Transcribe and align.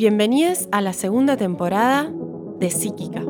Bienvenidos 0.00 0.66
a 0.72 0.80
la 0.80 0.94
segunda 0.94 1.36
temporada 1.36 2.10
de 2.58 2.70
Psíquica. 2.70 3.22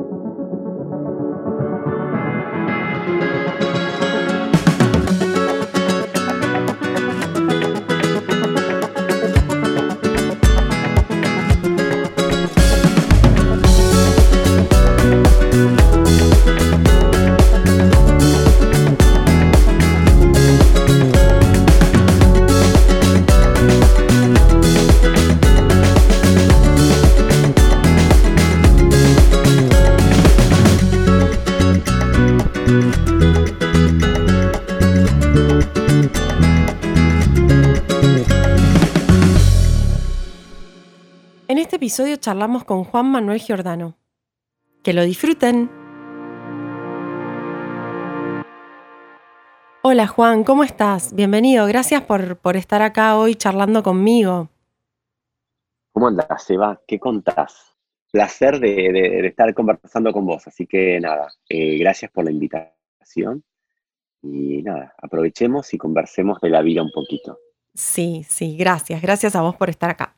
Charlamos 42.21 42.63
con 42.63 42.85
Juan 42.85 43.11
Manuel 43.11 43.39
Giordano. 43.41 43.97
Que 44.83 44.93
lo 44.93 45.03
disfruten. 45.03 45.69
Hola 49.83 50.07
Juan, 50.07 50.43
¿cómo 50.43 50.63
estás? 50.63 51.13
Bienvenido, 51.13 51.65
gracias 51.65 52.03
por, 52.03 52.37
por 52.37 52.55
estar 52.55 52.81
acá 52.83 53.17
hoy 53.17 53.35
charlando 53.35 53.81
conmigo. 53.83 54.49
¿Cómo 55.91 56.07
andás, 56.07 56.49
Eva? 56.49 56.79
¿Qué 56.87 56.99
contás? 56.99 57.75
Placer 58.11 58.59
de, 58.59 58.69
de- 58.93 59.21
de 59.21 59.27
estar 59.27 59.53
conversando 59.53 60.13
con 60.13 60.25
vos, 60.25 60.47
así 60.47 60.67
que 60.67 60.99
nada, 60.99 61.27
eh, 61.49 61.77
gracias 61.79 62.11
por 62.11 62.25
la 62.25 62.31
invitación 62.31 63.43
y 64.21 64.61
nada, 64.61 64.93
aprovechemos 65.01 65.73
y 65.73 65.77
conversemos 65.77 66.39
de 66.41 66.49
la 66.49 66.61
vida 66.61 66.83
un 66.83 66.91
poquito. 66.91 67.39
Sí, 67.73 68.23
sí, 68.29 68.57
gracias, 68.57 69.01
gracias 69.01 69.35
a 69.35 69.41
vos 69.41 69.55
por 69.55 69.69
estar 69.69 69.89
acá. 69.89 70.15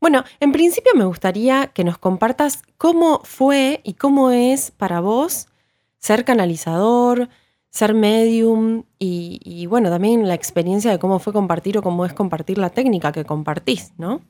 Bueno, 0.00 0.24
en 0.40 0.52
principio 0.52 0.92
me 0.94 1.04
gustaría 1.04 1.68
que 1.68 1.84
nos 1.84 1.98
compartas 1.98 2.62
cómo 2.76 3.20
fue 3.24 3.80
y 3.84 3.94
cómo 3.94 4.30
es 4.30 4.70
para 4.70 5.00
vos 5.00 5.48
ser 5.98 6.24
canalizador, 6.24 7.28
ser 7.70 7.94
medium 7.94 8.84
y, 8.98 9.66
bueno, 9.66 9.90
también 9.90 10.26
la 10.28 10.34
experiencia 10.34 10.90
de 10.90 10.98
cómo 10.98 11.18
fue 11.18 11.32
compartir 11.32 11.78
o 11.78 11.82
cómo 11.82 12.06
es 12.06 12.14
compartir 12.14 12.58
la 12.58 12.70
técnica 12.70 13.12
que 13.12 13.24
compartís, 13.24 13.92
¿no? 13.98 14.22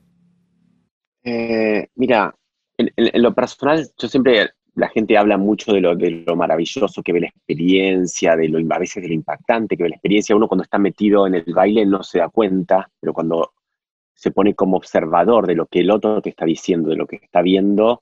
Eh, 1.23 1.87
mira, 1.95 2.35
en 2.77 3.21
lo 3.21 3.33
personal, 3.33 3.87
yo 3.97 4.07
siempre, 4.07 4.49
la 4.75 4.89
gente 4.89 5.17
habla 5.17 5.37
mucho 5.37 5.73
de 5.73 5.81
lo, 5.81 5.95
de 5.95 6.23
lo 6.25 6.35
maravilloso 6.35 7.01
que 7.01 7.13
ve 7.13 7.21
la 7.21 7.27
experiencia, 7.27 8.35
de 8.35 8.49
lo, 8.49 8.59
a 8.73 8.79
veces 8.79 9.01
de 9.01 9.09
lo 9.09 9.15
impactante 9.15 9.75
que 9.75 9.83
ve 9.83 9.89
la 9.89 9.95
experiencia. 9.95 10.35
Uno 10.35 10.47
cuando 10.47 10.63
está 10.63 10.77
metido 10.77 11.25
en 11.25 11.35
el 11.35 11.53
baile 11.53 11.85
no 11.85 12.03
se 12.03 12.19
da 12.19 12.29
cuenta, 12.29 12.89
pero 12.99 13.13
cuando 13.13 13.53
se 14.17 14.31
pone 14.31 14.55
como 14.55 14.77
observador 14.77 15.45
de 15.45 15.53
lo 15.55 15.67
que 15.67 15.81
el 15.81 15.91
otro 15.91 16.21
te 16.21 16.31
está 16.31 16.43
diciendo, 16.45 16.89
de 16.89 16.95
lo 16.95 17.05
que 17.05 17.17
está 17.17 17.43
viendo, 17.43 18.01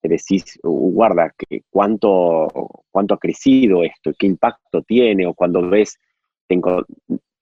te 0.00 0.08
decís, 0.08 0.58
"Uh, 0.62 0.92
guarda, 0.92 1.32
que 1.36 1.62
cuánto, 1.70 2.48
cuánto 2.90 3.14
ha 3.14 3.18
crecido 3.18 3.82
esto, 3.82 4.12
qué 4.18 4.26
impacto 4.26 4.82
tiene, 4.82 5.26
o 5.26 5.32
cuando 5.34 5.66
ves, 5.70 5.98
te 6.46 6.60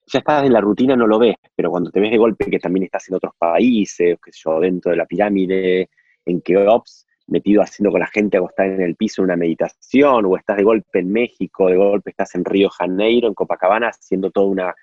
ya 0.07 0.19
estás 0.21 0.45
en 0.45 0.53
la 0.53 0.61
rutina, 0.61 0.95
no 0.97 1.07
lo 1.07 1.19
ves, 1.19 1.37
pero 1.57 1.71
cuando 1.71 1.91
te 1.91 2.01
ves 2.01 2.13
de 2.13 2.19
golpe 2.19 2.51
que 2.51 2.59
también 2.61 2.85
estás 2.85 3.09
en 3.09 3.17
otros 3.17 3.33
países, 3.37 4.19
sé 4.25 4.31
yo, 4.45 4.61
dentro 4.61 4.91
de 4.93 4.97
la 4.97 5.07
pirámide, 5.07 5.91
en 6.27 6.41
Keops, 6.43 7.07
metido 7.27 7.63
haciendo 7.63 7.91
con 7.91 8.01
la 8.01 8.07
gente 8.09 8.37
acostada 8.37 8.69
en 8.69 8.83
el 8.83 8.95
piso 8.97 9.23
una 9.23 9.37
meditación, 9.37 10.27
o 10.27 10.37
estás 10.37 10.57
de 10.57 10.65
golpe 10.65 11.01
en 11.01 11.13
México, 11.13 11.69
de 11.69 11.77
golpe 11.77 12.11
estás 12.11 12.35
en 12.37 12.45
Río 12.45 12.69
Janeiro, 12.71 13.29
en 13.29 13.35
Copacabana, 13.35 13.89
haciendo 13.89 14.31
toda 14.31 14.47
una 14.47 14.75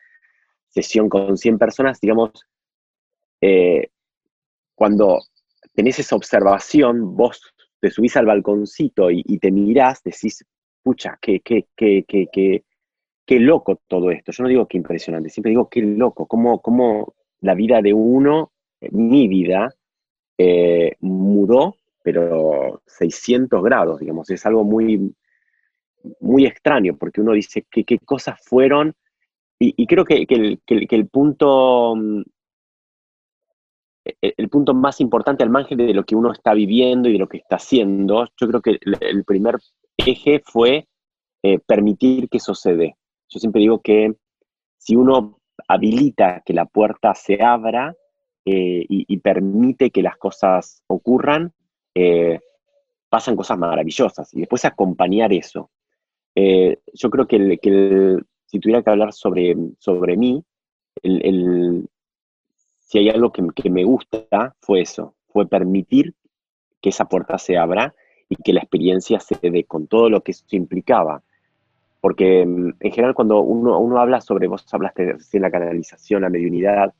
sesión 0.67 1.09
con 1.09 1.37
100 1.37 1.57
personas, 1.57 1.99
digamos, 2.01 2.31
eh, 3.41 3.89
cuando 4.75 5.19
tenés 5.73 5.99
esa 5.99 6.15
observación, 6.15 7.15
vos 7.15 7.41
te 7.79 7.91
subís 7.91 8.17
al 8.17 8.25
balconcito 8.25 9.11
y, 9.11 9.23
te 9.39 9.51
mirás, 9.51 10.01
decís, 10.03 10.43
pucha, 10.83 11.17
qué, 11.21 11.41
qué, 11.41 11.65
qué, 11.75 12.03
qué, 12.07 12.63
qué, 13.25 13.39
loco 13.39 13.81
todo 13.87 14.09
esto. 14.11 14.31
Yo 14.31 14.43
no 14.43 14.49
digo 14.49 14.67
que 14.67 14.77
impresionante, 14.77 15.29
siempre 15.29 15.51
digo 15.51 15.69
qué 15.69 15.81
loco, 15.81 16.25
cómo, 16.25 16.61
cómo 16.61 17.13
la 17.41 17.53
vida 17.53 17.81
de 17.81 17.93
uno, 17.93 18.51
eh, 18.81 18.89
mi 18.91 19.27
vida, 19.27 19.73
eh, 20.37 20.95
mudó, 20.99 21.75
pero 22.03 22.81
600 22.85 23.63
grados, 23.63 23.99
digamos, 23.99 24.29
es 24.29 24.45
algo 24.45 24.63
muy, 24.63 25.13
muy 26.19 26.45
extraño, 26.45 26.97
porque 26.97 27.21
uno 27.21 27.33
dice 27.33 27.65
qué, 27.69 27.99
cosas 27.99 28.39
fueron, 28.43 28.95
y, 29.59 29.87
creo 29.87 30.05
que, 30.05 30.27
que 30.27 30.95
el 30.95 31.07
punto 31.07 31.95
mm, 31.95 32.21
el, 34.21 34.33
el 34.37 34.49
punto 34.49 34.73
más 34.73 35.01
importante 35.01 35.43
al 35.43 35.49
margen 35.49 35.77
de 35.77 35.93
lo 35.93 36.03
que 36.03 36.15
uno 36.15 36.31
está 36.31 36.53
viviendo 36.53 37.09
y 37.09 37.13
de 37.13 37.19
lo 37.19 37.27
que 37.27 37.37
está 37.37 37.57
haciendo, 37.57 38.25
yo 38.39 38.47
creo 38.47 38.61
que 38.61 38.79
el, 38.81 39.23
primer 39.23 39.57
eje 39.97 40.41
fue 40.45 40.87
eh, 41.43 41.59
permitir 41.59 42.29
que 42.29 42.37
eso 42.37 42.55
se 42.55 42.75
dé. 42.75 42.95
Yo 43.29 43.39
siempre 43.39 43.61
digo 43.61 43.81
que 43.81 44.13
si 44.77 44.95
uno 44.95 45.39
habilita 45.67 46.41
que 46.45 46.53
la 46.53 46.65
puerta 46.65 47.13
se 47.15 47.41
abra 47.41 47.95
eh, 48.45 48.85
y, 48.87 49.17
permite 49.17 49.89
que 49.89 50.01
las 50.01 50.15
cosas 50.15 50.81
ocurran, 50.87 51.51
eh, 51.93 52.39
pasan 53.09 53.35
cosas 53.35 53.57
maravillosas. 53.57 54.33
Y 54.33 54.39
después 54.39 54.63
acompañar 54.63 55.33
eso. 55.33 55.69
Yo 56.35 57.09
creo 57.09 57.27
que, 57.27 58.19
si 58.45 58.59
tuviera 58.59 58.81
que 58.83 58.89
hablar 58.89 59.11
sobre, 59.11 59.55
sobre 59.79 60.15
mí, 60.15 60.41
el- 61.01 61.89
si 62.87 62.99
hay 62.99 63.09
algo 63.09 63.33
que, 63.33 63.69
me 63.69 63.83
gusta, 63.83 64.55
fue 64.61 64.79
eso, 64.79 65.13
fue 65.27 65.45
permitir 65.45 66.13
que 66.81 66.89
esa 66.89 67.03
puerta 67.03 67.37
se 67.37 67.57
abra 67.57 67.93
y 68.29 68.37
que 68.37 68.53
la 68.53 68.61
experiencia 68.61 69.19
se 69.19 69.35
dé 69.41 69.65
con 69.65 69.87
todo 69.87 70.09
lo 70.09 70.21
que 70.21 70.31
eso 70.31 70.45
implicaba. 70.51 71.21
Porque 71.99 72.45
mm, 72.45 72.75
en 72.79 72.91
general 72.93 73.13
cuando 73.13 73.41
uno, 73.41 73.99
habla 73.99 74.21
sobre, 74.21 74.47
vos 74.47 74.65
hablaste 74.71 75.13
recién 75.13 75.43
la 75.43 75.51
canalización, 75.51 76.21
la 76.21 76.29
mediunidad, 76.29 76.93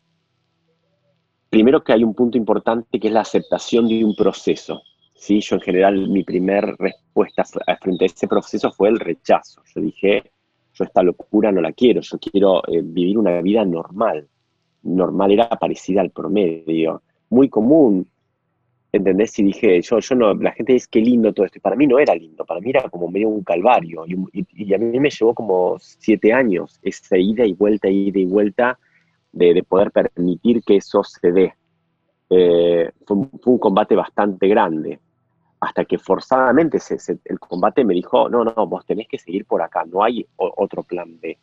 primero 1.49 1.81
que 1.81 1.93
hay 1.93 2.03
un 2.03 2.13
punto 2.13 2.37
importante 2.37 2.99
que 2.99 3.07
es 3.07 3.13
la 3.13 3.21
aceptación 3.21 3.87
de 3.87 4.03
un 4.03 4.13
proceso. 4.13 4.81
¿sí? 5.15 5.39
Yo 5.39 5.55
en 5.55 5.61
general 5.61 6.09
mi 6.09 6.23
primera 6.25 6.75
respuesta 6.77 7.45
frente 7.79 8.03
a 8.03 8.07
ese 8.07 8.27
proceso 8.27 8.73
fue 8.73 8.89
el 8.89 8.99
rechazo. 8.99 9.61
Yo 9.73 9.79
dije, 9.79 10.31
yo 10.73 10.83
esta 10.83 11.01
locura 11.01 11.49
no 11.49 11.61
la 11.61 11.71
quiero, 11.71 12.01
yo 12.01 12.17
quiero 12.19 12.61
eh, 12.67 12.81
vivir 12.83 13.17
una 13.17 13.39
vida 13.41 13.63
normal. 13.63 14.27
Normal 14.95 15.31
era 15.31 15.49
parecida 15.49 16.01
al 16.01 16.11
promedio, 16.11 17.01
muy 17.29 17.49
común, 17.49 18.07
¿entendés? 18.91 19.37
Y 19.39 19.43
dije, 19.43 19.81
yo, 19.81 19.99
yo 19.99 20.15
no, 20.15 20.33
la 20.35 20.51
gente 20.51 20.73
dice 20.73 20.87
qué 20.89 20.99
lindo 21.01 21.33
todo 21.33 21.45
esto, 21.45 21.57
y 21.59 21.61
para 21.61 21.75
mí 21.75 21.87
no 21.87 21.99
era 21.99 22.15
lindo, 22.15 22.45
para 22.45 22.59
mí 22.61 22.69
era 22.69 22.89
como 22.89 23.09
medio 23.09 23.29
un 23.29 23.43
calvario, 23.43 24.05
y, 24.07 24.15
y- 24.53 24.73
a 24.73 24.77
mí 24.77 24.99
me 24.99 25.09
llevó 25.09 25.33
como 25.35 25.77
siete 25.79 26.33
años 26.33 26.79
esa 26.81 27.17
ida 27.17 27.45
y 27.45 27.53
vuelta, 27.53 27.89
ida 27.89 28.19
y 28.19 28.25
vuelta, 28.25 28.79
de, 29.31 29.53
de 29.53 29.63
poder 29.63 29.91
permitir 29.91 30.63
que 30.63 30.77
eso 30.77 31.03
se 31.03 31.31
dé. 31.31 31.53
Eh, 32.29 32.91
fue, 33.05 33.17
un- 33.17 33.59
combate 33.59 33.95
bastante 33.95 34.47
grande, 34.47 34.99
hasta 35.59 35.85
que 35.85 35.97
forzadamente 35.97 36.79
se- 36.79 37.19
el 37.25 37.39
combate 37.39 37.83
me 37.85 37.93
dijo, 37.93 38.29
no, 38.29 38.43
no, 38.43 38.67
vos 38.67 38.85
tenés 38.85 39.07
que 39.07 39.17
seguir 39.19 39.45
por 39.45 39.61
acá, 39.61 39.85
no 39.85 40.03
hay 40.03 40.25
otro 40.37 40.83
plan 40.83 41.19
B. 41.21 41.37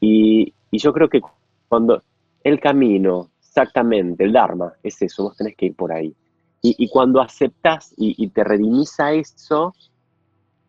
Y, 0.00 0.52
y 0.70 0.78
yo 0.78 0.92
creo 0.92 1.08
que 1.08 1.20
cuando 1.68 2.02
el 2.44 2.60
camino, 2.60 3.30
exactamente, 3.40 4.24
el 4.24 4.32
Dharma, 4.32 4.74
es 4.82 5.00
eso, 5.02 5.24
vos 5.24 5.36
tenés 5.36 5.56
que 5.56 5.66
ir 5.66 5.74
por 5.74 5.92
ahí. 5.92 6.14
Y, 6.62 6.76
y 6.78 6.88
cuando 6.88 7.20
aceptás 7.20 7.92
y, 7.96 8.28
te 8.28 8.44
redimís 8.44 8.98
a 9.00 9.12
eso 9.12 9.74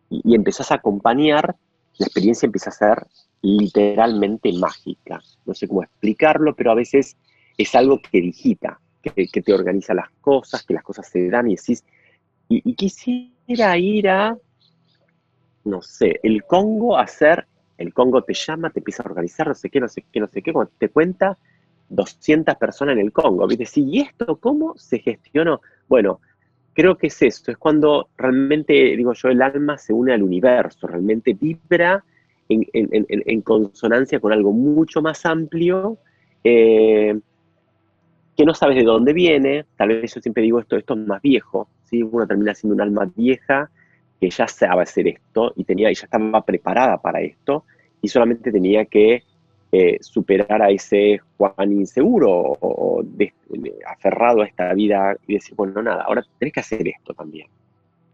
y, 0.10 0.22
y 0.24 0.36
empezás 0.36 0.72
a 0.72 0.76
acompañar, 0.76 1.56
la 1.98 2.06
experiencia 2.06 2.48
empieza 2.48 2.70
a 2.70 2.74
ser 2.74 3.08
literalmente 3.42 4.52
mágica. 4.54 5.22
No 5.46 5.54
sé 5.54 5.68
cómo 5.68 5.84
explicarlo, 5.84 6.56
pero 6.56 6.72
a 6.72 6.76
veces 6.76 7.16
es 7.58 7.76
algo 7.76 8.02
que 8.02 8.20
digita, 8.20 8.80
que, 9.02 9.28
que 9.28 9.42
te 9.42 9.54
organiza 9.54 9.94
las 9.94 10.10
cosas, 10.22 10.64
que 10.64 10.74
las 10.74 10.84
cosas 10.84 11.08
se 11.08 11.30
dan 11.30 11.50
y 11.50 11.56
decís, 11.56 11.84
y, 12.50 12.70
y 12.70 12.74
quisiera 12.76 13.78
ir 13.78 14.10
a, 14.10 14.38
no 15.64 15.82
sé, 15.82 16.20
el 16.24 16.44
Congo 16.44 16.98
a 16.98 17.04
hacer, 17.04 17.48
el 17.78 17.94
Congo 17.94 18.22
te 18.24 18.34
llama, 18.34 18.70
te 18.70 18.80
empieza 18.80 19.04
a 19.04 19.10
organizar, 19.10 19.48
no 19.48 19.56
sé 19.56 19.70
qué, 19.70 19.80
no 19.80 19.88
sé 19.88 20.06
qué, 20.12 20.20
no 20.20 20.28
sé 20.28 20.42
qué, 20.42 20.54
cuando 20.54 20.72
te 20.78 20.90
cuenta 20.90 21.38
200 21.90 22.56
personas 22.56 22.94
en 22.94 23.00
el 23.00 23.12
Congo, 23.12 23.48
¿viste? 23.48 23.80
¿y 23.80 24.02
esto 24.02 24.38
cómo 24.38 24.76
se 24.78 25.00
gestionó? 25.00 25.62
Bueno, 25.88 26.20
creo 26.74 26.98
que 26.98 27.08
es 27.08 27.22
esto, 27.22 27.52
es 27.52 27.58
cuando 27.58 28.10
realmente, 28.18 28.74
digo 28.74 29.14
yo, 29.14 29.30
el 29.30 29.42
alma 29.42 29.78
se 29.78 29.94
une 29.94 30.14
al 30.14 30.24
universo, 30.24 30.88
realmente 30.88 31.34
vibra 31.34 32.04
en 32.48 33.42
consonancia 33.42 34.20
con 34.20 34.32
algo 34.32 34.52
mucho 34.52 35.02
más 35.02 35.26
amplio, 35.26 35.98
eh, 36.44 37.20
que 38.38 38.46
no 38.46 38.54
sabes 38.54 38.76
de 38.76 38.84
dónde 38.84 39.14
viene, 39.14 39.66
tal 39.78 39.90
vez 39.90 40.14
yo 40.14 40.22
siempre 40.22 40.44
digo 40.44 40.60
esto, 40.60 40.76
esto 40.76 40.94
es 40.94 41.00
más 41.08 41.22
viejo, 41.22 41.70
¿sí? 41.86 42.04
uno 42.04 42.28
termina 42.28 42.54
siendo 42.54 42.76
un 42.76 42.82
alma 42.82 43.12
vieja 43.16 43.72
que 44.20 44.30
ya 44.30 44.48
sabe 44.48 44.84
hacer 44.84 45.08
esto 45.08 45.54
y, 45.56 45.64
tenía, 45.64 45.90
y 45.92 45.96
ya 45.96 46.04
estaba 46.04 46.46
preparada 46.46 47.02
para 47.02 47.22
esto 47.22 47.64
y 48.02 48.08
solamente 48.10 48.52
tenía 48.52 48.86
que 48.86 49.24
eh, 49.78 49.98
superar 50.00 50.62
a 50.62 50.70
ese 50.70 51.20
Juan 51.38 51.74
inseguro 51.74 52.32
o, 52.32 53.04
aferrado 53.86 54.42
a 54.42 54.46
esta 54.46 54.74
vida 54.74 55.18
y 55.28 55.34
decir, 55.34 55.54
bueno, 55.56 55.82
nada, 55.82 56.04
ahora 56.04 56.24
tenés 56.40 56.54
que 56.54 56.60
hacer 56.62 56.88
esto 56.88 57.14
también 57.14 57.48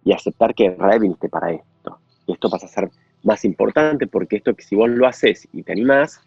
y 0.04 0.12
aceptar 0.12 0.56
que 0.56 0.66
en 0.66 1.14
para 1.30 1.52
esto. 1.52 2.00
Y 2.26 2.32
esto 2.34 2.50
pasa 2.50 2.66
a 2.66 2.70
ser 2.70 2.90
más 3.24 3.46
importante 3.46 4.08
porque 4.08 4.38
esto 4.38 4.56
que 4.56 4.64
si 4.64 4.76
vos 4.76 4.90
lo 4.90 5.06
haces 5.06 5.48
y 5.54 5.62
te 5.62 5.74
animás, 5.74 6.20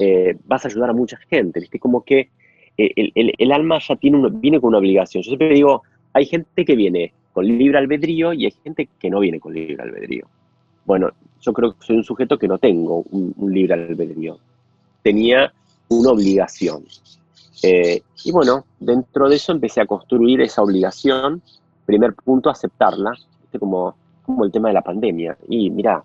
eh, 0.00 0.36
vas 0.46 0.64
a 0.64 0.68
ayudar 0.68 0.90
a 0.90 0.94
mucha 0.94 1.16
gente, 1.30 1.60
¿viste? 1.60 1.78
Como 1.78 2.02
que 2.02 2.30
eh, 2.76 3.12
el, 3.14 3.52
alma 3.52 3.78
ya 3.78 3.94
tiene 3.94 4.28
viene 4.32 4.60
con 4.60 4.68
una 4.68 4.78
obligación. 4.78 5.22
Yo 5.22 5.28
siempre 5.28 5.50
digo, 5.50 5.82
hay 6.12 6.26
gente 6.26 6.64
que 6.64 6.74
viene 6.74 7.12
con 7.32 7.46
libre 7.46 7.78
albedrío 7.78 8.32
y 8.32 8.46
hay 8.46 8.54
gente 8.64 8.88
que 8.98 9.10
no 9.10 9.20
viene 9.20 9.38
con 9.38 9.54
libre 9.54 9.80
albedrío. 9.80 10.26
Bueno, 10.84 11.10
yo 11.40 11.52
creo 11.52 11.72
que 11.72 11.86
soy 11.86 11.96
un 11.96 12.04
sujeto 12.04 12.38
que 12.38 12.48
no 12.48 12.58
tengo 12.58 13.04
un, 13.10 13.52
libre 13.52 13.74
albedrío. 13.74 14.38
Tenía 15.02 15.52
una 15.88 16.10
obligación. 16.10 16.84
Eh, 17.62 18.02
y 18.24 18.32
bueno, 18.32 18.64
dentro 18.80 19.28
de 19.28 19.36
eso 19.36 19.52
empecé 19.52 19.80
a 19.80 19.86
construir 19.86 20.40
esa 20.40 20.62
obligación. 20.62 21.42
Primer 21.86 22.14
punto, 22.14 22.50
aceptarla. 22.50 23.12
Como, 23.58 23.94
como 24.24 24.44
el 24.44 24.52
tema 24.52 24.68
de 24.68 24.74
la 24.74 24.80
pandemia. 24.80 25.36
Y 25.48 25.68
mira, 25.70 26.02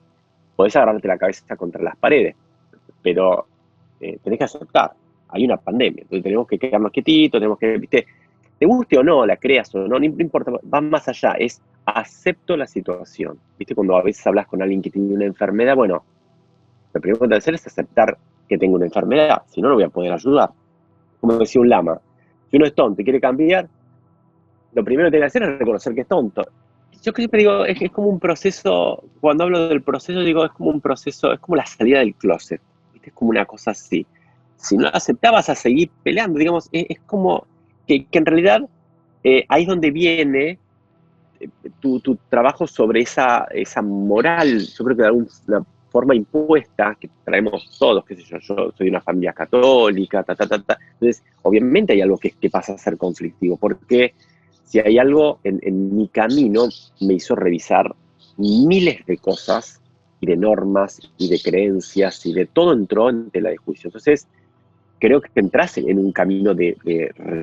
podés 0.55 0.75
agarrarte 0.75 1.07
la 1.07 1.17
cabeza 1.17 1.55
contra 1.55 1.81
las 1.81 1.95
paredes, 1.95 2.35
pero 3.01 3.45
eh, 4.01 4.19
tenés 4.21 4.37
que 4.37 4.43
aceptar 4.43 4.93
hay 5.29 5.45
una 5.45 5.57
pandemia, 5.57 6.03
entonces 6.03 6.23
tenemos 6.23 6.47
que 6.47 6.57
quedarnos 6.57 6.91
quietitos, 6.91 7.39
tenemos 7.39 7.59
que, 7.59 7.77
viste, 7.77 8.07
te 8.57 8.65
guste 8.65 8.97
o 8.97 9.03
no, 9.03 9.25
la 9.25 9.37
creas 9.37 9.73
o 9.75 9.87
no, 9.87 9.99
no 9.99 10.05
importa, 10.05 10.51
va 10.51 10.81
más 10.81 11.07
allá, 11.07 11.33
es 11.33 11.61
acepto 11.85 12.57
la 12.57 12.67
situación. 12.67 13.39
¿Viste? 13.57 13.75
Cuando 13.75 13.95
a 13.97 14.03
veces 14.03 14.25
hablas 14.27 14.47
con 14.47 14.61
alguien 14.61 14.81
que 14.81 14.89
tiene 14.89 15.13
una 15.13 15.25
enfermedad, 15.25 15.75
bueno, 15.75 16.03
lo 16.93 17.01
primero 17.01 17.19
que 17.21 17.29
que 17.29 17.35
hacer 17.35 17.55
es 17.55 17.67
aceptar 17.67 18.17
que 18.47 18.57
tengo 18.57 18.75
una 18.75 18.85
enfermedad, 18.85 19.43
si 19.47 19.61
no, 19.61 19.69
no 19.69 19.75
voy 19.75 19.83
a 19.83 19.89
poder 19.89 20.13
ayudar. 20.13 20.51
Como 21.19 21.37
decía 21.37 21.61
un 21.61 21.69
lama, 21.69 21.99
si 22.49 22.57
uno 22.57 22.65
es 22.65 22.75
tonto 22.75 23.01
y 23.01 23.03
quiere 23.03 23.19
cambiar, 23.19 23.67
lo 24.73 24.83
primero 24.83 25.07
que 25.07 25.11
tiene 25.11 25.23
que 25.23 25.27
hacer 25.27 25.43
es 25.43 25.59
reconocer 25.59 25.93
que 25.93 26.01
es 26.01 26.07
tonto. 26.07 26.45
Yo 27.01 27.11
siempre 27.11 27.39
digo, 27.39 27.65
es, 27.65 27.81
es 27.81 27.91
como 27.91 28.07
un 28.07 28.19
proceso, 28.19 29.03
cuando 29.21 29.43
hablo 29.43 29.67
del 29.67 29.81
proceso, 29.81 30.19
digo, 30.21 30.45
es 30.45 30.51
como 30.51 30.69
un 30.69 30.81
proceso, 30.81 31.33
es 31.33 31.39
como 31.39 31.55
la 31.55 31.65
salida 31.65 31.99
del 31.99 32.15
closet, 32.15 32.61
es 33.01 33.13
como 33.13 33.29
una 33.29 33.45
cosa 33.45 33.71
así 33.71 34.05
si 34.57 34.75
no 34.75 34.87
aceptabas 34.87 35.49
a 35.49 35.55
seguir 35.55 35.89
peleando, 36.03 36.39
digamos, 36.39 36.67
es, 36.71 36.99
como 37.05 37.45
que, 37.87 38.05
en 38.11 38.25
realidad 38.25 38.61
eh, 39.23 39.45
ahí 39.47 39.63
es 39.63 39.67
donde 39.67 39.91
viene 39.91 40.59
eh, 41.39 41.49
tu, 41.79 41.99
trabajo 42.29 42.67
sobre 42.67 43.01
esa, 43.01 43.47
esa 43.51 43.81
moral, 43.81 44.59
yo 44.59 44.83
creo 44.83 44.97
que 44.97 45.03
de 45.03 45.07
alguna 45.07 45.27
forma 45.97 46.13
impuesta 46.13 46.95
que 46.99 47.09
traemos 47.25 47.75
todos, 47.79 48.05
qué 48.05 48.15
sé 48.15 48.21
yo, 48.21 48.37
yo 48.37 48.71
soy 48.77 48.85
de 48.85 48.91
una 48.91 49.01
familia 49.01 49.33
católica, 49.33 50.21
ta, 50.21 50.35
ta, 50.35 50.45
ta, 50.45 50.61
ta. 50.61 50.77
Entonces, 50.93 51.23
obviamente 51.41 51.93
hay 51.93 52.01
algo 52.01 52.19
que, 52.19 52.29
que 52.29 52.51
pasa 52.51 52.73
a 52.73 52.77
ser 52.77 52.97
conflictivo, 52.97 53.57
porque 53.57 54.13
si 54.63 54.77
hay 54.77 54.99
algo 54.99 55.39
en, 55.43 55.59
en 55.63 55.97
mi 55.97 56.07
camino, 56.09 56.65
me 57.01 57.15
hizo 57.15 57.35
revisar 57.35 57.95
miles 58.37 59.03
de 59.07 59.17
cosas 59.17 59.81
y 60.19 60.27
de 60.27 60.37
normas 60.37 61.01
y 61.17 61.29
de 61.29 61.39
creencias 61.39 62.23
y 62.27 62.33
de 62.33 62.45
todo 62.45 62.73
entró 62.73 63.09
en 63.09 63.31
tela 63.31 63.49
de 63.49 63.57
juicio. 63.57 63.87
Entonces, 63.87 64.27
creo 64.99 65.19
que 65.19 65.31
entras 65.33 65.79
en 65.79 65.97
un 65.97 66.11
camino 66.11 66.53
de, 66.53 66.77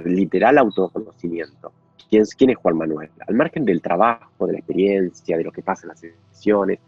literal 0.04 0.58
autoconocimiento. 0.58 1.72
¿Quién, 2.08 2.22
¿Quién 2.38 2.50
es 2.50 2.56
Juan 2.58 2.76
Manuel? 2.76 3.10
Al 3.26 3.34
margen 3.34 3.64
del 3.64 3.82
trabajo, 3.82 4.46
de 4.46 4.52
la 4.52 4.58
experiencia, 4.60 5.36
de 5.36 5.42
lo 5.42 5.50
que 5.50 5.62
pasa 5.62 5.82
en 5.82 5.88
las 5.88 5.98
sesiones, 5.98 6.78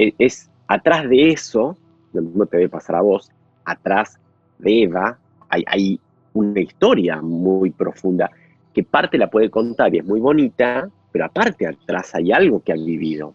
e, 0.00 0.14
es, 0.18 0.50
atrás 0.66 1.08
de 1.08 1.30
eso, 1.30 1.76
no 2.12 2.46
te 2.46 2.56
debe 2.56 2.70
pasar 2.70 2.96
a 2.96 3.02
vos, 3.02 3.30
atrás 3.64 4.18
de 4.58 4.84
Eva 4.84 5.18
hay, 5.48 5.62
hay 5.66 6.00
una 6.32 6.60
historia 6.60 7.20
muy 7.20 7.70
profunda 7.70 8.30
que 8.72 8.82
parte 8.82 9.18
la 9.18 9.28
puede 9.28 9.50
contar 9.50 9.94
y 9.94 9.98
es 9.98 10.04
muy 10.04 10.20
bonita, 10.20 10.88
pero 11.12 11.26
aparte 11.26 11.66
atrás 11.66 12.14
hay 12.14 12.32
algo 12.32 12.62
que 12.62 12.72
ha 12.72 12.76
vivido. 12.76 13.34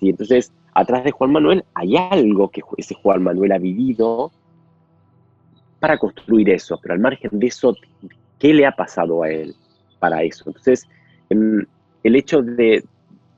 ¿sí? 0.00 0.08
Entonces, 0.08 0.52
atrás 0.74 1.04
de 1.04 1.12
Juan 1.12 1.30
Manuel 1.30 1.64
hay 1.74 1.96
algo 1.96 2.48
que 2.48 2.62
ese 2.76 2.94
Juan 2.94 3.22
Manuel 3.22 3.52
ha 3.52 3.58
vivido 3.58 4.32
para 5.78 5.96
construir 5.96 6.50
eso, 6.50 6.78
pero 6.82 6.94
al 6.94 7.00
margen 7.00 7.38
de 7.38 7.46
eso, 7.46 7.76
¿qué 8.38 8.52
le 8.52 8.66
ha 8.66 8.72
pasado 8.72 9.22
a 9.22 9.30
él 9.30 9.54
para 10.00 10.24
eso? 10.24 10.44
Entonces, 10.46 10.88
el 11.28 12.16
hecho 12.16 12.42
de, 12.42 12.84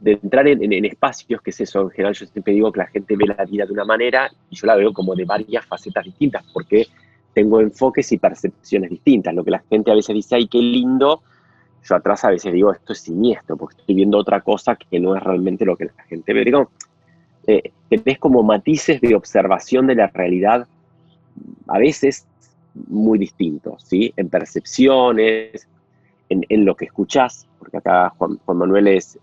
entrar 0.04 0.48
en, 0.48 0.84
espacios, 0.84 1.40
que 1.40 1.50
es 1.50 1.60
eso, 1.60 1.82
en 1.82 1.90
general 1.90 2.14
yo 2.14 2.26
siempre 2.26 2.54
digo 2.54 2.72
que 2.72 2.78
la 2.80 2.86
gente 2.86 3.16
ve 3.16 3.26
la 3.26 3.44
vida 3.44 3.66
de 3.66 3.72
una 3.72 3.84
manera 3.84 4.30
y 4.50 4.56
yo 4.56 4.66
la 4.66 4.76
veo 4.76 4.92
como 4.92 5.14
de 5.14 5.24
varias 5.24 5.64
facetas 5.66 6.04
distintas, 6.04 6.44
porque 6.52 6.86
tengo 7.32 7.60
enfoques 7.60 8.10
y 8.12 8.18
percepciones 8.18 8.90
distintas. 8.90 9.34
Lo 9.34 9.44
que 9.44 9.52
la 9.52 9.62
gente 9.70 9.90
a 9.90 9.94
veces 9.94 10.14
dice, 10.14 10.36
ay, 10.36 10.48
qué 10.48 10.58
lindo, 10.58 11.22
yo 11.84 11.94
atrás 11.94 12.24
a 12.24 12.30
veces 12.30 12.52
digo, 12.52 12.72
esto 12.72 12.92
es 12.92 13.00
siniestro, 13.00 13.56
porque 13.56 13.76
estoy 13.78 13.94
viendo 13.94 14.18
otra 14.18 14.40
cosa 14.40 14.76
que 14.76 15.00
no 15.00 15.16
es 15.16 15.22
realmente 15.22 15.64
lo 15.64 15.76
que 15.76 15.86
la 15.86 16.04
gente 16.04 16.32
ve. 16.32 16.44
Digo, 16.44 16.70
eh, 17.46 17.72
tenés 17.88 18.18
como 18.18 18.42
matices 18.42 19.00
de 19.00 19.14
observación 19.14 19.86
de 19.86 19.96
la 19.96 20.06
realidad 20.08 20.66
a 21.66 21.78
veces 21.78 22.26
muy 22.74 23.18
distintos, 23.18 23.82
¿sí? 23.84 24.12
En 24.16 24.28
percepciones, 24.28 25.66
en, 26.28 26.64
lo 26.64 26.74
que 26.74 26.86
escuchás, 26.86 27.46
porque 27.58 27.76
acá 27.76 28.10
Juan, 28.16 28.38
Manuel 28.46 28.88
es, 28.88 29.18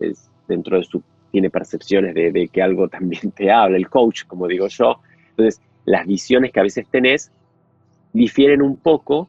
dentro 0.50 0.76
de 0.76 0.84
su, 0.84 1.02
tiene 1.30 1.48
percepciones 1.48 2.14
de, 2.14 2.48
que 2.52 2.62
algo 2.62 2.88
también 2.88 3.30
te 3.30 3.50
habla, 3.50 3.76
el 3.76 3.88
coach, 3.88 4.24
como 4.26 4.46
digo 4.46 4.68
yo. 4.68 5.00
Entonces, 5.30 5.60
las 5.84 6.06
visiones 6.06 6.52
que 6.52 6.60
a 6.60 6.64
veces 6.64 6.86
tenés 6.90 7.30
difieren 8.12 8.60
un 8.60 8.76
poco 8.76 9.28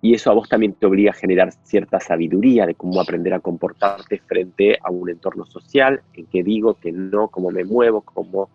y 0.00 0.14
eso 0.14 0.30
a 0.30 0.34
vos 0.34 0.48
también 0.48 0.74
te 0.74 0.86
obliga 0.86 1.10
a 1.10 1.14
generar 1.14 1.52
cierta 1.64 1.98
sabiduría 1.98 2.64
de 2.64 2.74
cómo 2.74 3.00
aprender 3.00 3.34
a 3.34 3.40
comportarte 3.40 4.18
frente 4.18 4.78
a 4.80 4.90
un 4.90 5.10
entorno 5.10 5.44
social, 5.46 6.02
en 6.14 6.26
qué 6.26 6.44
digo, 6.44 6.74
que 6.74 6.92
no, 6.92 7.28
cómo 7.28 7.50
me 7.50 7.64
muevo, 7.64 8.02
cómo... 8.02 8.48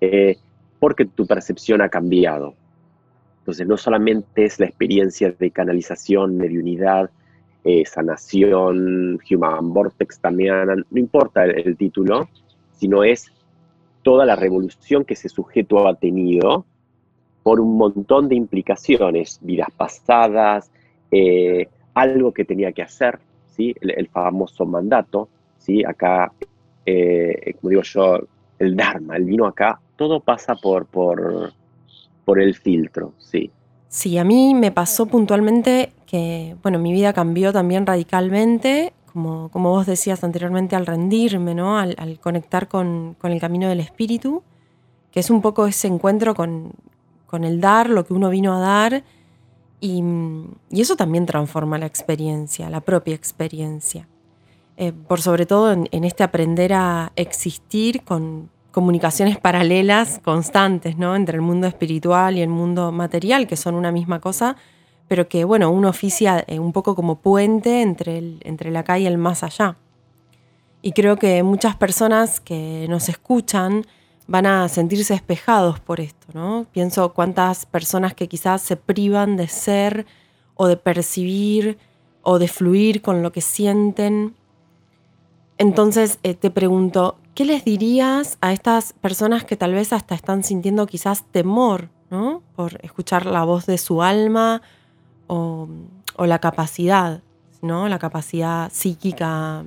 Eh, 0.00 0.36
porque 0.80 1.04
tu 1.04 1.26
percepción 1.26 1.82
ha 1.82 1.88
cambiado. 1.88 2.54
Entonces, 3.40 3.66
no 3.66 3.76
solamente 3.76 4.44
es 4.44 4.60
la 4.60 4.66
experiencia 4.66 5.32
de 5.32 5.50
canalización, 5.50 6.36
mediunidad, 6.36 7.10
eh, 7.70 7.84
sanación, 7.84 9.20
Human 9.30 9.74
Vortex 9.74 10.20
también, 10.20 10.68
no 10.90 10.98
importa 10.98 11.44
el, 11.44 11.76
título, 11.76 12.26
sino 12.72 13.04
es 13.04 13.30
toda 14.02 14.24
la 14.24 14.36
revolución 14.36 15.04
que 15.04 15.12
ese 15.12 15.28
sujeto 15.28 15.86
ha 15.86 15.94
tenido 15.94 16.64
por 17.42 17.60
un 17.60 17.76
montón 17.76 18.30
de 18.30 18.36
implicaciones, 18.36 19.38
vidas 19.42 19.68
pasadas, 19.76 20.72
eh, 21.10 21.68
algo 21.92 22.32
que 22.32 22.46
tenía 22.46 22.72
que 22.72 22.80
hacer, 22.80 23.18
¿sí? 23.54 23.74
el, 23.82 24.08
famoso 24.08 24.64
mandato, 24.64 25.28
¿sí? 25.58 25.84
acá, 25.84 26.32
eh, 26.86 27.52
como 27.60 27.68
digo 27.68 27.82
yo, 27.82 28.18
el 28.58 28.76
Dharma, 28.76 29.18
el 29.18 29.24
vino 29.26 29.44
acá, 29.44 29.78
todo 29.96 30.20
pasa 30.20 30.54
por, 30.54 30.86
por, 30.86 31.52
por 32.24 32.40
el 32.40 32.54
filtro, 32.54 33.12
sí. 33.18 33.50
Sí, 33.88 34.18
a 34.18 34.24
mí 34.24 34.54
me 34.54 34.70
pasó 34.70 35.06
puntualmente 35.06 35.92
que, 36.06 36.56
bueno, 36.62 36.78
mi 36.78 36.92
vida 36.92 37.14
cambió 37.14 37.52
también 37.52 37.86
radicalmente, 37.86 38.92
como, 39.12 39.48
como 39.48 39.70
vos 39.70 39.86
decías 39.86 40.22
anteriormente, 40.22 40.76
al 40.76 40.86
rendirme, 40.86 41.54
¿no? 41.54 41.78
Al, 41.78 42.18
conectar 42.20 42.68
con, 42.68 43.16
el 43.22 43.40
camino 43.40 43.68
del 43.68 43.80
espíritu, 43.80 44.42
que 45.10 45.20
es 45.20 45.30
un 45.30 45.40
poco 45.40 45.66
ese 45.66 45.88
encuentro 45.88 46.34
con, 46.34 46.74
el 47.32 47.60
dar, 47.60 47.88
lo 47.88 48.04
que 48.04 48.12
uno 48.12 48.28
vino 48.28 48.54
a 48.54 48.60
dar, 48.60 49.04
y, 49.80 50.02
eso 50.70 50.96
también 50.96 51.24
transforma 51.24 51.78
la 51.78 51.86
experiencia, 51.86 52.68
la 52.68 52.82
propia 52.82 53.14
experiencia. 53.14 54.06
Eh, 54.76 54.92
por 54.92 55.20
sobre 55.20 55.46
todo 55.46 55.72
en, 55.72 56.04
este 56.04 56.22
aprender 56.22 56.72
a 56.74 57.12
existir 57.16 58.02
con, 58.04 58.50
comunicaciones 58.78 59.38
paralelas 59.38 60.20
constantes, 60.22 60.96
¿no? 60.96 61.16
Entre 61.16 61.34
el 61.34 61.42
mundo 61.42 61.66
espiritual 61.66 62.36
y 62.36 62.42
el 62.42 62.48
mundo 62.48 62.92
material, 62.92 63.48
que 63.48 63.56
son 63.56 63.74
una 63.74 63.90
misma 63.90 64.20
cosa, 64.20 64.54
pero 65.08 65.28
que, 65.28 65.42
bueno, 65.42 65.68
uno 65.72 65.88
oficia 65.88 66.44
eh, 66.46 66.60
un 66.60 66.72
poco 66.72 66.94
como 66.94 67.16
puente 67.16 67.82
entre, 67.82 68.18
el, 68.18 68.40
entre 68.44 68.76
acá 68.78 68.96
y 68.96 69.06
el 69.08 69.18
más 69.18 69.42
allá. 69.42 69.74
Y 70.80 70.92
creo 70.92 71.16
que 71.16 71.42
muchas 71.42 71.74
personas 71.74 72.38
que 72.38 72.86
nos 72.88 73.08
escuchan 73.08 73.84
van 74.28 74.46
a 74.46 74.68
sentirse 74.68 75.12
espejados 75.12 75.80
por 75.80 75.98
esto, 75.98 76.28
¿no? 76.32 76.64
Pienso 76.70 77.12
cuántas 77.14 77.66
personas 77.66 78.14
que 78.14 78.28
quizás 78.28 78.62
se 78.62 78.76
privan 78.76 79.36
de 79.36 79.48
ser 79.48 80.06
o 80.54 80.68
de 80.68 80.76
percibir 80.76 81.78
o 82.22 82.38
de 82.38 82.46
fluir 82.46 83.02
con 83.02 83.24
lo 83.24 83.32
que 83.32 83.40
sienten. 83.40 84.36
Entonces 85.56 86.20
eh, 86.22 86.34
te 86.34 86.52
pregunto, 86.52 87.16
¿Qué 87.38 87.44
les 87.44 87.64
dirías 87.64 88.36
a 88.40 88.52
estas 88.52 88.94
personas 88.94 89.44
que 89.44 89.56
tal 89.56 89.72
vez 89.72 89.92
hasta 89.92 90.16
están 90.16 90.42
sintiendo 90.42 90.88
quizás 90.88 91.24
temor 91.30 91.88
¿no? 92.10 92.42
por 92.56 92.84
escuchar 92.84 93.26
la 93.26 93.44
voz 93.44 93.64
de 93.64 93.78
su 93.78 94.02
alma 94.02 94.60
o, 95.28 95.68
la 96.18 96.40
capacidad, 96.40 97.22
¿no? 97.62 97.88
La 97.88 98.00
capacidad 98.00 98.72
psíquica, 98.72 99.62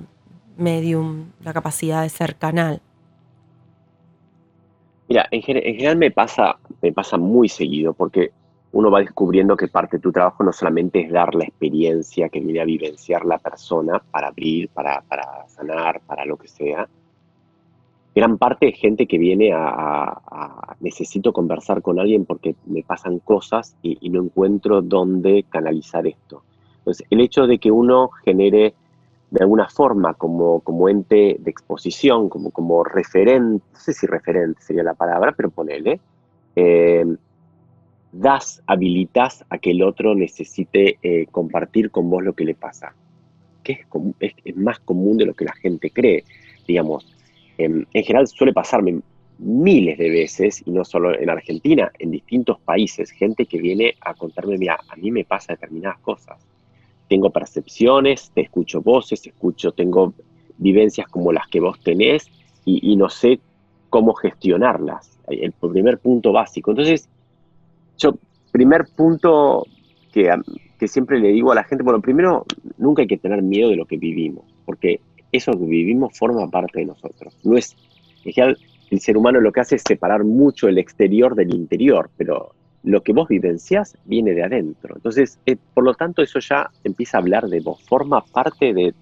medium, 0.58 1.30
la 1.42 1.54
capacidad 1.54 2.02
de 2.02 2.10
ser 2.10 2.36
canal. 2.36 2.82
Mira, 5.08 5.26
en, 5.30 5.40
general 5.40 5.96
me 5.96 6.10
pasa, 6.10 6.58
me 6.82 6.92
pasa 6.92 7.16
muy 7.16 7.48
seguido 7.48 7.94
porque 7.94 8.32
uno 8.72 8.90
va 8.90 9.00
descubriendo 9.00 9.56
que 9.56 9.68
parte 9.68 9.96
de 9.96 10.02
tu 10.02 10.12
trabajo 10.12 10.44
no 10.44 10.52
solamente 10.52 11.00
es 11.00 11.10
dar 11.10 11.34
la 11.34 11.44
experiencia 11.44 12.28
que 12.28 12.40
viene 12.40 12.60
a 12.60 12.66
vivenciar 12.66 13.24
la 13.24 13.38
persona 13.38 13.98
para 14.10 14.28
abrir, 14.28 14.68
para 14.68 15.02
sanar, 15.48 16.02
para 16.02 16.26
lo 16.26 16.36
que 16.36 16.48
sea. 16.48 16.86
Gran 18.14 18.36
parte 18.36 18.66
de 18.66 18.72
gente 18.72 19.06
que 19.06 19.18
viene 19.18 19.52
a, 19.54 20.76
necesito 20.80 21.32
conversar 21.32 21.80
con 21.80 21.98
alguien 21.98 22.24
porque 22.26 22.54
me 22.66 22.82
pasan 22.82 23.20
cosas 23.20 23.76
y, 23.82 23.96
y, 24.00 24.10
no 24.10 24.22
encuentro 24.22 24.82
dónde 24.82 25.44
canalizar 25.48 26.06
esto. 26.06 26.42
Entonces, 26.78 27.06
el 27.10 27.20
hecho 27.20 27.46
de 27.46 27.58
que 27.58 27.70
uno 27.70 28.10
genere 28.24 28.74
de 29.32 29.40
alguna 29.40 29.66
forma 29.66 30.12
como, 30.12 30.60
como 30.60 30.90
ente 30.90 31.36
de 31.38 31.50
exposición, 31.50 32.28
como, 32.28 32.50
como 32.50 32.84
referente, 32.84 33.64
no 33.72 33.78
sé 33.78 33.94
si 33.94 34.06
referente 34.06 34.60
sería 34.60 34.82
la 34.82 34.92
palabra, 34.92 35.32
pero 35.34 35.48
ponele, 35.48 36.00
eh, 36.54 37.02
das, 38.12 38.62
habilitas 38.66 39.42
a 39.48 39.56
que 39.56 39.70
el 39.70 39.82
otro 39.82 40.14
necesite 40.14 40.98
eh, 41.02 41.26
compartir 41.30 41.90
con 41.90 42.10
vos 42.10 42.22
lo 42.22 42.34
que 42.34 42.44
le 42.44 42.54
pasa, 42.54 42.94
que 43.62 43.86
es, 44.20 44.34
es, 44.44 44.56
más 44.58 44.80
común 44.80 45.16
de 45.16 45.24
lo 45.24 45.32
que 45.32 45.46
la 45.46 45.54
gente 45.54 45.90
cree, 45.90 46.24
digamos. 46.68 47.06
En 47.58 47.86
general 47.92 48.26
suele 48.26 48.52
pasarme 48.52 49.00
miles 49.38 49.98
de 49.98 50.10
veces, 50.10 50.62
y 50.66 50.70
no 50.70 50.84
solo 50.84 51.18
en 51.18 51.28
Argentina, 51.30 51.90
en 51.98 52.10
distintos 52.10 52.60
países, 52.60 53.10
gente 53.10 53.46
que 53.46 53.58
viene 53.58 53.94
a 54.00 54.14
contarme, 54.14 54.56
mira, 54.58 54.78
a 54.88 54.96
mí 54.96 55.10
me 55.10 55.24
pasa 55.24 55.52
determinadas 55.52 55.98
cosas 55.98 56.38
tengo 57.12 57.28
percepciones, 57.28 58.30
te 58.34 58.40
escucho 58.40 58.80
voces, 58.80 59.26
escucho, 59.26 59.72
tengo 59.72 60.14
vivencias 60.56 61.06
como 61.08 61.30
las 61.30 61.46
que 61.46 61.60
vos 61.60 61.78
tenés 61.80 62.26
y, 62.64 62.96
no 62.96 63.10
sé 63.10 63.38
cómo 63.90 64.14
gestionarlas. 64.14 65.18
El 65.26 65.52
primer 65.52 65.98
punto 65.98 66.32
básico. 66.32 66.70
Entonces, 66.70 67.10
yo, 67.98 68.14
primer 68.50 68.86
punto 68.96 69.66
que, 70.10 70.30
que 70.78 70.88
siempre 70.88 71.20
le 71.20 71.28
digo 71.32 71.52
a 71.52 71.54
la 71.54 71.64
gente, 71.64 71.84
bueno, 71.84 72.00
primero, 72.00 72.46
nunca 72.78 73.02
hay 73.02 73.08
que 73.08 73.18
tener 73.18 73.42
miedo 73.42 73.68
de 73.68 73.76
lo 73.76 73.84
que 73.84 73.98
vivimos, 73.98 74.46
porque 74.64 75.00
eso 75.32 75.52
que 75.52 75.64
vivimos 75.64 76.16
forma 76.16 76.48
parte 76.48 76.80
de 76.80 76.86
nosotros. 76.86 77.36
No 77.42 77.56
es, 77.56 77.74
el 78.24 79.00
ser 79.00 79.16
humano 79.16 79.40
lo 79.40 79.50
que 79.50 79.60
hace 79.60 79.76
es 79.76 79.82
separar 79.82 80.22
mucho 80.24 80.68
el 80.68 80.78
exterior 80.78 81.34
del 81.34 81.54
interior, 81.54 82.10
pero 82.16 82.54
lo 82.84 83.02
que 83.02 83.12
vos 83.12 83.28
vivencias 83.28 83.96
viene 84.04 84.34
de 84.34 84.42
adentro. 84.42 84.94
Entonces, 84.96 85.38
eh, 85.46 85.56
por 85.72 85.84
lo 85.84 85.94
tanto, 85.94 86.22
eso 86.22 86.38
ya 86.40 86.70
empieza 86.84 87.16
a 87.16 87.20
hablar 87.20 87.48
de 87.48 87.60
vos, 87.60 87.82
forma 87.84 88.22
parte 88.24 88.74
de, 88.74 88.94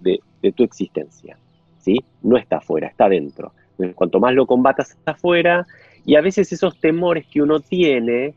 tu 0.53 0.63
existencia, 0.63 1.37
¿sí? 1.81 1.97
No 2.23 2.37
está 2.37 2.59
afuera, 2.59 2.87
está 2.87 3.07
adentro. 3.07 3.53
cuanto 3.95 4.21
más 4.21 4.35
lo 4.35 4.47
combatas 4.47 4.91
está 4.91 5.13
afuera, 5.13 5.67
y 6.05 6.15
a 6.15 6.21
veces 6.21 6.53
esos 6.53 6.79
temores 6.79 7.27
que 7.27 7.43
uno 7.43 7.61
tiene 7.61 8.35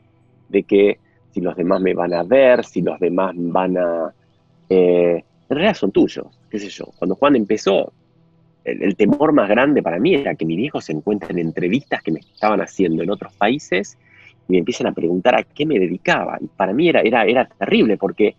de 0.50 0.64
que 0.64 1.00
si 1.32 1.42
los 1.42 1.56
demás 1.56 1.82
me 1.82 1.94
van 1.94 2.14
a 2.14 2.24
ver, 2.24 2.66
si 2.66 2.82
los 2.82 3.00
demás 3.00 3.34
van 3.36 3.78
a... 3.78 4.14
Eh, 4.70 5.24
en 5.54 5.60
realidad 5.60 5.78
son 5.78 5.92
tuyos, 5.92 6.28
qué 6.50 6.60
sé 6.60 6.70
yo. 6.70 6.86
Cuando 6.98 7.16
Juan 7.16 7.36
empezó, 7.36 7.94
el, 8.64 8.96
temor 8.96 9.34
más 9.34 9.50
grande 9.50 9.82
para 9.82 10.00
mí 10.00 10.16
era 10.16 10.36
que 10.36 10.46
mi 10.46 10.56
viejo 10.56 10.82
se 10.82 10.94
encuentre 10.94 11.32
en 11.32 11.40
entrevistas 11.40 12.02
que 12.02 12.12
me 12.12 12.20
estaban 12.20 12.62
haciendo 12.62 13.04
en 13.04 13.10
otros 13.10 13.34
países 13.34 13.98
y 14.48 14.54
me 14.54 14.60
empiezan 14.60 14.88
a 14.88 14.94
preguntar 14.94 15.36
a 15.36 15.44
qué 15.44 15.66
me 15.66 15.80
dedicaba. 15.80 16.38
Y 16.42 16.48
para 16.48 16.74
mí 16.74 16.90
era, 16.90 17.02
era, 17.02 17.26
era 17.26 17.46
terrible 17.46 17.98
porque 17.98 18.36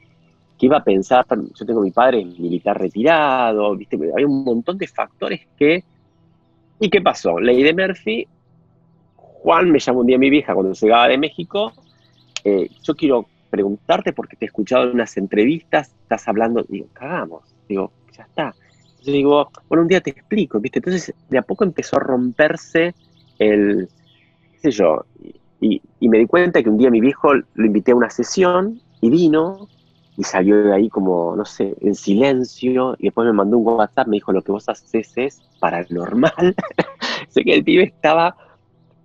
¿qué 0.58 0.66
iba 0.66 0.78
a 0.78 0.84
pensar? 0.84 1.24
Yo 1.28 1.66
tengo 1.66 1.80
mi 1.80 1.90
padre 1.90 2.24
militar 2.24 2.80
retirado, 2.80 3.76
¿viste? 3.76 3.96
había 3.96 4.26
un 4.26 4.44
montón 4.44 4.78
de 4.78 4.86
factores 4.86 5.46
que... 5.56 5.84
¿Y 6.80 6.90
qué 6.90 7.00
pasó? 7.00 7.38
Ley 7.38 7.62
de 7.62 7.72
Murphy, 7.72 8.26
Juan 9.16 9.70
me 9.70 9.78
llamó 9.78 10.00
un 10.00 10.06
día 10.06 10.18
mi 10.18 10.28
vieja 10.28 10.54
cuando 10.54 10.72
llegaba 10.72 11.06
de 11.06 11.18
México, 11.18 11.72
eh, 12.42 12.68
yo 12.82 12.94
quiero 12.94 13.26
preguntarte 13.54 14.12
porque 14.12 14.36
te 14.36 14.46
he 14.46 14.48
escuchado 14.48 14.84
en 14.84 14.90
unas 14.90 15.16
entrevistas, 15.16 15.94
estás 16.02 16.26
hablando, 16.26 16.64
digo, 16.68 16.88
cagamos, 16.92 17.54
digo, 17.68 17.92
ya 18.12 18.24
está. 18.24 18.54
Yo 19.02 19.12
digo, 19.12 19.50
bueno, 19.68 19.82
un 19.82 19.88
día 19.88 20.00
te 20.00 20.10
explico, 20.10 20.58
¿viste? 20.58 20.80
Entonces, 20.80 21.14
de 21.30 21.38
a 21.38 21.42
poco 21.42 21.62
empezó 21.62 21.96
a 21.96 22.00
romperse 22.00 22.94
el, 23.38 23.88
qué 24.52 24.58
sé 24.58 24.70
yo, 24.72 25.04
y, 25.60 25.80
me 26.00 26.18
di 26.18 26.26
cuenta 26.26 26.62
que 26.62 26.68
un 26.68 26.78
día 26.78 26.90
mi 26.90 27.00
viejo 27.00 27.32
lo 27.32 27.64
invité 27.64 27.92
a 27.92 27.94
una 27.94 28.10
sesión 28.10 28.80
y 29.00 29.08
vino 29.08 29.68
y 30.16 30.24
salió 30.24 30.62
de 30.62 30.74
ahí 30.74 30.88
como, 30.88 31.34
no 31.36 31.44
sé, 31.44 31.74
en 31.80 31.94
silencio 31.94 32.96
y 32.98 33.04
después 33.04 33.26
me 33.26 33.32
mandó 33.32 33.58
un 33.58 33.66
WhatsApp, 33.66 34.08
me 34.08 34.16
dijo, 34.16 34.32
lo 34.32 34.42
que 34.42 34.52
vos 34.52 34.68
haces 34.68 35.12
es 35.16 35.40
paranormal. 35.60 36.54
sé 37.28 37.44
que 37.44 37.54
el 37.54 37.64
pibe 37.64 37.84
estaba... 37.84 38.36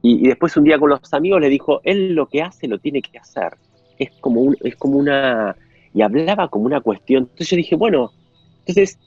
Y, 0.01 0.27
después 0.27 0.55
un 0.55 0.63
día 0.63 0.79
con 0.79 0.89
los 0.89 1.13
amigos 1.13 1.41
le 1.41 1.49
dijo, 1.49 1.81
él 1.83 2.13
lo 2.13 2.27
que 2.27 2.41
hace 2.41 2.67
lo 2.67 2.79
tiene 2.79 3.01
que 3.01 3.17
hacer. 3.17 3.57
Es 3.99 4.09
como, 4.19 4.41
un, 4.41 4.57
es 4.61 4.75
como 4.75 4.97
una... 4.97 5.55
Y 5.93 6.01
hablaba 6.01 6.47
como 6.47 6.65
una 6.65 6.81
cuestión. 6.81 7.23
Entonces 7.23 7.49
yo 7.49 7.57
dije, 7.57 7.75
bueno, 7.75 8.11
entonces 8.59 8.97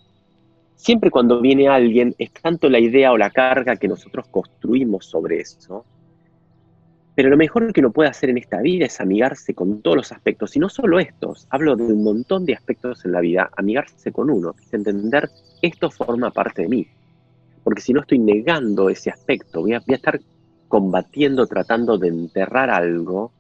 siempre 0.83 1.11
cuando 1.11 1.41
viene 1.41 1.69
alguien 1.69 2.15
es 2.19 2.33
tanto 2.33 2.69
la 2.69 2.81
idea 2.81 3.13
o 3.13 3.17
la 3.17 3.31
carga 3.31 3.77
que 3.77 3.87
nosotros 3.87 4.27
construimos 4.29 5.07
sobre 5.07 5.41
eso, 5.41 5.85
pero 7.15 7.29
lo 7.29 7.37
mejor 7.37 7.73
que 7.73 7.81
uno 7.81 7.93
puede 7.93 8.11
hacer 8.11 8.31
en 8.31 8.39
esta 8.39 8.61
vida 8.61 8.87
es 8.87 9.01
amigarse 9.01 9.55
con 9.55 9.81
todos 9.81 9.97
los 9.97 10.13
aspectos, 10.13 10.57
y 10.57 10.59
no 10.59 10.69
solo 10.69 10.99
estos, 10.99 11.47
hablo 11.51 11.77
de 11.77 11.85
un 11.85 12.03
montón 12.03 12.45
de 12.45 12.55
aspectos 12.55 13.05
en 13.05 13.13
la 13.13 13.21
vida, 13.21 13.51
amigarse 13.57 14.11
con 14.11 14.29
uno, 14.29 14.57
entender 14.73 15.31
esto 15.61 15.89
forma 15.89 16.33
parte 16.33 16.63
de 16.63 16.69
mí, 16.69 16.87
porque 17.63 17.81
si 17.81 17.93
no 17.93 18.01
estoy 18.01 18.19
negando 18.19 18.89
ese 18.89 19.11
aspecto, 19.11 19.61
voy 19.61 19.75
a, 19.75 19.83
estar 19.87 20.21
combatiendo, 20.67 21.47
tratando 21.47 21.97
de 21.97 22.09
enterrar 22.09 22.71
algo 22.71 23.31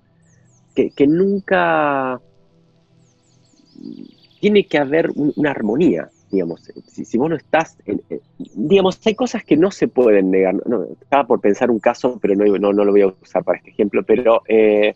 que, 0.74 1.06
nunca 1.06 2.20
tiene 4.40 4.66
que 4.66 4.78
haber 4.78 5.10
una 5.14 5.50
armonía 5.50 6.10
digamos, 6.32 6.62
si, 6.86 7.18
vos 7.18 7.28
no 7.28 7.36
estás, 7.36 7.76
digamos, 8.54 8.98
hay 9.06 9.14
cosas 9.14 9.44
que 9.44 9.54
no 9.54 9.70
se 9.70 9.86
pueden 9.86 10.30
negar. 10.30 10.54
No, 10.66 10.84
estaba 10.84 11.26
por 11.26 11.42
pensar 11.42 11.70
un 11.70 11.78
caso, 11.78 12.18
pero 12.20 12.34
no, 12.34 12.72
no, 12.72 12.84
lo 12.84 12.90
voy 12.90 13.02
a 13.02 13.08
usar 13.08 13.44
para 13.44 13.58
este 13.58 13.70
ejemplo, 13.70 14.02
pero 14.02 14.40
eh, 14.48 14.94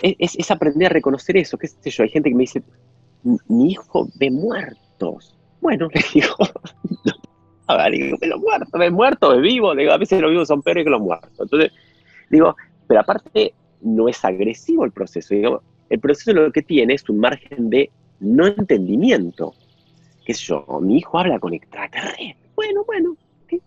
es, 0.00 0.50
aprender 0.50 0.86
a 0.86 0.94
reconocer 0.94 1.36
eso, 1.36 1.58
qué 1.58 1.68
sé 1.68 1.90
yo, 1.90 2.02
hay 2.04 2.08
gente 2.08 2.30
que 2.30 2.34
me 2.34 2.44
dice, 2.44 2.62
mi 3.48 3.72
hijo 3.72 4.08
ve 4.14 4.30
muertos. 4.30 5.36
Bueno, 5.60 5.88
le 5.92 6.00
digo, 6.14 6.34
a 7.66 7.76
ver, 7.76 7.92
digo, 7.92 8.16
ve 8.18 8.26
los 8.28 8.40
muertos, 8.40 8.80
ve 8.80 8.90
muertos, 8.90 9.36
ve 9.36 9.42
vivos, 9.42 9.76
a 9.76 9.96
veces 9.98 10.22
los 10.22 10.30
vivos 10.30 10.48
son 10.48 10.62
peores 10.62 10.84
que 10.84 10.90
los 10.90 11.02
muertos. 11.02 11.30
Entonces, 11.38 11.70
digo, 12.30 12.56
pero 12.86 13.00
aparte 13.00 13.54
no 13.82 14.08
es 14.08 14.24
agresivo 14.24 14.84
el 14.84 14.92
proceso, 14.92 15.62
el 15.88 16.00
proceso 16.00 16.32
lo 16.32 16.52
que 16.52 16.62
tiene 16.62 16.94
es 16.94 17.08
un 17.08 17.18
margen 17.18 17.70
de 17.70 17.90
no 18.20 18.46
entendimiento 18.46 19.54
qué 20.24 20.34
sé 20.34 20.46
yo, 20.46 20.64
mi 20.80 20.98
hijo 20.98 21.18
habla 21.18 21.38
con 21.38 21.54
extraterrestres. 21.54 22.36
Bueno, 22.54 22.84
bueno, 22.84 23.16
¿qué, 23.48 23.60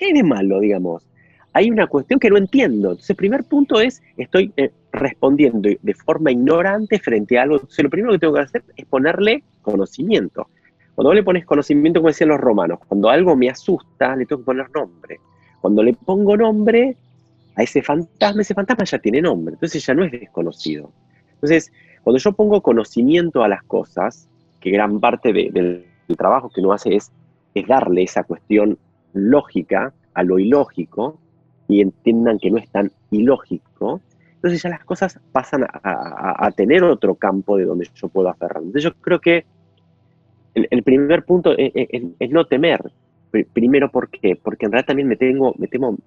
hay 0.00 0.12
de 0.12 0.22
malo, 0.22 0.60
digamos? 0.60 1.06
Hay 1.52 1.70
una 1.70 1.86
cuestión 1.86 2.20
que 2.20 2.28
no 2.28 2.36
entiendo. 2.36 2.90
Entonces, 2.90 3.10
el 3.10 3.16
primer 3.16 3.44
punto 3.44 3.80
es, 3.80 4.02
estoy 4.16 4.52
eh, 4.56 4.70
respondiendo 4.92 5.68
de 5.80 5.94
forma 5.94 6.30
ignorante 6.30 6.98
frente 6.98 7.38
a 7.38 7.42
algo. 7.42 7.56
Entonces, 7.56 7.82
lo 7.82 7.90
primero 7.90 8.12
que 8.12 8.18
tengo 8.18 8.34
que 8.34 8.40
hacer 8.40 8.64
es 8.76 8.84
ponerle 8.84 9.42
conocimiento. 9.62 10.48
Cuando 10.94 11.14
le 11.14 11.22
pones 11.22 11.46
conocimiento, 11.46 12.00
como 12.00 12.08
decían 12.08 12.28
los 12.28 12.40
romanos, 12.40 12.78
cuando 12.86 13.08
algo 13.08 13.36
me 13.36 13.48
asusta, 13.48 14.16
le 14.16 14.26
tengo 14.26 14.42
que 14.42 14.46
poner 14.46 14.66
nombre. 14.74 15.20
Cuando 15.60 15.82
le 15.82 15.94
pongo 15.94 16.36
nombre 16.36 16.96
a 17.56 17.62
ese 17.62 17.82
fantasma, 17.82 18.42
ese 18.42 18.54
fantasma 18.54 18.84
ya 18.84 18.98
tiene 18.98 19.22
nombre, 19.22 19.54
entonces 19.54 19.84
ya 19.84 19.94
no 19.94 20.04
es 20.04 20.12
desconocido. 20.12 20.92
Entonces, 21.34 21.72
cuando 22.02 22.18
yo 22.18 22.32
pongo 22.32 22.62
conocimiento 22.62 23.42
a 23.42 23.48
las 23.48 23.62
cosas, 23.64 24.28
que 24.60 24.70
gran 24.70 25.00
parte 25.00 25.32
del 25.32 25.86
el 26.08 26.16
trabajo 26.16 26.50
que 26.50 26.60
uno 26.60 26.72
hace 26.72 26.94
es, 26.94 27.12
es 27.54 27.66
darle 27.66 28.02
esa 28.02 28.24
cuestión 28.24 28.78
lógica 29.12 29.92
a 30.14 30.22
lo 30.22 30.38
ilógico 30.38 31.18
y 31.68 31.80
entiendan 31.80 32.38
que 32.38 32.50
no 32.50 32.58
es 32.58 32.70
tan 32.70 32.92
ilógico, 33.10 34.00
entonces 34.34 34.62
ya 34.62 34.70
las 34.70 34.84
cosas 34.84 35.18
pasan 35.32 35.66
a, 35.68 36.50
tener 36.52 36.84
otro 36.84 37.16
campo 37.16 37.56
de 37.56 37.64
donde 37.64 37.88
yo 37.94 38.08
puedo 38.08 38.28
aferrar. 38.28 38.58
Entonces 38.58 38.84
yo 38.84 38.94
creo 39.00 39.20
que 39.20 39.44
el, 40.54 40.82
primer 40.84 41.24
punto 41.24 41.52
es, 41.56 42.30
no 42.30 42.46
temer. 42.46 42.92
Primero, 43.52 43.90
¿por 43.90 44.08
qué? 44.08 44.38
Porque 44.40 44.66
en 44.66 44.72
realidad 44.72 44.86
también 44.86 45.08
me 45.08 45.16
tengo, 45.16 45.54
me 45.58 45.66
temo 45.66 45.98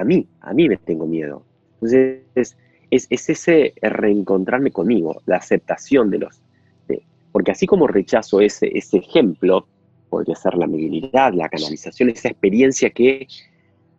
a 0.00 0.04
mí, 0.04 0.26
a 0.40 0.52
mí 0.52 0.68
me 0.68 0.76
tengo 0.76 1.06
miedo. 1.06 1.44
Entonces 1.74 2.22
es, 2.34 2.56
es 2.90 3.28
ese 3.30 3.74
reencontrarme 3.80 4.70
conmigo, 4.70 5.22
la 5.26 5.36
aceptación 5.36 6.10
de 6.10 6.18
los, 6.18 6.40
porque 7.32 7.52
así 7.52 7.66
como 7.66 7.86
rechazo 7.86 8.40
ese, 8.40 8.76
ese 8.76 8.98
ejemplo, 8.98 9.66
podría 10.08 10.34
ser 10.34 10.54
la 10.54 10.66
mediunidad, 10.66 11.32
la 11.32 11.48
canalización, 11.48 12.10
esa 12.10 12.28
experiencia 12.28 12.90
que, 12.90 13.28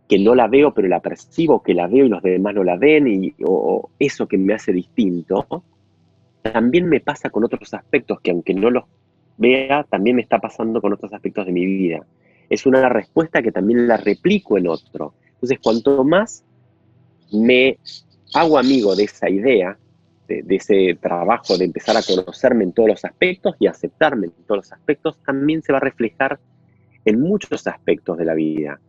que 0.10 0.20
no 0.20 0.36
la 0.36 0.48
veo, 0.48 0.74
pero 0.74 0.88
la 0.88 1.00
percibo, 1.00 1.64
que 1.64 1.74
la 1.74 1.88
veo 1.88 2.06
y 2.06 2.10
los 2.10 2.22
demás 2.22 2.54
no 2.56 2.64
la 2.64 2.78
ven, 2.78 3.08
y, 3.08 3.34
o, 3.44 3.90
eso 4.00 4.28
que 4.28 4.38
me 4.38 4.54
hace 4.54 4.74
distinto, 4.74 5.64
también 6.42 6.90
me 6.90 7.00
pasa 7.00 7.30
con 7.30 7.44
otros 7.44 7.74
aspectos 7.74 8.20
que 8.20 8.32
aunque 8.32 8.54
no 8.54 8.70
los 8.70 8.84
vea, 9.38 9.84
también 9.84 10.18
me 10.18 10.22
está 10.22 10.40
pasando 10.40 10.82
con 10.82 10.94
otros 10.94 11.14
aspectos 11.14 11.46
de 11.46 11.54
mi 11.54 11.66
vida. 11.66 12.06
Es 12.50 12.66
una 12.66 12.90
respuesta 12.90 13.42
que 13.42 13.52
también 13.52 13.88
la 13.88 13.96
replico 13.96 14.58
en 14.58 14.68
otro. 14.68 15.14
Entonces, 15.42 15.60
cuanto 15.64 16.04
más 16.04 16.44
me 17.32 17.80
hago 18.36 18.60
amigo 18.60 18.96
de 18.96 19.06
esa 19.06 19.28
idea, 19.28 19.76
de, 20.28 20.56
ese 20.56 20.98
trabajo 21.02 21.58
de 21.58 21.66
empezar 21.66 21.98
a 21.98 22.04
conocerme 22.04 22.64
en 22.64 22.74
todos 22.74 22.90
los 22.90 23.06
aspectos 23.06 23.56
y 23.60 23.66
aceptarme 23.66 24.28
en 24.28 24.34
todos 24.46 24.58
los 24.60 24.72
aspectos, 24.72 25.18
también 25.26 25.64
se 25.64 25.72
va 25.72 25.80
a 25.80 25.82
reflejar 25.82 26.40
en 27.06 27.20
muchos 27.20 27.66
aspectos 27.66 28.20
de 28.20 28.26
la 28.26 28.36
vida. 28.36 28.80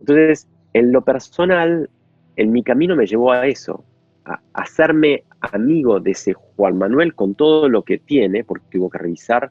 Entonces, 0.00 0.48
en 0.72 0.92
lo 0.92 1.02
personal, 1.02 1.90
en 2.36 2.52
mi 2.52 2.62
camino 2.62 2.96
me 2.96 3.06
llevó 3.06 3.32
a 3.32 3.46
eso, 3.46 3.84
a 4.24 4.40
hacerme 4.54 5.24
amigo 5.40 6.00
de 6.00 6.12
ese 6.12 6.32
Juan 6.32 6.78
Manuel 6.78 7.14
con 7.14 7.34
todo 7.34 7.68
lo 7.68 7.82
que 7.82 7.98
tiene, 7.98 8.44
porque 8.44 8.64
tuvo 8.70 8.88
que 8.88 8.96
revisar 8.96 9.50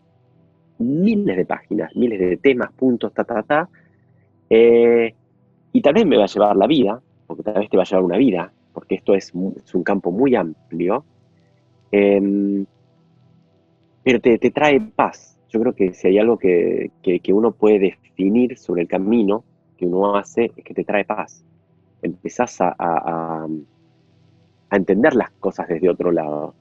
miles 0.80 1.38
de 1.38 1.46
páginas, 1.46 1.96
miles 1.96 2.20
de 2.20 2.38
temas, 2.38 2.72
puntos, 2.72 3.14
ta, 3.14 3.24
ta, 3.24 3.44
ta. 3.44 3.70
Eh, 4.50 5.14
y 5.74 5.82
tal 5.82 5.94
vez 5.94 6.06
me 6.06 6.18
va 6.18 6.24
a 6.24 6.28
llevar 6.28 6.56
la 6.56 6.68
vida, 6.68 7.02
porque 7.26 7.44
tal 7.44 7.56
vez 7.56 7.70
te 7.70 7.78
va 7.78 7.84
a 7.84 7.86
llevar 7.86 8.04
una 8.04 8.18
vida, 8.18 8.52
porque 8.74 8.96
esto 8.96 9.14
es, 9.14 9.34
un 9.34 9.84
campo 9.84 10.12
muy 10.12 10.36
amplio. 10.36 11.04
Em, 11.92 12.66
pero 14.04 14.20
te, 14.20 14.38
trae 14.52 14.80
paz. 14.80 15.38
Yo 15.50 15.60
creo 15.60 15.74
que 15.74 15.94
si 15.94 16.08
hay 16.08 16.18
algo 16.18 16.38
que, 16.38 16.92
uno 17.30 17.52
puede 17.52 17.80
definir 17.80 18.58
sobre 18.58 18.84
el 18.84 18.88
camino 18.88 19.44
que 19.78 19.86
uno 19.86 20.16
hace, 20.16 20.52
es 20.56 20.64
que 20.64 20.74
te 20.74 20.84
trae 20.84 21.06
paz. 21.06 21.44
Empezás 22.02 22.58
a, 22.62 23.46
entender 24.72 25.16
las 25.16 25.32
cosas 25.32 25.68
desde 25.68 25.90
otro 25.90 26.12
lado. 26.12 26.54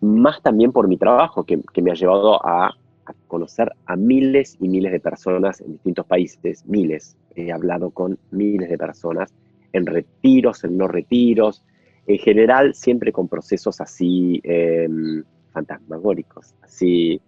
Más 0.00 0.42
también 0.42 0.72
por 0.72 0.88
mi 0.88 0.96
trabajo, 0.96 1.44
que 1.44 1.82
me 1.82 1.90
ha 1.90 1.94
llevado 1.94 2.44
a 2.46 2.74
a 3.06 3.14
conocer 3.26 3.70
a 3.86 3.96
miles 3.96 4.56
y 4.60 4.68
miles 4.68 4.92
de 4.92 5.00
personas 5.00 5.60
en 5.60 5.72
distintos 5.72 6.06
países, 6.06 6.64
miles. 6.66 7.16
He 7.36 7.52
hablado 7.52 7.90
con 7.90 8.18
miles 8.30 8.68
de 8.68 8.78
personas 8.78 9.32
en 9.72 9.86
retiros, 9.86 10.64
en 10.64 10.78
no 10.78 10.88
retiros, 10.88 11.64
en 12.06 12.18
general 12.18 12.74
siempre 12.74 13.12
con 13.12 13.28
procesos 13.28 13.80
así 13.80 14.40
em, 14.44 15.24
fantasmagóricos, 15.52 16.54
así, 16.62 17.20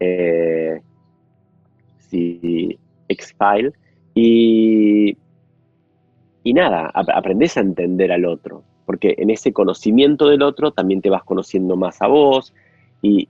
eh, 0.00 0.80
X-File. 3.08 3.72
Y, 4.14 5.16
y 6.44 6.52
nada, 6.52 6.90
aprendes 6.94 7.56
a 7.56 7.60
entender 7.60 8.12
al 8.12 8.24
otro, 8.24 8.62
porque 8.86 9.14
en 9.18 9.30
ese 9.30 9.52
conocimiento 9.52 10.28
del 10.28 10.42
otro 10.42 10.72
también 10.72 11.00
te 11.00 11.10
vas 11.10 11.24
conociendo 11.24 11.76
más 11.76 12.00
a 12.00 12.06
vos 12.06 12.54
y, 13.02 13.28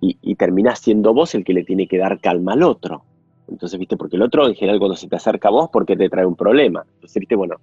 y, 0.00 0.18
y 0.20 0.34
terminás 0.34 0.80
siendo 0.80 1.14
vos 1.14 1.34
el 1.34 1.44
que 1.44 1.54
le 1.54 1.64
tiene 1.64 1.88
que 1.88 1.98
dar 1.98 2.20
calma 2.20 2.52
al 2.52 2.62
otro. 2.62 3.04
Entonces, 3.48 3.78
viste, 3.78 3.96
porque 3.96 4.16
el 4.16 4.22
otro 4.22 4.46
en 4.46 4.54
general 4.54 4.78
cuando 4.78 4.96
se 4.96 5.08
te 5.08 5.16
acerca 5.16 5.48
a 5.48 5.52
vos, 5.52 5.70
porque 5.72 5.96
te 5.96 6.08
trae 6.08 6.26
un 6.26 6.36
problema. 6.36 6.84
Entonces, 6.94 7.20
viste, 7.20 7.36
bueno, 7.36 7.56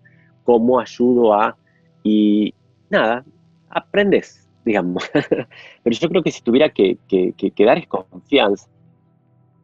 ¿cómo 0.43 0.79
ayudo 0.79 1.33
a...? 1.33 1.55
Y 2.03 2.53
nada, 2.89 3.23
aprendes, 3.69 4.49
digamos. 4.65 5.09
Pero 5.83 5.95
yo 5.95 6.09
creo 6.09 6.23
que 6.23 6.31
si 6.31 6.41
tuviera 6.41 6.69
que, 6.69 6.97
que, 7.07 7.33
que, 7.33 7.65
dar 7.65 7.77
es 7.77 7.87
confianza, 7.87 8.67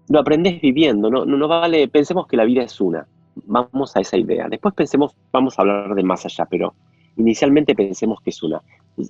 lo 0.10 0.20
aprendes 0.20 0.62
viviendo, 0.62 1.10
no, 1.10 1.26
no, 1.26 1.38
no 1.38 1.48
vale, 1.48 1.88
pensemos 1.88 2.28
que 2.28 2.38
la 2.38 2.46
vida 2.46 2.64
es 2.64 2.82
una, 2.82 3.08
vamos 3.46 3.96
a 3.96 4.02
esa 4.02 4.18
idea. 4.18 4.48
Después 4.50 4.74
pensemos, 4.74 5.16
vamos 5.32 5.58
a 5.58 5.62
hablar 5.62 5.94
de 5.96 6.04
más 6.04 6.26
allá, 6.26 6.46
pero 6.46 6.74
inicialmente 7.18 7.76
pensemos 7.76 8.20
que 8.22 8.32
es 8.32 8.42
una. 8.42 8.62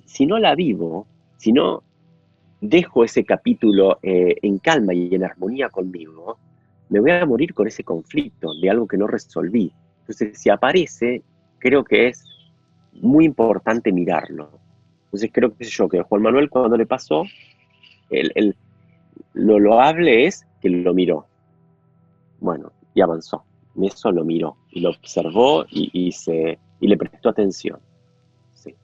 Si 0.04 0.26
no 0.26 0.38
la 0.38 0.54
vivo, 0.54 1.06
si 1.36 1.52
no 1.52 1.82
dejo 2.60 3.04
ese 3.04 3.24
capítulo 3.24 3.98
eh, 4.02 4.36
en 4.42 4.58
calma 4.58 4.92
y 4.92 5.14
en 5.14 5.24
armonía 5.24 5.70
conmigo, 5.70 6.38
me 6.90 7.00
voy 7.00 7.12
a 7.12 7.24
morir 7.24 7.54
con 7.54 7.66
ese 7.68 7.84
conflicto 7.84 8.52
de 8.60 8.68
algo 8.68 8.86
que 8.86 8.98
no 8.98 9.06
resolví. 9.06 9.72
Entonces, 10.00 10.38
si 10.38 10.50
aparece, 10.50 11.22
creo 11.58 11.84
que 11.84 12.08
es 12.08 12.24
muy 12.94 13.24
importante 13.24 13.92
mirarlo. 13.92 14.50
Entonces, 15.04 15.30
creo 15.32 15.56
que 15.56 15.64
yo, 15.64 15.88
que 15.88 16.02
Juan 16.02 16.22
Manuel 16.22 16.50
cuando 16.50 16.76
le 16.76 16.86
pasó, 16.86 17.24
lo 19.34 19.58
loable 19.60 20.26
es 20.26 20.46
que 20.60 20.68
lo 20.68 20.92
miró. 20.92 21.26
Bueno, 22.40 22.72
y 22.92 23.00
avanzó. 23.00 23.44
Eso 23.80 24.10
lo 24.10 24.24
miró 24.24 24.56
y 24.70 24.80
lo 24.80 24.90
observó 24.90 25.64
y, 25.70 25.90
y, 25.92 26.10
se, 26.10 26.58
y 26.80 26.88
le 26.88 26.96
prestó 26.96 27.28
atención. 27.28 27.78
Sí. 28.52 28.74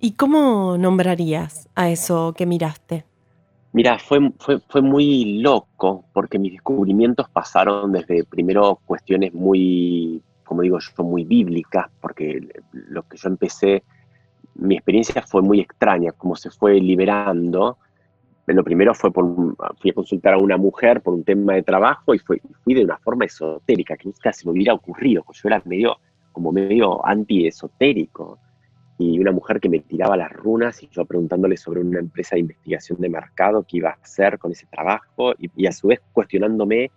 ¿Y 0.00 0.12
cómo 0.12 0.76
nombrarías 0.76 1.68
a 1.74 1.88
eso 1.90 2.34
que 2.36 2.44
miraste? 2.44 3.07
Mira, 3.72 3.98
fue, 3.98 4.32
fue, 4.38 4.82
muy 4.82 5.40
loco 5.40 6.06
porque 6.14 6.38
mis 6.38 6.52
descubrimientos 6.52 7.28
pasaron 7.28 7.92
desde 7.92 8.24
primero 8.24 8.80
cuestiones 8.86 9.34
muy, 9.34 10.22
como 10.44 10.62
digo 10.62 10.78
yo, 10.78 11.04
muy 11.04 11.24
bíblicas, 11.24 11.86
porque 12.00 12.48
lo 12.72 13.02
que 13.02 13.18
yo 13.18 13.28
empecé, 13.28 13.84
mi 14.54 14.74
experiencia 14.76 15.22
fue 15.22 15.42
muy 15.42 15.60
extraña, 15.60 16.12
como 16.12 16.34
se 16.34 16.50
fue 16.50 16.80
liberando. 16.80 17.76
Lo 18.46 18.64
primero 18.64 18.94
fue 18.94 19.12
por, 19.12 19.26
fui 19.78 19.90
a 19.90 19.94
consultar 19.94 20.34
a 20.34 20.38
una 20.38 20.56
mujer 20.56 21.02
por 21.02 21.12
un 21.12 21.22
tema 21.22 21.52
de 21.52 21.62
trabajo 21.62 22.14
y 22.14 22.18
fui, 22.18 22.40
fui 22.64 22.72
de 22.72 22.84
una 22.84 22.96
forma 22.96 23.26
esotérica, 23.26 23.98
que 23.98 24.06
nunca 24.06 24.32
se 24.32 24.46
me 24.46 24.52
hubiera 24.52 24.72
ocurrido, 24.72 25.22
porque 25.24 25.40
yo 25.42 25.48
era 25.50 25.62
medio, 25.66 25.98
como 26.32 26.52
medio 26.52 27.06
anti-esotérico 27.06 28.38
y 28.98 29.18
una 29.20 29.30
mujer 29.30 29.60
que 29.60 29.68
me 29.68 29.78
tiraba 29.78 30.16
las 30.16 30.32
runas 30.32 30.82
y 30.82 30.88
yo 30.88 31.04
preguntándole 31.04 31.56
sobre 31.56 31.80
una 31.80 32.00
empresa 32.00 32.34
de 32.34 32.40
investigación 32.40 33.00
de 33.00 33.08
mercado 33.08 33.62
que 33.62 33.76
iba 33.76 33.90
a 33.90 33.98
hacer 34.02 34.38
con 34.38 34.50
ese 34.50 34.66
trabajo 34.66 35.34
y, 35.38 35.66
a 35.66 35.72
su 35.72 35.86
vez 35.86 36.00
cuestionándome 36.12 36.90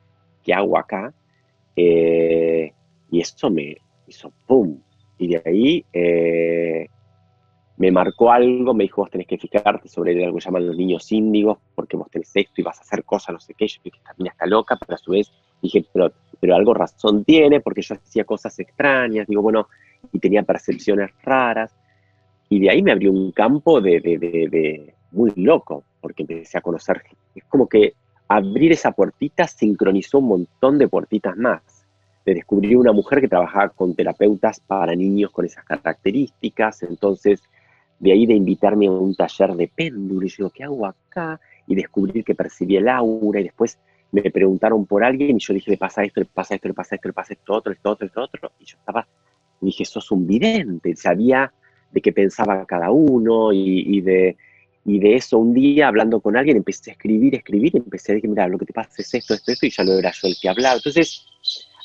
qué 0.44 0.54
hago 0.54 0.80
acá. 0.80 1.14
Eh, 1.76 2.74
y 3.12 3.20
eso 3.20 3.52
me 3.52 3.78
hizo 4.08 4.34
¡pum! 4.48 4.80
Y 5.20 5.28
de 5.28 5.42
ahí 5.46 5.86
eh, 5.94 6.88
me 7.78 7.92
marcó 7.92 8.32
algo, 8.32 8.74
me 8.74 8.86
dijo, 8.86 9.02
vos 9.02 9.12
tenés 9.12 9.28
que 9.28 9.38
fijarte 9.38 9.88
sobre 9.88 10.26
algo 10.26 10.38
que 10.40 10.44
llaman 10.44 10.66
los 10.66 10.76
niños 10.76 11.12
índigos, 11.12 11.60
porque 11.76 11.98
vos 11.98 12.10
tenés 12.10 12.32
esto 12.34 12.54
y 12.58 12.64
vas 12.64 12.80
a 12.80 12.82
hacer 12.82 13.04
cosas, 13.04 13.34
no 13.34 13.40
sé 13.40 13.54
qué. 13.54 13.68
Yo 13.68 13.80
dije, 13.84 13.98
esta 13.98 14.16
mina 14.18 14.32
está 14.32 14.48
loca, 14.48 14.76
pero 14.76 14.96
a 14.96 14.98
su 14.98 15.12
vez 15.12 15.32
dije, 15.62 15.86
pero, 15.94 16.12
pero 16.40 16.56
algo 16.56 16.74
razón 16.74 17.24
tiene, 17.24 17.60
porque 17.60 17.84
yo 17.84 17.94
hacía 17.94 18.24
cosas 18.24 18.58
extrañas, 18.58 19.28
digo, 19.28 19.44
bueno, 19.44 19.68
y 20.12 20.20
tenía 20.20 20.42
percepciones 20.42 21.12
raras. 21.24 21.76
Y 22.52 22.60
de 22.60 22.70
ahí 22.70 22.84
me 22.84 22.92
abrió 22.92 23.14
un 23.14 23.32
campo 23.32 23.80
de, 23.80 24.94
muy 25.12 25.32
loco, 25.38 25.86
porque 26.02 26.24
empecé 26.24 26.58
a 26.58 26.62
conocer, 26.62 27.02
es 27.34 27.46
como 27.46 27.66
que 27.66 27.94
abrir 28.28 28.74
esa 28.74 28.92
puertita 28.92 29.48
sincronizó 29.48 30.20
un 30.20 30.28
montón 30.28 30.78
de 30.78 30.90
puertitas 30.90 31.38
más. 31.38 31.62
De 32.26 32.34
descubrir 32.34 32.76
una 32.76 32.92
mujer 32.92 33.22
que 33.22 33.30
trabajaba 33.30 33.70
con 33.70 33.96
terapeutas 33.96 34.60
para 34.60 34.94
niños 34.94 35.32
con 35.32 35.46
esas 35.46 35.64
características, 35.64 36.84
entonces 36.84 37.42
de 38.00 38.12
ahí 38.12 38.26
de 38.26 38.34
invitarme 38.34 38.88
a 38.88 38.92
un 38.92 39.16
taller 39.16 39.54
de 39.54 39.70
péndulo, 39.74 40.26
y 40.26 40.30
yo 40.30 40.36
digo, 40.40 40.50
¿qué 40.50 40.64
hago 40.66 40.86
acá? 40.86 41.40
Y 41.68 41.76
descubrir 41.76 42.26
que 42.26 42.36
percibí 42.36 42.76
el 42.76 42.90
aura, 42.90 43.40
y 43.40 43.44
después 43.44 43.80
me 44.12 44.30
preguntaron 44.30 44.86
por 44.86 45.06
alguien, 45.06 45.38
y 45.38 45.40
yo 45.40 45.54
dije, 45.54 45.72
le 45.72 45.78
pasa 45.78 46.04
esto, 46.04 46.20
le 46.20 46.26
pasa 46.26 46.56
esto, 46.56 46.68
le 46.68 46.74
pasa 46.74 46.96
esto, 46.96 47.08
le 47.08 47.14
pasa 47.14 47.34
esto, 47.34 47.54
otro, 47.54 47.72
esto, 47.72 47.92
otro, 47.92 48.08
esto, 48.08 48.22
otro, 48.22 48.52
y 48.60 48.66
yo 48.66 48.78
estaba, 48.78 49.08
dije, 49.62 49.86
sos 49.86 50.12
un 50.12 50.28
vidente, 50.28 50.98
sabía 50.98 51.54
de 51.92 52.02
qué 52.02 52.12
pensaba 52.12 52.66
cada 52.66 52.92
uno 52.92 53.52
y, 53.54 54.02
de, 54.02 54.38
de 54.86 55.16
eso 55.16 55.38
un 55.38 55.54
día 55.54 55.88
hablando 55.88 56.20
con 56.20 56.38
alguien 56.38 56.58
empecé 56.58 56.92
a 56.92 56.94
escribir, 56.94 57.36
escribir, 57.36 57.76
y 57.76 57.78
empecé 57.78 58.12
a 58.12 58.16
decir, 58.16 58.30
mira, 58.30 58.48
lo 58.48 58.58
que 58.58 58.66
te 58.66 58.74
pasa 58.74 58.90
es 58.98 59.14
esto, 59.14 59.34
esto, 59.34 59.52
esto, 59.52 59.66
y 59.66 59.70
ya 59.70 59.84
no 59.84 59.94
era 59.94 60.12
yo 60.12 60.28
el 60.28 60.36
que 60.42 60.50
hablaba. 60.50 60.76
Entonces, 60.76 61.26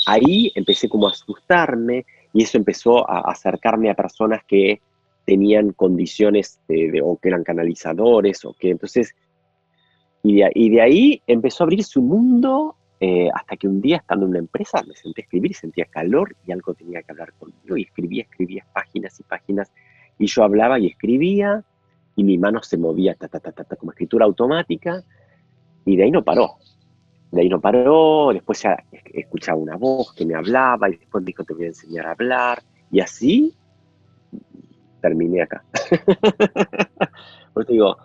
ahí 0.07 0.53
empecé 0.55 0.89
como 0.89 1.09
a 1.09 1.11
asustarme 1.11 2.07
y 2.33 2.43
eso 2.43 2.59
empezó 2.59 3.09
a 3.09 3.31
acercarme 3.31 3.91
a 3.91 3.95
personas 3.95 4.43
que 4.47 4.81
tenían 5.27 5.73
condiciones 5.73 6.61
de, 6.69 7.01
o 7.03 7.17
que 7.17 7.29
eran 7.29 7.45
canalizadores 7.45 8.45
o 8.45 8.55
que 8.55 8.71
entonces 8.71 9.15
y 10.23 10.71
de, 10.71 10.81
ahí 10.81 11.23
empezó 11.27 11.63
a 11.63 11.67
abrirse 11.67 12.01
un 12.01 12.09
mundo 12.09 12.75
eh, 12.99 13.29
hasta 13.33 13.57
que 13.57 13.69
un 13.69 13.81
día 13.81 13.99
estando 13.99 14.25
en 14.25 14.31
una 14.31 14.39
empresa 14.41 14.83
me 14.83 14.95
senté 14.95 15.21
a 15.21 15.25
escribir 15.25 15.53
y 15.53 15.55
sentía 15.55 15.85
calor 15.85 16.35
y 16.47 16.53
algo 16.53 16.75
tenía 16.75 17.03
que 17.03 17.13
hablar 17.13 17.33
conmigo 17.35 17.77
y 17.77 17.83
escribía, 17.83 18.23
escribía 18.25 18.67
páginas 18.73 19.21
y 19.21 19.23
páginas 19.23 19.71
y 20.19 20.27
yo 20.27 20.45
hablaba 20.45 20.79
y 20.79 20.87
escribía 20.87 21.65
y 22.15 22.25
mi 22.25 22.39
mano 22.39 22.63
se 22.63 22.79
movía 22.79 23.15
ta, 23.15 23.29
ta, 23.29 23.41
ta, 23.41 23.53
ta, 23.53 23.77
como 23.77 23.93
escritura 23.93 24.25
automática 24.25 25.03
y 25.85 25.97
de 25.97 26.05
ahí 26.05 26.11
no 26.11 26.25
paró. 26.25 26.57
De 27.31 27.43
ahí 27.43 27.49
no 27.49 27.61
paró, 27.61 28.31
después 28.33 28.63
ya 28.63 28.77
escuchaba 29.13 29.59
una 29.59 29.77
voz 29.77 30.13
que 30.15 30.25
me 30.25 30.35
hablaba 30.35 30.89
y 30.89 30.97
después 30.97 31.25
dijo 31.25 31.45
te 31.45 31.55
voy 31.55 31.65
a 31.65 31.69
enseñar 31.69 32.07
a 32.07 32.13
hablar 32.13 32.63
y 32.91 33.01
así 33.01 33.55
terminé 35.03 35.43
acá. 35.43 35.63
Por 37.53 37.67
digo, 37.67 37.97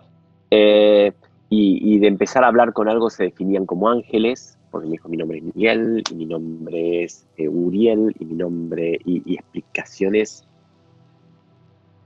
eh, 0.50 1.12
y, 1.48 1.98
de 1.98 2.06
empezar 2.06 2.44
a 2.44 2.48
hablar 2.48 2.72
con 2.72 2.88
algo 2.88 3.10
se 3.10 3.24
definían 3.24 3.66
como 3.66 3.88
ángeles, 3.88 4.58
porque 4.70 4.86
me 4.86 4.92
dijo 4.92 5.08
mi 5.08 5.16
nombre 5.16 5.38
es 5.38 5.44
Miguel 5.44 6.02
y 6.10 6.14
mi 6.14 6.26
nombre 6.26 7.04
es 7.04 7.26
eh, 7.36 7.48
Uriel 7.48 8.14
y 8.18 8.24
mi 8.24 8.34
nombre 8.34 8.98
y 9.04 9.34
explicaciones 9.34 10.46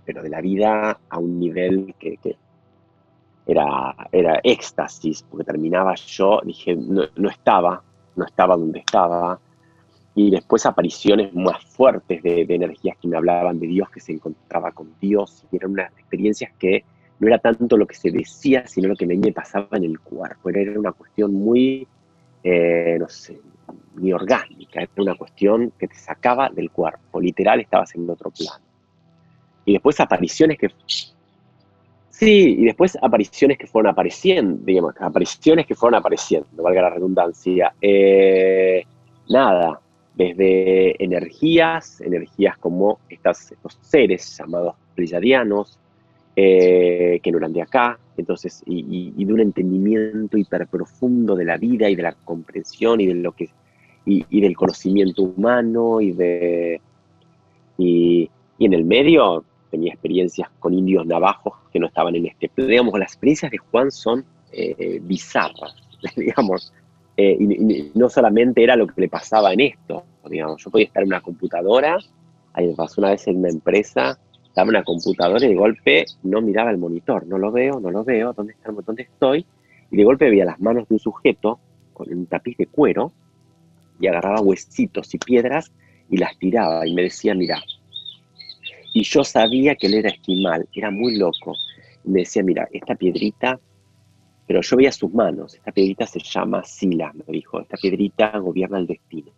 pero 0.07 0.23
de 0.23 0.31
la 0.31 0.41
vida 0.41 0.99
a 1.11 1.19
un 1.19 1.41
nivel 1.41 1.95
que, 1.99 2.19
era, 3.47 3.95
era 4.13 4.41
éxtasis, 4.43 5.25
porque 5.29 5.45
terminaba 5.45 5.95
yo, 5.95 6.41
dije, 6.45 6.75
no, 6.75 7.03
no, 7.17 7.29
estaba, 7.29 7.83
no 8.15 8.25
estaba 8.25 8.57
donde 8.57 8.79
estaba, 8.79 9.39
y 10.15 10.31
después 10.31 10.65
apariciones 10.65 11.35
más 11.35 11.63
fuertes 11.65 12.23
de, 12.23 12.47
energías 12.49 12.97
que 12.99 13.09
me 13.09 13.17
hablaban 13.17 13.61
de 13.61 13.67
Dios, 13.67 13.91
que 13.91 14.01
se 14.01 14.13
encontraba 14.13 14.73
con 14.73 14.95
Dios, 15.01 15.45
y 15.53 15.57
eran 15.57 15.73
unas 15.73 15.93
experiencias 15.99 16.53
que 16.59 16.85
no 17.19 17.29
era 17.29 17.39
tanto 17.39 17.77
lo 17.77 17.87
que 17.87 17.95
se 17.95 18.11
decía, 18.11 18.67
sino 18.67 18.89
lo 18.89 18.97
que 18.97 19.07
me 19.07 19.33
pasaba 19.33 19.69
en 19.73 19.85
el 19.85 20.01
cuerpo, 20.01 20.51
era 20.51 20.79
una 20.79 20.93
cuestión 20.93 21.35
muy, 21.35 21.87
eh, 22.43 22.97
no 22.99 23.09
sé, 23.09 23.41
ni 23.97 24.13
orgánica, 24.13 24.81
era 24.81 24.91
una 24.97 25.15
cuestión 25.15 25.73
que 25.79 25.89
te 25.89 25.97
sacaba 25.97 26.49
del 26.49 26.71
cuerpo, 26.71 27.21
literal 27.21 27.61
estabas 27.61 27.95
en 27.95 28.09
otro 28.09 28.31
plano. 28.31 28.66
Y 29.67 29.75
después 29.75 30.01
apariciones 30.01 30.59
que... 30.59 30.71
Sí, 32.09 32.57
y 32.59 32.65
después 32.65 32.97
apariciones 33.03 33.59
que 33.59 33.67
fueron 33.67 33.91
apareciendo, 33.91 34.63
digamos, 34.65 34.95
apariciones 34.99 35.67
que 35.67 35.75
fueron 35.75 35.99
apareciendo, 35.99 36.49
valga 36.63 36.81
la 36.81 36.91
redundancia. 36.91 37.75
Eh, 37.83 38.85
nada, 39.29 39.79
desde 40.15 41.03
energías, 41.05 42.01
energías 42.01 42.57
como 42.57 43.01
estas, 43.11 43.53
estos 43.53 43.79
seres 43.83 44.35
llamados 44.39 44.77
pleyadianos, 44.95 45.79
eh, 46.35 47.21
que 47.23 47.33
no 47.33 47.39
eran 47.39 47.53
de 47.53 47.63
acá, 47.63 47.99
entonces, 48.17 48.63
y, 48.67 49.25
de 49.25 49.33
un 49.33 49.41
entendimiento 49.41 50.39
hiperprofundo 50.39 51.35
de 51.35 51.45
la 51.45 51.57
vida 51.57 51.89
y 51.89 51.97
de 51.97 52.03
la 52.03 52.13
comprensión 52.13 53.01
y 53.01 53.07
de 53.07 53.15
lo 53.15 53.33
que 53.33 53.51
y, 54.05 54.41
del 54.41 54.57
conocimiento 54.57 55.23
humano 55.23 56.01
y 56.01 56.13
de 56.13 56.81
y, 57.79 58.31
en 58.59 58.73
el 58.73 58.85
medio 58.85 59.45
tenía 59.71 59.93
experiencias 59.93 60.49
con 60.59 60.75
indios 60.75 61.07
navajos 61.07 61.55
que 61.73 61.79
no 61.79 61.87
estaban 61.87 62.15
en 62.17 62.27
este, 62.27 62.51
digamos, 62.57 62.99
las 62.99 63.13
experiencias 63.13 63.51
de 63.51 63.59
Juan 63.59 63.91
son 63.91 64.25
eh, 64.53 65.01
bizarras, 65.03 65.75
digamos, 66.17 66.73
eh, 67.17 67.37
y, 67.39 67.93
no 67.95 68.09
solamente 68.09 68.63
era 68.63 68.77
lo 68.77 68.87
que 68.87 69.01
le 69.01 69.09
pasaba 69.09 69.53
en 69.53 69.61
esto, 69.61 70.05
digamos, 70.29 70.63
yo 70.63 70.71
podía 70.71 70.87
estar 70.87 71.03
en 71.03 71.09
una 71.09 71.21
computadora, 71.21 71.99
ahí 72.53 72.67
me 72.67 72.75
pasó 72.75 73.01
una 73.01 73.11
vez 73.11 73.27
en 73.29 73.37
una 73.37 73.49
empresa, 73.49 74.19
estaba 74.45 74.65
en 74.65 74.71
una 74.71 74.85
computadora 74.85 75.45
y 75.45 75.49
de 75.49 75.55
golpe 75.55 76.07
no 76.23 76.41
miraba 76.41 76.71
el 76.71 76.79
monitor, 76.79 77.27
no 77.27 77.39
lo 77.39 77.53
veo, 77.53 77.79
no 77.81 77.91
lo 77.91 78.05
veo, 78.05 78.33
¿dónde, 78.33 78.55
está, 78.55 78.73
dónde 78.73 79.03
estoy? 79.03 79.47
Y 79.91 79.97
de 79.97 80.05
golpe 80.05 80.31
veía 80.31 80.45
las 80.45 80.61
manos 80.61 80.89
de 80.89 80.95
un 80.95 80.99
sujeto 80.99 81.61
con 81.93 82.13
un 82.13 82.27
tapiz 82.27 82.57
de 82.57 82.67
cuero 82.67 83.13
y 84.01 84.07
agarraba 84.07 84.41
huesitos 84.41 85.15
y 85.15 85.19
piedras 85.19 85.73
y 86.11 86.19
las 86.19 86.39
tiraba 86.39 86.87
y 86.87 86.95
me 86.95 87.03
decía, 87.03 87.35
mira, 87.35 87.63
y 88.97 89.03
yo 89.03 89.25
sabía 89.25 89.75
que 89.75 89.87
él 89.89 89.95
era 89.95 90.11
esquimal, 90.11 90.67
era 90.73 90.91
muy 90.91 91.17
loco, 91.17 91.55
y 92.05 92.11
me 92.11 92.21
decía, 92.21 92.43
mira, 92.43 92.69
esta 92.73 92.95
piedrita 92.95 93.61
pero 94.47 94.61
yo 94.61 94.77
veía 94.77 94.93
sus 94.93 95.13
manos. 95.13 95.55
Esta 95.55 95.73
piedrita 95.73 96.07
se 96.07 96.21
llama 96.21 96.63
Sila, 96.65 97.13
me 97.13 97.25
dijo. 97.29 97.61
Esta 97.61 97.77
piedrita 97.77 98.39
gobierna 98.39 98.79
el 98.79 98.87
destino. 98.87 99.33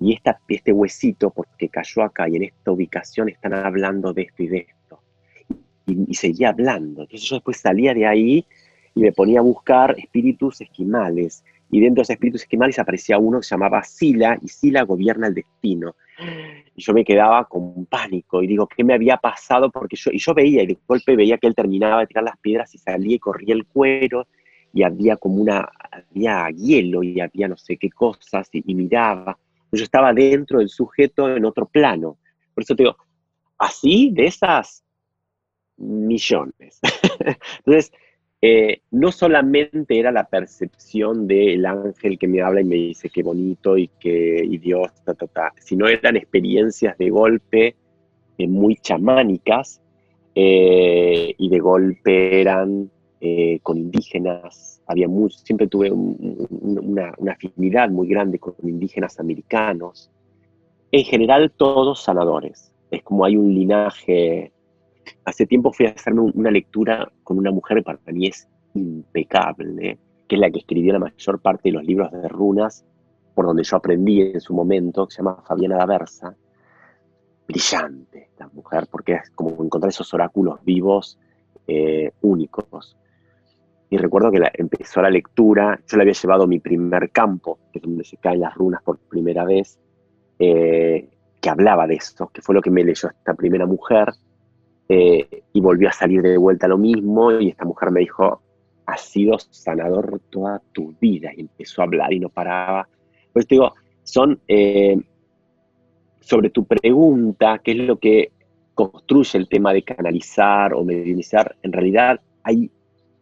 Y 0.00 0.12
esta, 0.12 0.38
este 0.48 0.72
huesito, 0.72 1.30
porque 1.30 1.68
cayó 1.68 2.02
acá 2.02 2.28
y 2.28 2.36
en 2.36 2.44
esta 2.44 2.72
ubicación 2.72 3.28
están 3.28 3.54
hablando 3.54 4.12
de 4.12 4.22
esto 4.22 4.42
y 4.42 4.48
de 4.48 4.66
esto. 4.68 5.00
Y, 5.86 6.14
seguía 6.14 6.48
hablando. 6.48 7.02
Entonces 7.02 7.28
yo 7.28 7.36
después 7.36 7.58
salía 7.58 7.94
de 7.94 8.06
ahí 8.06 8.44
y 8.94 9.00
me 9.00 9.12
ponía 9.12 9.38
a 9.38 9.42
buscar 9.42 9.94
espíritus 9.96 10.60
esquimales. 10.60 11.44
Y 11.70 11.80
dentro 11.80 12.00
de 12.00 12.02
esos 12.02 12.10
espíritus 12.10 12.42
esquimales 12.42 12.78
aparecía 12.78 13.18
uno 13.18 13.40
que 13.40 13.46
se 13.46 13.54
llamaba 13.54 13.82
Sila, 13.82 14.38
y 14.40 14.48
Sila 14.48 14.82
gobierna 14.82 15.26
el 15.26 15.34
destino 15.34 15.94
y 16.74 16.82
yo 16.82 16.92
me 16.92 17.04
quedaba 17.04 17.44
con 17.44 17.86
pánico 17.86 18.42
y 18.42 18.46
digo, 18.46 18.66
¿qué 18.66 18.84
me 18.84 18.94
había 18.94 19.16
pasado? 19.16 19.70
Porque 19.70 19.96
yo, 19.96 20.10
y 20.12 20.18
yo 20.18 20.34
veía, 20.34 20.62
y 20.62 20.66
de 20.66 20.78
golpe 20.86 21.16
veía 21.16 21.38
que 21.38 21.46
él 21.46 21.54
terminaba 21.54 22.00
de 22.00 22.06
tirar 22.06 22.24
las 22.24 22.38
piedras 22.38 22.74
y 22.74 22.78
salía 22.78 23.16
y 23.16 23.18
corría 23.18 23.54
el 23.54 23.66
cuero 23.66 24.26
y 24.72 24.82
había 24.82 25.16
como 25.16 25.36
una, 25.36 25.68
había 25.90 26.48
hielo 26.50 27.02
y 27.02 27.20
había 27.20 27.48
no 27.48 27.56
sé 27.56 27.76
qué 27.76 27.90
cosas 27.90 28.48
y, 28.52 28.74
miraba. 28.74 29.38
Yo 29.72 29.84
estaba 29.84 30.12
dentro 30.12 30.58
del 30.58 30.68
sujeto 30.68 31.34
en 31.34 31.44
otro 31.44 31.66
plano. 31.66 32.18
Por 32.54 32.62
eso 32.62 32.74
te 32.74 32.84
digo, 32.84 32.96
así 33.58 34.10
de 34.12 34.26
esas 34.26 34.84
millones. 35.76 36.80
Entonces, 37.58 37.92
eh, 38.48 38.82
no 38.92 39.10
solamente 39.10 39.98
era 39.98 40.12
la 40.12 40.22
percepción 40.28 41.26
del 41.26 41.66
ángel 41.66 42.16
que 42.16 42.28
me 42.28 42.42
habla 42.42 42.60
y 42.60 42.64
me 42.64 42.76
dice 42.76 43.10
qué 43.10 43.24
bonito 43.24 43.76
y 43.76 43.88
que 43.98 44.40
y 44.44 44.58
Dios, 44.58 44.92
sino 45.58 45.88
eran 45.88 46.16
experiencias 46.16 46.96
de 46.96 47.10
golpe 47.10 47.74
eh, 48.38 48.46
muy 48.46 48.76
chamánicas 48.76 49.82
eh, 50.32 51.34
y 51.36 51.48
de 51.48 51.58
golpe 51.58 52.40
eran 52.40 52.88
con 53.64 53.78
indígenas. 53.78 54.80
Había 54.86 55.08
siempre 55.30 55.66
tuve 55.66 55.90
una, 55.90 57.12
una 57.18 57.32
afinidad 57.32 57.90
muy 57.90 58.06
grande 58.06 58.38
con 58.38 58.54
indígenas 58.62 59.18
americanos. 59.18 60.12
En 60.92 61.02
general, 61.02 61.50
todos 61.50 62.04
sanadores. 62.04 62.70
Es 62.92 63.02
como 63.02 63.24
hay 63.24 63.36
un 63.36 63.52
linaje 63.52 64.52
hace 65.24 65.46
tiempo 65.46 65.72
fui 65.72 65.86
a 65.86 65.90
hacerme 65.90 66.20
una 66.34 66.50
lectura 66.50 67.10
con 67.22 67.38
una 67.38 67.50
mujer 67.50 67.78
que 67.78 67.82
para 67.84 67.98
mí 68.12 68.28
es 68.28 68.48
impecable, 68.74 69.98
que 70.28 70.34
es 70.34 70.40
la 70.40 70.50
que 70.50 70.58
escribió 70.58 70.92
la 70.92 70.98
mayor 70.98 71.40
parte 71.40 71.68
de 71.68 71.72
los 71.72 71.84
libros 71.84 72.10
de 72.12 72.28
runas, 72.28 72.84
por 73.34 73.46
donde 73.46 73.64
yo 73.64 73.76
aprendí 73.76 74.22
en 74.22 74.40
su 74.40 74.54
momento, 74.54 75.06
que 75.06 75.14
se 75.14 75.18
llama 75.18 75.42
Fabiana 75.46 75.76
Daversa. 75.76 76.34
Brillante 77.46 78.30
la 78.38 78.48
mujer, 78.48 78.88
porque 78.90 79.14
es 79.14 79.30
como 79.30 79.62
encontrar 79.62 79.90
esos 79.90 80.12
oráculos 80.14 80.64
vivos 80.64 81.18
eh, 81.66 82.10
únicos. 82.22 82.96
Y 83.88 83.98
recuerdo 83.98 84.32
que 84.32 84.40
empezó 84.54 85.00
la 85.00 85.10
lectura, 85.10 85.78
yo 85.86 85.96
le 85.96 86.02
había 86.02 86.14
llevado 86.14 86.46
mi 86.46 86.58
primer 86.58 87.10
campo, 87.10 87.58
que 87.72 87.78
es 87.78 87.82
donde 87.82 88.04
se 88.04 88.16
caen 88.16 88.40
las 88.40 88.54
runas 88.54 88.82
por 88.82 88.98
primera 88.98 89.44
vez, 89.44 89.78
eh, 90.38 91.08
que 91.40 91.50
hablaba 91.50 91.86
de 91.86 91.94
esto, 91.94 92.28
que 92.32 92.42
fue 92.42 92.54
lo 92.54 92.60
que 92.60 92.70
me 92.70 92.82
leyó 92.82 93.08
esta 93.08 93.34
primera 93.34 93.66
mujer, 93.66 94.08
eh, 94.88 95.42
y 95.52 95.60
volvió 95.60 95.88
a 95.88 95.92
salir 95.92 96.22
de 96.22 96.36
vuelta 96.36 96.68
lo 96.68 96.78
mismo 96.78 97.32
y 97.32 97.48
esta 97.48 97.64
mujer 97.64 97.90
me 97.90 98.00
dijo, 98.00 98.42
has 98.86 99.00
sido 99.02 99.38
sanador 99.38 100.20
toda 100.30 100.62
tu 100.72 100.94
vida 101.00 101.30
y 101.36 101.40
empezó 101.40 101.82
a 101.82 101.86
hablar 101.86 102.12
y 102.12 102.20
no 102.20 102.28
paraba. 102.28 102.88
Pues 103.32 103.46
te 103.46 103.56
digo, 103.56 103.74
son 104.04 104.40
eh, 104.46 104.96
sobre 106.20 106.50
tu 106.50 106.64
pregunta, 106.64 107.60
qué 107.62 107.72
es 107.72 107.78
lo 107.78 107.98
que 107.98 108.32
construye 108.74 109.38
el 109.38 109.48
tema 109.48 109.72
de 109.72 109.82
canalizar 109.82 110.74
o 110.74 110.84
medianizar, 110.84 111.56
en 111.62 111.72
realidad 111.72 112.20
hay 112.42 112.70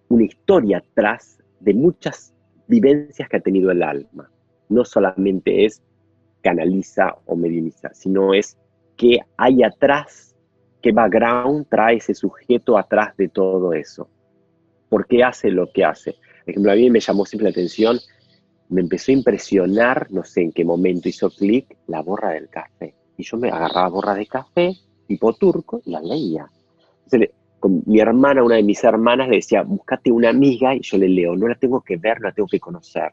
una 0.08 0.24
historia 0.24 0.78
atrás 0.78 1.38
de 1.60 1.74
muchas 1.74 2.34
vivencias 2.66 3.28
que 3.28 3.36
ha 3.36 3.40
tenido 3.40 3.70
el 3.70 3.82
alma. 3.82 4.30
No 4.68 4.84
solamente 4.84 5.64
es 5.64 5.82
canaliza 6.42 7.16
o 7.26 7.36
medianiza, 7.36 7.92
sino 7.94 8.34
es 8.34 8.58
qué 8.96 9.20
hay 9.36 9.62
atrás 9.62 10.23
¿Qué 10.84 10.92
background 10.92 11.66
trae 11.70 11.96
ese 11.96 12.12
sujeto 12.12 12.76
atrás 12.76 13.16
de 13.16 13.30
todo 13.30 13.72
eso? 13.72 14.06
¿Por 14.90 15.06
qué 15.06 15.24
hace 15.24 15.50
lo 15.50 15.72
que 15.72 15.82
hace? 15.82 16.12
Por 16.12 16.50
ejemplo, 16.50 16.72
a 16.72 16.74
mí 16.74 16.90
me 16.90 17.00
llamó 17.00 17.24
siempre 17.24 17.44
la 17.44 17.52
atención, 17.52 17.98
me 18.68 18.82
empezó 18.82 19.10
a 19.10 19.14
impresionar, 19.14 20.08
no 20.10 20.24
sé 20.24 20.42
en 20.42 20.52
qué 20.52 20.62
momento 20.62 21.08
hizo 21.08 21.30
clic, 21.30 21.74
la 21.86 22.02
borra 22.02 22.32
del 22.32 22.50
café. 22.50 22.94
Y 23.16 23.22
yo 23.22 23.38
me 23.38 23.48
agarraba 23.48 23.88
borra 23.88 24.14
de 24.14 24.26
café, 24.26 24.74
tipo 25.08 25.32
turco, 25.32 25.80
y 25.86 25.92
la 25.92 26.02
leía. 26.02 26.50
Entonces, 27.04 27.30
con 27.58 27.82
mi 27.86 28.00
hermana, 28.00 28.44
una 28.44 28.56
de 28.56 28.62
mis 28.62 28.84
hermanas, 28.84 29.30
le 29.30 29.36
decía, 29.36 29.62
búscate 29.62 30.12
una 30.12 30.28
amiga, 30.28 30.74
y 30.74 30.82
yo 30.82 30.98
le 30.98 31.08
leo, 31.08 31.34
no 31.34 31.48
la 31.48 31.54
tengo 31.54 31.80
que 31.80 31.96
ver, 31.96 32.20
no 32.20 32.28
la 32.28 32.34
tengo 32.34 32.46
que 32.46 32.60
conocer. 32.60 33.10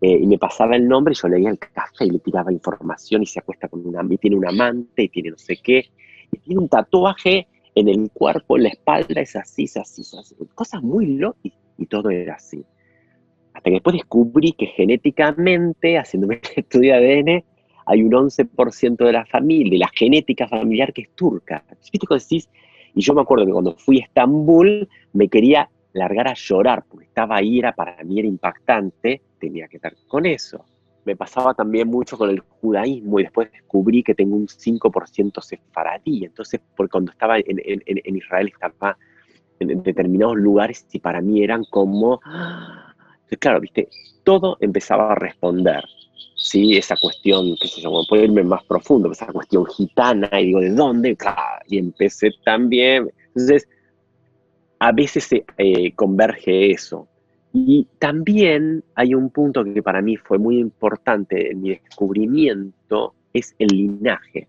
Eh, 0.00 0.20
y 0.22 0.26
me 0.26 0.38
pasaba 0.38 0.74
el 0.74 0.88
nombre, 0.88 1.12
y 1.12 1.20
yo 1.20 1.28
leía 1.28 1.50
el 1.50 1.58
café 1.58 2.06
y 2.06 2.12
le 2.12 2.20
tiraba 2.20 2.50
información, 2.50 3.22
y 3.22 3.26
se 3.26 3.40
acuesta 3.40 3.68
con 3.68 3.86
una, 3.86 4.02
y 4.08 4.16
tiene 4.16 4.36
un 4.36 4.48
amante, 4.48 5.02
y 5.02 5.08
tiene 5.10 5.32
no 5.32 5.36
sé 5.36 5.58
qué, 5.62 5.90
tiene 6.36 6.60
un 6.60 6.68
tatuaje 6.68 7.46
en 7.74 7.88
el 7.88 8.10
cuerpo, 8.10 8.56
en 8.56 8.64
la 8.64 8.68
espalda, 8.70 9.20
es 9.20 9.36
así, 9.36 9.64
es 9.64 9.76
así, 9.76 10.02
es 10.02 10.14
así. 10.14 10.34
Cosas 10.54 10.82
muy 10.82 11.06
locas 11.06 11.52
y 11.78 11.86
todo 11.86 12.10
era 12.10 12.34
así. 12.34 12.64
Hasta 13.52 13.70
que 13.70 13.74
después 13.74 13.94
descubrí 13.94 14.52
que 14.52 14.66
genéticamente, 14.66 15.98
haciéndome 15.98 16.36
el 16.36 16.40
estudio 16.56 16.94
de 16.94 17.18
ADN, 17.18 17.44
hay 17.86 18.02
un 18.02 18.12
11% 18.12 18.96
de 18.96 19.12
la 19.12 19.26
familia, 19.26 19.72
de 19.72 19.78
la 19.78 19.90
genética 19.94 20.48
familiar 20.48 20.92
que 20.92 21.02
es 21.02 21.10
turca. 21.14 21.64
decís? 21.68 22.48
Y 22.94 23.02
yo 23.02 23.14
me 23.14 23.22
acuerdo 23.22 23.46
que 23.46 23.52
cuando 23.52 23.74
fui 23.76 24.00
a 24.00 24.04
Estambul 24.04 24.88
me 25.12 25.28
quería 25.28 25.68
largar 25.92 26.28
a 26.28 26.34
llorar, 26.34 26.84
porque 26.88 27.06
estaba 27.06 27.36
ahí, 27.36 27.58
era 27.58 27.72
para 27.72 28.02
mí 28.04 28.18
era 28.18 28.28
impactante, 28.28 29.20
tenía 29.38 29.68
que 29.68 29.78
ver 29.78 29.96
con 30.08 30.26
eso 30.26 30.64
me 31.04 31.16
pasaba 31.16 31.54
también 31.54 31.88
mucho 31.88 32.16
con 32.16 32.30
el 32.30 32.40
judaísmo 32.40 33.20
y 33.20 33.24
después 33.24 33.50
descubrí 33.52 34.02
que 34.02 34.14
tengo 34.14 34.36
un 34.36 34.46
5% 34.46 35.40
sefaradí. 35.42 36.24
Entonces, 36.24 36.60
porque 36.76 36.92
cuando 36.92 37.12
estaba 37.12 37.38
en, 37.38 38.16
Israel 38.16 38.48
estaba 38.48 38.96
en, 39.58 39.82
determinados 39.82 40.36
lugares 40.36 40.86
y 40.92 40.98
para 40.98 41.20
mí 41.20 41.42
eran 41.42 41.64
como... 41.64 42.20
claro, 43.38 43.60
viste, 43.60 43.88
todo 44.24 44.56
empezaba 44.60 45.12
a 45.12 45.14
responder. 45.14 45.84
¿sí? 46.36 46.76
Esa 46.76 46.96
cuestión, 46.96 47.56
qué 47.60 47.68
sé 47.68 47.80
yo, 47.80 47.90
puedo 48.08 48.24
irme 48.24 48.42
más 48.42 48.64
profundo, 48.64 49.10
esa 49.10 49.26
cuestión 49.26 49.66
gitana, 49.66 50.28
y 50.40 50.46
digo, 50.46 50.60
¿de 50.60 50.70
dónde? 50.70 51.16
Y 51.68 51.78
empecé 51.78 52.30
también. 52.44 53.10
Entonces, 53.28 53.68
a 54.78 54.92
veces 54.92 55.24
se 55.24 55.44
eh, 55.58 55.92
converge 55.94 56.70
eso. 56.70 57.08
Y 57.56 57.86
también 58.00 58.82
hay 58.96 59.14
un 59.14 59.30
punto 59.30 59.62
que 59.62 59.80
para 59.80 60.02
mí 60.02 60.16
fue 60.16 60.38
muy 60.38 60.58
importante 60.58 61.52
en 61.52 61.62
mi 61.62 61.70
descubrimiento, 61.70 63.14
es 63.32 63.54
el 63.60 63.68
linaje. 63.68 64.48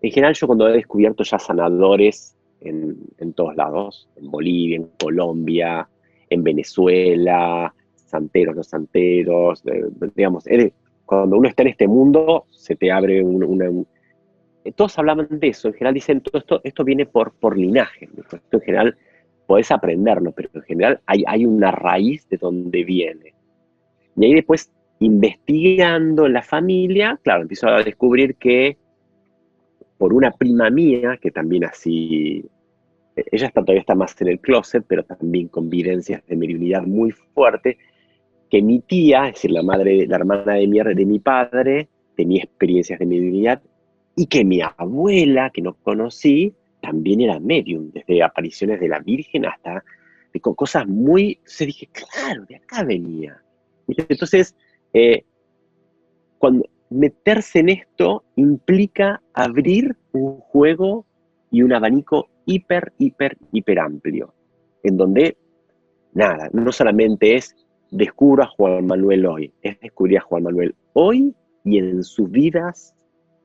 En 0.00 0.10
general 0.12 0.32
yo 0.34 0.46
cuando 0.46 0.68
he 0.68 0.72
descubierto 0.72 1.24
ya 1.24 1.40
sanadores 1.40 2.36
en, 2.60 2.96
en 3.18 3.32
todos 3.32 3.56
lados, 3.56 4.08
en 4.14 4.30
Bolivia, 4.30 4.76
en 4.76 4.88
Colombia, 5.00 5.88
en 6.30 6.44
Venezuela, 6.44 7.74
santeros, 7.96 8.54
no 8.54 8.62
santeros, 8.62 9.64
digamos, 10.14 10.44
cuando 11.04 11.36
uno 11.36 11.48
está 11.48 11.62
en 11.62 11.68
este 11.70 11.88
mundo, 11.88 12.46
se 12.50 12.76
te 12.76 12.92
abre 12.92 13.20
una... 13.24 13.66
todos 14.76 14.96
hablaban 14.96 15.26
de 15.28 15.48
eso, 15.48 15.66
en 15.66 15.74
general 15.74 15.94
dicen, 15.94 16.20
todo 16.20 16.38
esto, 16.38 16.60
esto 16.62 16.84
viene 16.84 17.04
por, 17.04 17.32
por 17.32 17.58
linaje, 17.58 18.08
en 18.52 18.60
general 18.60 18.96
podés 19.52 19.70
aprenderlo, 19.70 20.32
pero 20.32 20.48
en 20.54 20.62
general 20.62 21.00
hay, 21.04 21.24
hay 21.26 21.44
una 21.44 21.70
raíz 21.70 22.26
de 22.30 22.38
donde 22.38 22.84
viene. 22.84 23.34
Y 24.16 24.24
ahí 24.24 24.34
después, 24.34 24.72
investigando 24.98 26.26
la 26.26 26.40
familia, 26.40 27.20
claro, 27.22 27.42
empiezo 27.42 27.68
a 27.68 27.82
descubrir 27.82 28.36
que 28.36 28.78
por 29.98 30.14
una 30.14 30.30
prima 30.30 30.70
mía, 30.70 31.18
que 31.20 31.30
también 31.30 31.66
así, 31.66 32.42
ella 33.14 33.46
está, 33.46 33.60
todavía 33.60 33.82
está 33.82 33.94
más 33.94 34.18
en 34.22 34.28
el 34.28 34.40
closet, 34.40 34.86
pero 34.88 35.04
también 35.04 35.48
con 35.48 35.68
vivencias 35.68 36.26
de 36.26 36.34
mediunidad 36.34 36.84
muy 36.84 37.10
fuerte, 37.10 37.76
que 38.48 38.62
mi 38.62 38.80
tía, 38.80 39.28
es 39.28 39.34
decir, 39.34 39.50
la 39.50 39.62
madre, 39.62 40.06
la 40.06 40.16
hermana 40.16 40.54
de 40.54 40.66
mi, 40.66 40.78
de 40.78 41.04
mi 41.04 41.18
padre, 41.18 41.90
tenía 42.16 42.42
experiencias 42.42 42.98
de 42.98 43.04
mediunidad 43.04 43.60
y 44.16 44.28
que 44.28 44.46
mi 44.46 44.62
abuela, 44.62 45.50
que 45.50 45.60
no 45.60 45.74
conocí, 45.74 46.54
también 46.92 47.22
era 47.22 47.40
medium, 47.40 47.90
desde 47.90 48.22
apariciones 48.22 48.78
de 48.78 48.88
la 48.88 48.98
Virgen 48.98 49.46
hasta 49.46 49.82
con 50.40 50.54
cosas 50.54 50.86
muy... 50.86 51.38
Se 51.44 51.66
dije, 51.66 51.88
claro, 51.92 52.44
de 52.46 52.56
acá 52.56 52.84
venía. 52.84 53.42
Entonces, 53.86 54.54
eh, 54.92 55.24
cuando 56.38 56.64
meterse 56.90 57.60
en 57.60 57.70
esto 57.70 58.24
implica 58.36 59.22
abrir 59.32 59.96
un 60.12 60.38
juego 60.38 61.06
y 61.50 61.62
un 61.62 61.72
abanico 61.72 62.28
hiper, 62.46 62.92
hiper, 62.98 63.36
hiper 63.52 63.78
amplio, 63.78 64.34
en 64.82 64.96
donde, 64.96 65.36
nada, 66.12 66.50
no 66.52 66.72
solamente 66.72 67.36
es 67.36 67.54
descubro 67.90 68.42
a 68.42 68.46
Juan 68.48 68.86
Manuel 68.86 69.26
hoy, 69.26 69.52
es 69.62 69.78
descubrir 69.80 70.18
a 70.18 70.22
Juan 70.22 70.44
Manuel 70.44 70.74
hoy 70.94 71.34
y 71.64 71.78
en 71.78 72.02
sus 72.02 72.30
vidas 72.30 72.94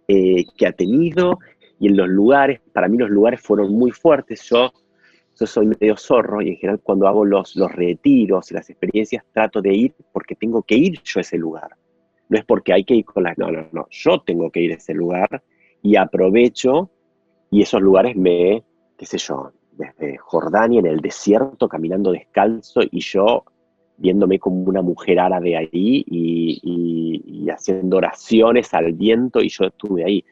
eh, 0.08 0.46
que 0.58 0.68
ha 0.68 0.72
tenido 0.72 1.38
y 1.80 1.88
en 1.88 1.98
los 1.98 2.08
lugares, 2.08 2.62
para 2.74 2.88
mí 2.88 2.98
los 2.98 3.10
lugares 3.10 3.42
fueron 3.42 3.74
muy 3.74 3.92
fuertes, 3.92 4.44
yo, 4.50 4.72
yo 5.40 5.46
soy 5.46 5.68
medio 5.68 5.96
zorro 5.98 6.42
y 6.42 6.50
en 6.50 6.56
general 6.56 6.80
cuando 6.82 7.08
hago 7.08 7.26
los, 7.26 7.56
los 7.56 7.72
retiros 7.72 8.52
y 8.52 8.56
las 8.56 8.70
experiencias 8.70 9.24
trato 9.32 9.62
de 9.62 9.74
ir 9.74 9.94
porque 10.12 10.36
tengo 10.36 10.64
que 10.64 10.76
ir 10.76 11.02
yo 11.04 11.20
a 11.20 11.22
ese 11.22 11.38
lugar, 11.38 11.76
no 12.30 12.38
es 12.38 12.46
porque 12.46 12.74
hay 12.74 12.84
que 12.84 12.96
ir 12.96 13.06
con 13.06 13.24
las, 13.24 13.38
no, 13.38 13.52
no, 13.52 13.68
no, 13.72 13.88
yo 13.90 14.20
tengo 14.22 14.50
que 14.50 14.62
ir 14.62 14.72
a 14.72 14.76
ese 14.76 14.94
lugar 14.94 15.44
y 15.82 15.96
aprovecho 15.96 16.90
y 17.52 17.62
esos 17.62 17.82
lugares 17.82 18.16
me, 18.16 18.64
qué 18.98 19.06
sé 19.06 19.18
yo, 19.18 19.52
desde 19.72 20.18
Jordania 20.18 20.80
en 20.80 20.88
el 20.88 21.00
desierto 21.00 21.70
caminando 21.70 22.12
descalzo 22.12 22.82
y 22.90 23.00
yo 23.00 23.44
viéndome 23.98 24.40
como 24.40 24.64
una 24.64 24.82
mujer 24.82 25.20
árabe 25.20 25.58
ahí 25.58 26.04
y, 26.08 27.48
haciendo 27.50 27.98
oraciones 27.98 28.74
al 28.74 28.92
viento 28.94 29.42
y 29.42 29.50
yo 29.50 29.66
estuve 29.66 30.04
ahí. 30.04 30.26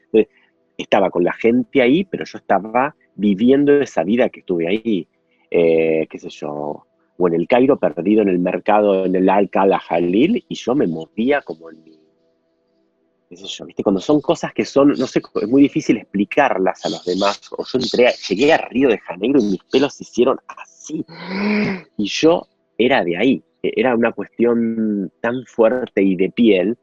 Estaba 0.78 1.10
con 1.10 1.24
la 1.24 1.34
gente 1.34 1.82
ahí, 1.82 2.04
pero 2.04 2.26
yo 2.26 2.38
estaba 2.38 2.96
viviendo 3.16 3.82
esa 3.82 4.04
vida 4.04 4.30
que 4.30 4.42
estuve 4.42 4.68
ahí, 4.68 5.08
eh, 5.50 6.08
qué 6.10 6.20
sé 6.20 6.30
yo, 6.30 6.86
o 7.18 7.28
en 7.28 7.34
el 7.34 7.48
Cairo 7.48 7.78
perdido 7.78 8.22
en 8.22 8.30
el 8.30 8.40
mercado, 8.40 9.06
en 9.06 9.16
el 9.16 9.30
Al-Khala 9.30 9.80
Jalil, 9.80 10.44
y 10.48 10.56
yo 10.56 10.76
me 10.76 10.88
movía 10.88 11.42
como 11.42 11.70
en 11.72 11.84
mi, 11.84 12.00
qué 13.30 13.38
sé 13.38 13.46
yo, 13.48 13.66
¿viste? 13.66 13.84
Cuando 13.84 14.02
son 14.02 14.20
cosas 14.22 14.54
que 14.54 14.66
son, 14.66 14.90
no 14.90 15.08
sé, 15.08 15.22
es 15.42 15.48
muy 15.48 15.62
difícil 15.62 15.98
explicarlas 15.98 16.86
a 16.86 16.90
los 16.90 17.06
demás, 17.06 17.42
o 17.58 17.64
yo 17.64 17.80
entré, 17.80 18.12
llegué 18.28 18.54
a 18.54 18.58
Río 18.58 18.90
de 18.90 19.00
Janeiro 19.00 19.40
y 19.40 19.46
mis 19.46 19.64
pelos 19.72 19.94
se 19.94 20.04
hicieron 20.04 20.38
así, 20.48 21.06
y 21.98 22.06
yo 22.06 22.48
era 22.78 23.04
de 23.04 23.18
ahí, 23.18 23.44
era 23.76 23.96
una 23.96 24.12
cuestión 24.12 25.12
tan 25.22 25.46
fuerte 25.46 26.02
y 26.02 26.16
de 26.16 26.30
piel. 26.30 26.78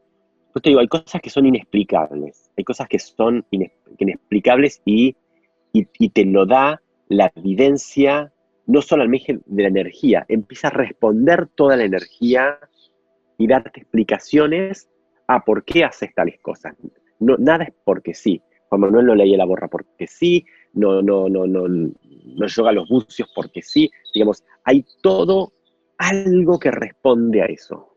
Pues 0.53 0.63
te 0.63 0.71
digo, 0.71 0.81
hay 0.81 0.89
cosas 0.89 1.21
que 1.23 1.31
son 1.31 1.47
inexplicables, 1.47 2.51
hay 2.57 2.65
cosas 2.65 2.89
que 2.89 2.99
son 2.99 3.45
inexplicables 3.99 4.83
y, 4.85 5.17
y, 5.73 6.09
te 6.11 6.25
lo 6.27 6.45
da 6.45 6.83
la 7.09 7.33
evidencia, 7.35 8.33
no 8.67 8.83
solamente 8.83 9.41
de 9.47 9.63
la 9.63 9.69
energía, 9.69 10.27
empieza 10.29 10.69
a 10.69 10.73
responder 10.73 11.49
toda 11.55 11.77
la 11.77 11.85
energía 11.85 12.59
y 13.39 13.47
darte 13.47 13.81
explicaciones 13.81 14.91
a 15.27 15.43
por 15.45 15.65
qué 15.65 15.85
haces 15.85 16.15
tales 16.15 16.39
cosas. 16.41 16.75
No, 17.19 17.37
nada 17.39 17.65
es 17.65 17.75
porque 17.85 18.13
sí. 18.13 18.43
Juan 18.69 18.83
Manuel 18.83 19.07
no 19.07 19.15
leía 19.15 19.39
la 19.39 19.45
borra 19.45 19.69
porque 19.69 20.07
sí, 20.07 20.45
no, 20.75 21.03
no, 21.03 21.29
no, 21.29 21.47
no, 21.47 21.67
no 21.69 22.47
yoga 22.47 22.73
los 22.73 22.89
bucios 22.89 23.31
porque 23.35 23.63
sí. 23.63 23.91
Digamos, 24.13 24.45
hay 24.65 24.85
todo 25.03 25.53
algo 25.97 26.59
que 26.59 26.71
responde 26.71 27.43
a 27.43 27.47
eso, 27.47 27.92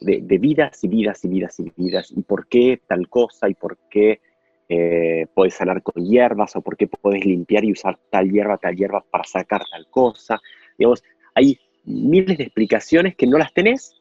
de, 0.00 0.38
vidas 0.38 0.82
y 0.84 0.88
vidas 0.88 1.24
y 1.24 1.28
vidas 1.28 1.60
y 1.60 1.72
vidas, 1.76 2.12
y 2.14 2.22
por 2.22 2.46
qué 2.48 2.80
tal 2.86 3.08
cosa, 3.08 3.48
y 3.48 3.54
por 3.54 3.78
qué 3.90 4.20
eh, 4.68 5.26
puedes 5.34 5.54
sanar 5.54 5.82
con 5.82 6.04
hierbas, 6.04 6.56
o 6.56 6.60
por 6.60 6.76
qué 6.76 6.86
puedes 6.86 7.24
limpiar 7.24 7.64
y 7.64 7.72
usar 7.72 7.98
tal 8.10 8.30
hierba, 8.30 8.58
tal 8.58 8.76
hierba 8.76 9.04
para 9.10 9.24
sacar 9.24 9.62
tal 9.70 9.86
cosa. 9.88 10.40
Digamos, 10.78 11.02
hay 11.34 11.58
miles 11.84 12.38
de 12.38 12.44
explicaciones 12.44 13.14
que 13.14 13.26
no 13.26 13.38
las 13.38 13.52
tenés 13.52 13.94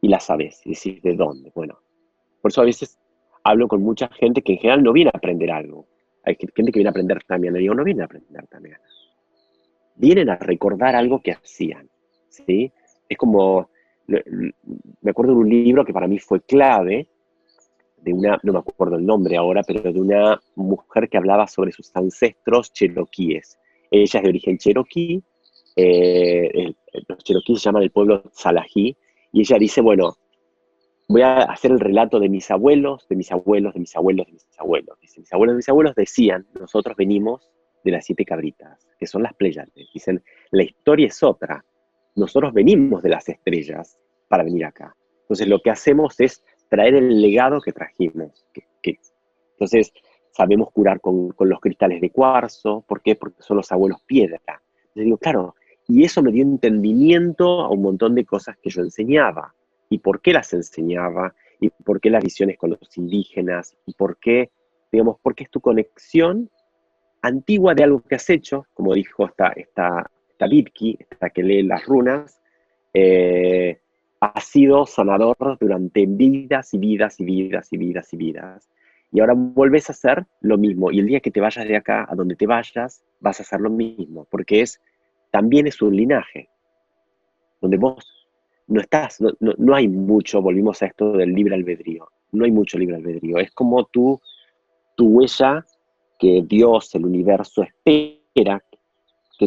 y 0.00 0.08
las 0.08 0.24
sabes, 0.24 0.60
y 0.64 0.70
decís, 0.70 1.02
¿de 1.02 1.14
dónde? 1.14 1.50
Bueno, 1.54 1.78
por 2.40 2.50
eso 2.50 2.62
a 2.62 2.66
veces 2.66 2.98
hablo 3.44 3.68
con 3.68 3.82
mucha 3.82 4.08
gente 4.08 4.42
que 4.42 4.52
en 4.54 4.58
general 4.58 4.82
no 4.82 4.92
viene 4.92 5.10
a 5.12 5.16
aprender 5.16 5.50
algo. 5.50 5.86
Hay 6.24 6.36
gente 6.36 6.70
que 6.70 6.78
viene 6.78 6.88
a 6.88 6.90
aprender 6.90 7.22
también, 7.24 7.54
le 7.54 7.60
digo, 7.60 7.74
no 7.74 7.84
viene 7.84 8.02
a 8.02 8.04
aprender 8.04 8.46
también. 8.46 8.76
Vienen 9.96 10.30
a 10.30 10.36
recordar 10.36 10.94
algo 10.94 11.20
que 11.20 11.32
hacían, 11.32 11.88
¿sí? 12.28 12.72
es 13.12 13.18
como, 13.18 13.68
me 15.00 15.10
acuerdo 15.10 15.32
de 15.32 15.38
un 15.38 15.48
libro 15.48 15.84
que 15.84 15.92
para 15.92 16.06
mí 16.06 16.18
fue 16.18 16.40
clave, 16.40 17.08
de 17.98 18.12
una, 18.12 18.38
no 18.42 18.52
me 18.52 18.58
acuerdo 18.58 18.96
el 18.96 19.06
nombre 19.06 19.36
ahora, 19.36 19.62
pero 19.62 19.80
de 19.80 20.00
una 20.00 20.40
mujer 20.56 21.08
que 21.08 21.18
hablaba 21.18 21.46
sobre 21.46 21.72
sus 21.72 21.90
ancestros 21.94 22.72
cheroquíes. 22.72 23.58
Ella 23.90 24.18
es 24.18 24.22
de 24.22 24.28
origen 24.28 24.58
cherokee, 24.58 25.22
eh, 25.76 26.74
los 27.08 27.18
cheroquíes 27.18 27.60
se 27.60 27.64
llaman 27.66 27.84
el 27.84 27.90
pueblo 27.90 28.22
Salají, 28.32 28.96
y 29.32 29.40
ella 29.40 29.58
dice, 29.58 29.80
bueno, 29.80 30.16
voy 31.08 31.22
a 31.22 31.42
hacer 31.42 31.70
el 31.70 31.80
relato 31.80 32.18
de 32.20 32.28
mis 32.28 32.50
abuelos, 32.50 33.06
de 33.08 33.16
mis 33.16 33.30
abuelos, 33.30 33.74
de 33.74 33.80
mis 33.80 33.96
abuelos, 33.96 34.26
de 34.26 34.32
mis 34.32 34.58
abuelos. 34.58 34.98
Dice, 35.00 35.20
mis 35.20 35.32
abuelos, 35.32 35.56
mis 35.56 35.68
abuelos 35.68 35.94
decían, 35.94 36.46
nosotros 36.58 36.96
venimos 36.96 37.48
de 37.84 37.92
las 37.92 38.04
siete 38.04 38.24
cabritas, 38.24 38.86
que 38.98 39.06
son 39.06 39.22
las 39.22 39.34
Pleiades. 39.34 39.88
Dicen, 39.92 40.22
la 40.50 40.62
historia 40.62 41.06
es 41.06 41.22
otra, 41.22 41.64
nosotros 42.14 42.52
venimos 42.52 43.02
de 43.02 43.10
las 43.10 43.28
estrellas 43.28 43.98
para 44.28 44.44
venir 44.44 44.64
acá. 44.64 44.94
Entonces 45.22 45.48
lo 45.48 45.60
que 45.60 45.70
hacemos 45.70 46.18
es 46.20 46.42
traer 46.68 46.94
el 46.94 47.20
legado 47.20 47.60
que 47.60 47.72
trajimos. 47.72 48.46
entonces 49.52 49.92
sabemos 50.30 50.70
curar 50.72 51.00
con, 51.00 51.34
los 51.38 51.60
cristales 51.60 52.00
de 52.00 52.10
cuarzo. 52.10 52.84
¿Por 52.86 53.02
qué? 53.02 53.14
Porque 53.14 53.42
son 53.42 53.58
los 53.58 53.70
abuelos 53.70 54.00
piedra. 54.06 54.40
Entonces 54.46 55.04
digo, 55.04 55.18
claro, 55.18 55.54
y 55.88 56.04
eso 56.04 56.22
me 56.22 56.32
dio 56.32 56.42
entendimiento 56.42 57.60
a 57.60 57.70
un 57.70 57.82
montón 57.82 58.14
de 58.14 58.24
cosas 58.24 58.56
que 58.62 58.70
yo 58.70 58.82
enseñaba. 58.82 59.54
¿Y 59.90 59.98
por 59.98 60.20
qué 60.20 60.32
las 60.32 60.52
enseñaba? 60.54 61.34
¿Y 61.60 61.68
por 61.68 62.00
qué 62.00 62.10
las 62.10 62.24
visiones 62.24 62.56
con 62.56 62.70
los 62.70 62.96
indígenas? 62.96 63.76
¿Y 63.86 63.92
por 63.92 64.16
qué, 64.16 64.50
digamos, 64.90 65.16
porque 65.22 65.44
es 65.44 65.50
tu 65.50 65.60
conexión 65.60 66.50
antigua 67.20 67.74
de 67.74 67.84
algo 67.84 68.00
que 68.00 68.16
has 68.16 68.28
hecho, 68.30 68.66
como 68.74 68.94
dijo 68.94 69.26
esta, 69.26 69.48
esta, 69.48 70.10
esta 71.10 71.30
que 71.30 71.42
lee 71.42 71.62
las 71.62 71.84
runas, 71.86 72.40
eh, 72.94 73.78
ha 74.20 74.40
sido 74.40 74.86
sanador 74.86 75.58
durante 75.58 76.06
vidas 76.06 76.74
y 76.74 76.78
vidas 76.78 77.18
y 77.20 77.24
vidas 77.24 77.72
y 77.72 77.76
vidas 77.76 78.12
y 78.12 78.16
vidas. 78.16 78.70
Y 79.10 79.20
ahora 79.20 79.34
vuelves 79.36 79.90
a 79.90 79.92
hacer 79.92 80.24
lo 80.40 80.56
mismo. 80.56 80.90
Y 80.90 81.00
el 81.00 81.06
día 81.06 81.20
que 81.20 81.30
te 81.30 81.40
vayas 81.40 81.66
de 81.66 81.76
acá, 81.76 82.06
a 82.08 82.14
donde 82.14 82.36
te 82.36 82.46
vayas, 82.46 83.04
vas 83.20 83.40
a 83.40 83.42
hacer 83.42 83.60
lo 83.60 83.68
mismo. 83.68 84.26
Porque 84.30 84.62
es, 84.62 84.80
también 85.30 85.66
es 85.66 85.82
un 85.82 85.96
linaje. 85.96 86.48
Donde 87.60 87.76
vos 87.76 88.28
no 88.68 88.80
estás, 88.80 89.20
no, 89.20 89.32
no 89.40 89.74
hay 89.74 89.88
mucho, 89.88 90.40
volvimos 90.40 90.82
a 90.82 90.86
esto 90.86 91.12
del 91.12 91.34
libre 91.34 91.54
albedrío. 91.54 92.08
No 92.30 92.44
hay 92.44 92.52
mucho 92.52 92.78
libre 92.78 92.96
albedrío. 92.96 93.38
Es 93.38 93.50
como 93.50 93.84
tú, 93.86 94.20
tu 94.96 95.08
huella 95.08 95.66
que 96.18 96.42
Dios, 96.46 96.94
el 96.94 97.04
universo, 97.04 97.64
espera 97.64 98.62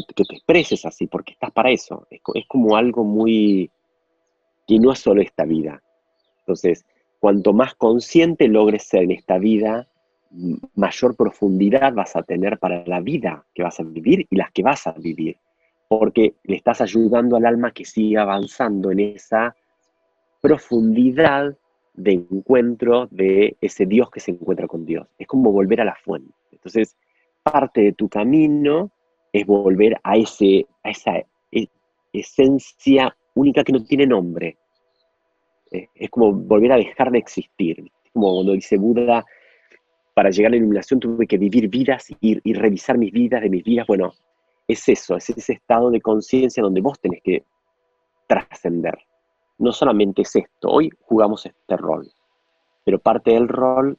que, 0.04 0.24
te 0.24 0.36
expreses 0.36 0.86
así, 0.86 1.08
porque 1.08 1.34
estás 1.34 1.52
para 1.52 1.72
eso. 1.72 2.08
Es, 2.10 2.22
como 2.48 2.76
algo 2.76 3.04
muy, 3.04 3.70
que 4.68 4.80
no 4.80 4.92
es 4.92 5.00
solo 5.00 5.22
esta 5.22 5.46
vida. 5.46 5.82
Entonces, 6.40 6.86
cuanto 7.20 7.54
más 7.54 7.76
consciente 7.76 8.48
logres 8.48 8.84
ser 8.84 9.04
en 9.04 9.12
esta 9.12 9.38
vida, 9.38 9.88
mayor 10.76 11.16
profundidad 11.16 11.94
vas 11.94 12.16
a 12.16 12.24
tener 12.24 12.60
para 12.60 12.86
la 12.86 13.00
vida 13.00 13.46
que 13.54 13.64
vas 13.64 13.80
a 13.80 13.84
vivir 13.84 14.28
y 14.30 14.36
las 14.36 14.52
que 14.52 14.64
vas 14.64 14.86
a 14.88 14.92
vivir, 14.92 15.38
porque 15.88 16.36
le 16.44 16.58
estás 16.58 16.82
ayudando 16.82 17.38
al 17.38 17.46
alma 17.46 17.72
que 17.72 17.86
siga 17.86 18.24
avanzando 18.24 18.92
en 18.92 19.00
esa 19.00 19.56
profundidad 20.42 21.58
de 21.94 22.12
encuentro 22.12 23.08
de 23.10 23.56
ese 23.62 23.86
Dios 23.86 24.12
que 24.12 24.20
se 24.20 24.32
encuentra 24.32 24.68
con 24.68 24.86
Dios. 24.86 25.08
Es 25.18 25.28
como 25.28 25.52
volver 25.52 25.82
a 25.82 25.86
la 25.86 25.96
fuente. 25.96 26.34
Entonces, 26.52 26.96
parte 27.42 27.82
de 27.82 27.94
tu 27.94 28.10
camino 28.10 28.92
es 29.36 29.46
volver 29.46 30.00
a, 30.02 30.16
ese, 30.16 30.66
a 30.84 30.92
esa 30.92 31.18
e, 31.52 31.68
esencia 32.14 33.16
única 33.34 33.64
que 33.66 33.74
no 33.74 33.84
tiene 33.84 34.08
nombre. 34.08 34.58
Eh, 35.72 35.90
es 35.94 36.10
como 36.10 36.32
volver 36.32 36.72
a 36.72 36.78
dejar 36.78 37.12
de 37.12 37.18
existir. 37.18 37.92
Como 38.14 38.34
cuando 38.34 38.54
dice 38.54 38.78
Buda, 38.78 39.26
para 40.14 40.30
llegar 40.30 40.50
a 40.50 40.52
la 40.52 40.58
iluminación 40.58 41.02
tuve 41.02 41.28
que 41.28 41.38
vivir 41.38 41.68
vidas 41.68 42.08
y, 42.22 42.54
revisar 42.54 42.98
mis 42.98 43.12
vidas 43.12 43.42
de 43.42 43.50
mis 43.50 43.64
vidas. 43.64 43.86
Bueno, 43.86 44.14
es 44.68 44.88
eso, 44.88 45.18
es 45.18 45.30
ese 45.30 45.54
estado 45.54 45.92
de 45.92 46.00
conciencia 46.00 46.64
donde 46.64 46.80
vos 46.80 46.98
tenés 47.00 47.22
que 47.22 47.44
trascender. 48.28 48.98
No 49.58 49.74
solamente 49.74 50.22
es 50.22 50.34
esto, 50.34 50.70
hoy 50.70 50.90
jugamos 51.02 51.46
este 51.46 51.76
rol, 51.76 52.10
pero 52.86 53.00
parte 53.00 53.32
del 53.32 53.50
rol 53.50 53.98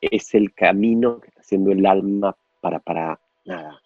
es 0.00 0.34
el 0.34 0.52
camino 0.52 1.20
que 1.20 1.28
está 1.28 1.40
haciendo 1.40 1.72
el 1.72 1.84
alma 1.86 2.36
para, 2.60 2.80
para 2.80 3.18
nada, 3.44 3.80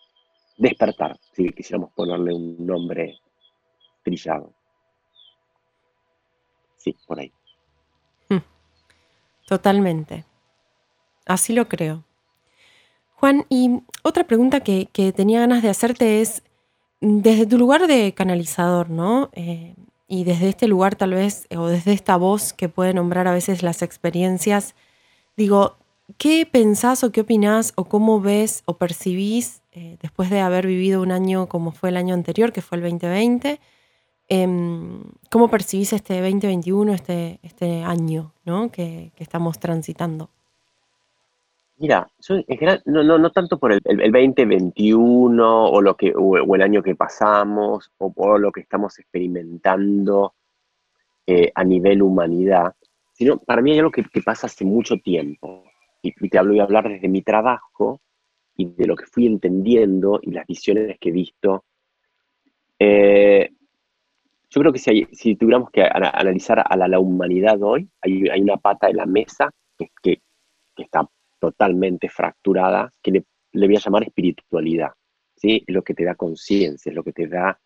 despertar, 0.63 1.19
si 1.33 1.49
quisiéramos 1.49 1.91
ponerle 1.93 2.33
un 2.33 2.65
nombre 2.65 3.19
trillado. 4.03 4.55
Sí, 6.77 6.97
por 7.07 7.19
ahí. 7.19 7.33
Hmm. 8.29 8.39
Totalmente. 9.47 10.25
Así 11.27 11.53
lo 11.53 11.69
creo. 11.69 12.05
Juan, 13.15 13.45
y 13.49 13.83
otra 14.03 14.25
pregunta 14.25 14.61
que, 14.61 14.87
tenía 15.15 15.41
ganas 15.41 15.63
de 15.63 15.69
hacerte 15.69 16.21
es, 16.21 16.43
desde 17.01 17.47
tu 17.47 17.59
lugar 17.59 17.87
de 17.89 18.15
canalizador, 18.15 18.91
¿no? 18.91 19.31
Eh, 19.33 19.75
y 20.07 20.25
desde 20.25 20.49
este 20.49 20.69
lugar 20.69 20.95
tal 20.95 21.15
vez, 21.15 21.47
o 21.57 21.67
desde 21.67 21.93
esta 21.93 22.17
voz 22.17 22.53
que 22.53 22.69
puede 22.69 22.95
nombrar 22.95 23.27
a 23.27 23.33
veces 23.33 23.63
las 23.63 23.83
experiencias, 23.83 24.75
digo, 25.37 25.77
¿qué 26.19 26.47
pensás 26.47 27.03
o 27.03 27.11
qué 27.11 27.23
opinás 27.23 27.73
o 27.77 27.85
cómo 27.85 28.21
ves 28.21 28.63
o 28.67 28.77
percibís 28.77 29.62
eh, 29.73 29.97
después 30.03 30.29
de 30.29 30.41
haber 30.41 30.67
vivido 30.67 31.01
un 31.01 31.13
año 31.13 31.49
como 31.49 31.73
fue 31.73 31.89
el 31.89 31.97
año 31.97 32.15
anterior, 32.15 32.53
que 32.53 32.61
fue 32.61 32.77
el 32.77 32.83
2020? 32.83 33.59
Em, 34.29 35.03
¿Cómo 35.31 35.49
percibís 35.49 35.93
este 35.93 36.21
2021, 36.21 36.93
este, 36.93 37.39
este 37.43 37.83
año 37.83 38.33
¿no? 38.45 38.71
que, 38.71 39.13
estamos 39.17 39.59
transitando? 39.59 40.31
Mira, 41.79 42.09
no, 42.87 43.03
no, 43.03 43.19
no, 43.19 43.31
tanto 43.31 43.59
por 43.59 43.73
el, 43.73 43.81
2021 43.83 45.65
o, 45.65 45.81
lo 45.81 45.97
que, 45.97 46.13
o, 46.15 46.55
el 46.55 46.63
año 46.63 46.83
que 46.83 46.95
pasamos 46.95 47.91
o 47.99 48.13
por 48.13 48.39
lo 48.41 48.53
que 48.53 48.61
estamos 48.61 48.99
experimentando 48.99 50.35
eh, 51.27 51.51
a 51.55 51.65
nivel 51.65 52.03
humanidad, 52.03 52.75
sino 53.13 53.39
para 53.39 53.63
mí 53.63 53.73
hay 53.73 53.79
algo 53.79 53.91
que, 53.91 54.05
pasa 54.25 54.47
hace 54.47 54.65
mucho 54.65 54.97
tiempo. 54.99 55.65
Y, 56.03 56.13
te 56.29 56.39
hablo, 56.39 56.61
a 56.61 56.65
hablar 56.65 56.89
desde 56.89 57.09
mi 57.09 57.23
trabajo 57.23 58.01
y 58.57 58.67
de 58.67 58.87
lo 58.87 58.97
que 58.97 59.07
fui 59.07 59.27
entendiendo 59.27 60.21
y 60.23 60.33
las 60.33 60.47
visiones 60.47 60.99
que 60.99 61.09
he 61.09 61.13
visto. 61.13 61.65
Eh, 62.79 63.51
yo 64.51 64.61
creo 64.61 64.73
que 64.73 64.79
si, 64.79 65.37
tuviéramos 65.37 65.71
que 65.71 65.83
analizar 65.83 66.63
a 66.65 66.77
la, 66.77 66.99
humanidad 66.99 67.63
hoy, 67.63 67.89
hay, 68.03 68.41
una 68.41 68.59
pata 68.59 68.89
de 68.89 68.95
la 68.95 69.07
mesa 69.07 69.51
que, 70.03 70.21
está 70.77 71.09
totalmente 71.39 72.09
fracturada, 72.09 72.93
que 73.03 73.13
le, 73.13 73.25
voy 73.67 73.77
a 73.77 73.81
llamar 73.81 74.03
espiritualidad. 74.03 74.91
¿sí? 75.37 75.65
Es 75.67 75.75
lo 75.75 75.83
que 75.83 75.95
te 75.95 76.05
da 76.05 76.15
conciencia, 76.15 76.91
es 76.91 76.97
lo 76.97 77.03
que 77.03 77.13
te 77.13 77.29
da... 77.29 77.59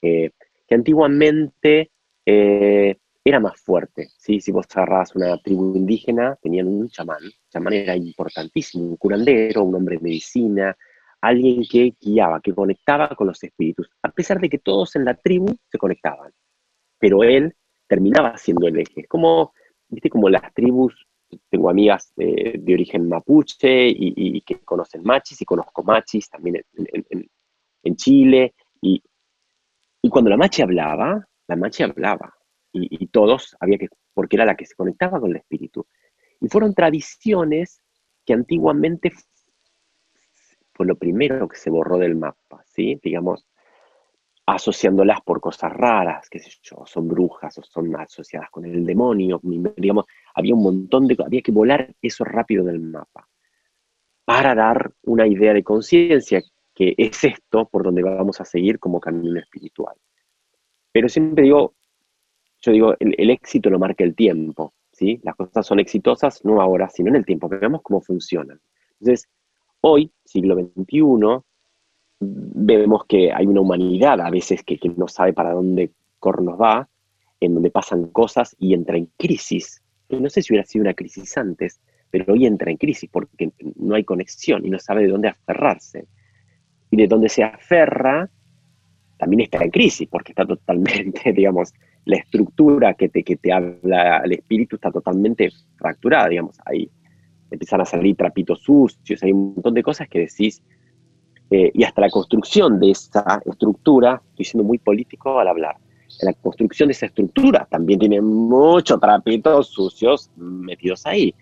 Eh, 0.00 0.30
que 0.66 0.74
antiguamente 0.74 1.90
eh, 2.24 2.96
era 3.24 3.40
más 3.40 3.60
fuerte. 3.60 4.08
¿sí? 4.18 4.40
Si 4.40 4.52
vos 4.52 4.66
agarrabas 4.74 5.14
una 5.14 5.36
tribu 5.38 5.76
indígena, 5.76 6.36
tenían 6.42 6.68
un 6.68 6.88
chamán. 6.88 7.22
El 7.22 7.32
chamán 7.50 7.72
era 7.74 7.96
importantísimo, 7.96 8.84
un 8.84 8.96
curandero, 8.96 9.62
un 9.62 9.74
hombre 9.74 9.96
de 9.96 10.02
medicina, 10.02 10.76
alguien 11.20 11.64
que 11.70 11.94
guiaba, 12.00 12.40
que 12.40 12.52
conectaba 12.52 13.08
con 13.10 13.28
los 13.28 13.42
espíritus, 13.42 13.88
a 14.02 14.10
pesar 14.10 14.40
de 14.40 14.48
que 14.48 14.58
todos 14.58 14.96
en 14.96 15.04
la 15.04 15.14
tribu 15.14 15.54
se 15.70 15.78
conectaban. 15.78 16.32
Pero 16.98 17.22
él 17.22 17.54
terminaba 17.86 18.36
siendo 18.36 18.66
el 18.66 18.78
eje. 18.78 19.06
Como, 19.06 19.52
viste, 19.88 20.10
como 20.10 20.28
las 20.28 20.52
tribus, 20.52 21.06
tengo 21.48 21.70
amigas 21.70 22.12
de, 22.16 22.60
origen 22.72 23.08
mapuche 23.08 23.88
y, 23.88 24.40
que 24.42 24.58
conocen 24.60 25.02
machis, 25.02 25.40
y 25.40 25.44
conozco 25.44 25.82
machis 25.82 26.28
también 26.28 26.62
en, 26.74 27.96
Chile, 27.96 28.54
y, 28.80 29.02
cuando 30.10 30.30
la 30.30 30.36
machi 30.36 30.62
hablaba, 30.62 31.24
la 31.46 31.56
machi 31.56 31.84
hablaba, 31.84 32.34
y, 32.72 33.06
todos 33.08 33.56
había 33.60 33.78
que, 33.78 33.88
porque 34.14 34.36
era 34.36 34.44
la 34.44 34.56
que 34.56 34.66
se 34.66 34.74
conectaba 34.74 35.20
con 35.20 35.30
el 35.30 35.36
espíritu. 35.36 35.86
Y 36.40 36.48
fueron 36.48 36.74
tradiciones 36.74 37.82
que 38.24 38.32
antiguamente 38.32 39.12
fue 40.72 40.86
lo 40.86 40.96
primero 40.96 41.48
que 41.48 41.56
se 41.56 41.70
borró 41.70 41.98
del 41.98 42.16
mapa, 42.16 42.62
¿sí? 42.64 42.98
Digamos, 43.02 43.46
asociándolas 44.46 45.20
por 45.20 45.40
cosas 45.40 45.72
raras, 45.72 46.28
qué 46.28 46.38
sé 46.38 46.50
yo, 46.62 46.84
son 46.86 47.08
brujas 47.08 47.56
o 47.58 47.62
son 47.62 47.94
asociadas 47.96 48.50
con 48.50 48.64
el 48.64 48.84
demonio, 48.84 49.40
digamos, 49.76 50.06
había 50.34 50.54
un 50.54 50.62
montón 50.62 51.06
de, 51.06 51.16
había 51.24 51.42
que 51.42 51.52
volar 51.52 51.94
eso 52.00 52.24
rápido 52.24 52.64
del 52.64 52.80
mapa 52.80 53.28
para 54.24 54.54
dar 54.54 54.92
una 55.02 55.26
idea 55.26 55.52
de 55.52 55.62
conciencia 55.62 56.42
que 56.74 56.94
es 56.96 57.22
esto 57.24 57.68
por 57.68 57.84
donde 57.84 58.02
vamos 58.02 58.40
a 58.40 58.44
seguir 58.44 58.78
como 58.78 59.00
camino 59.00 59.38
espiritual. 59.38 59.94
Pero 60.90 61.08
siempre 61.08 61.44
digo, 61.44 61.74
yo 62.62 62.72
digo, 62.72 62.94
el, 62.98 63.30
éxito 63.30 63.68
lo 63.68 63.78
marca 63.78 64.04
el 64.04 64.14
tiempo, 64.14 64.72
¿sí? 64.92 65.20
Las 65.22 65.36
cosas 65.36 65.66
son 65.66 65.80
exitosas 65.80 66.44
no 66.44 66.60
ahora, 66.60 66.88
sino 66.88 67.10
en 67.10 67.16
el 67.16 67.26
tiempo, 67.26 67.48
veamos 67.48 67.82
cómo 67.82 68.00
funcionan. 68.00 68.60
Entonces, 69.00 69.28
Hoy, 69.84 70.12
siglo 70.24 70.54
XXI, 70.54 71.42
vemos 72.20 73.04
que 73.06 73.32
hay 73.32 73.46
una 73.46 73.62
humanidad 73.62 74.20
a 74.20 74.30
veces 74.30 74.62
que, 74.62 74.78
no 74.96 75.08
sabe 75.08 75.32
para 75.32 75.50
dónde 75.50 75.90
cornos 76.20 76.56
va, 76.56 76.88
en 77.40 77.54
donde 77.54 77.72
pasan 77.72 78.06
cosas 78.10 78.54
y 78.60 78.74
entra 78.74 78.96
en 78.96 79.10
crisis. 79.18 79.82
No 80.08 80.30
sé 80.30 80.40
si 80.40 80.52
hubiera 80.52 80.64
sido 80.64 80.84
una 80.84 80.94
crisis 80.94 81.36
antes, 81.36 81.80
pero 82.12 82.32
hoy 82.32 82.46
entra 82.46 82.70
en 82.70 82.76
crisis 82.76 83.10
porque 83.10 83.50
no 83.74 83.96
hay 83.96 84.04
conexión 84.04 84.64
y 84.64 84.70
no 84.70 84.78
sabe 84.78 85.02
de 85.02 85.08
dónde 85.08 85.30
aferrarse. 85.30 86.06
Y 86.92 86.96
de 86.96 87.08
dónde 87.08 87.28
se 87.28 87.42
aferra, 87.42 88.30
también 89.18 89.40
está 89.40 89.64
en 89.64 89.70
crisis, 89.72 90.06
porque 90.08 90.30
está 90.30 90.46
totalmente, 90.46 91.32
digamos, 91.32 91.72
la 92.04 92.16
estructura 92.16 92.94
que 92.94 93.08
te, 93.08 93.22
que 93.22 93.36
te 93.36 93.52
habla 93.52 94.18
el 94.18 94.32
espíritu 94.32 94.76
está 94.76 94.90
totalmente 94.90 95.50
fracturada, 95.76 96.28
digamos, 96.28 96.56
ahí 96.64 96.90
empiezan 97.50 97.80
a 97.82 97.84
salir 97.84 98.16
trapitos 98.16 98.60
sucios, 98.62 99.22
hay 99.22 99.32
un 99.32 99.54
montón 99.54 99.74
de 99.74 99.82
cosas 99.82 100.08
que 100.08 100.20
decís, 100.20 100.62
eh, 101.50 101.70
y 101.74 101.84
hasta 101.84 102.00
la 102.00 102.10
construcción 102.10 102.80
de 102.80 102.92
esa 102.92 103.42
estructura, 103.44 104.22
estoy 104.30 104.44
siendo 104.44 104.66
muy 104.66 104.78
político 104.78 105.38
al 105.38 105.48
hablar, 105.48 105.76
la 106.20 106.32
construcción 106.34 106.88
de 106.88 106.92
esa 106.92 107.06
estructura 107.06 107.66
también 107.70 107.98
tiene 107.98 108.20
muchos 108.20 109.00
trapitos 109.00 109.68
sucios 109.68 110.30
metidos 110.36 111.06
ahí. 111.06 111.34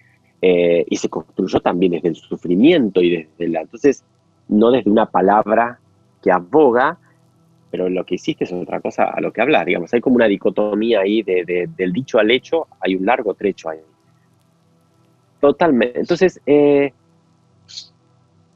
Eh, 0.43 0.87
y 0.89 0.97
se 0.97 1.09
construyó 1.09 1.61
también 1.61 1.93
desde 1.93 2.09
el 2.09 2.17
sufrimiento 2.17 3.03
y 3.03 3.11
desde 3.11 3.49
la... 3.49 3.61
Entonces, 3.61 4.05
no 4.49 4.71
desde 4.71 4.91
una 4.91 5.07
palabra 5.07 5.81
que 6.23 6.33
aboga, 6.33 6.99
pero 7.71 7.89
lo 7.89 8.05
que 8.05 8.17
hiciste 8.17 8.45
es 8.45 8.53
otra 8.53 8.81
cosa 8.81 9.05
a 9.05 9.21
lo 9.21 9.33
que 9.33 9.41
hablar, 9.41 9.67
digamos. 9.67 9.93
Hay 9.95 10.01
como 10.01 10.17
una 10.17 10.27
dicotomía 10.27 11.01
ahí 11.01 11.23
de, 11.23 11.69
del 11.77 11.93
dicho 11.93 12.19
al 12.19 12.31
hecho, 12.31 12.67
hay 12.81 12.97
un 12.97 13.07
largo 13.07 13.35
trecho 13.35 13.69
ahí. 13.69 13.79
Totalmente. 15.41 16.01
Entonces, 16.01 16.41
eh, 16.47 16.93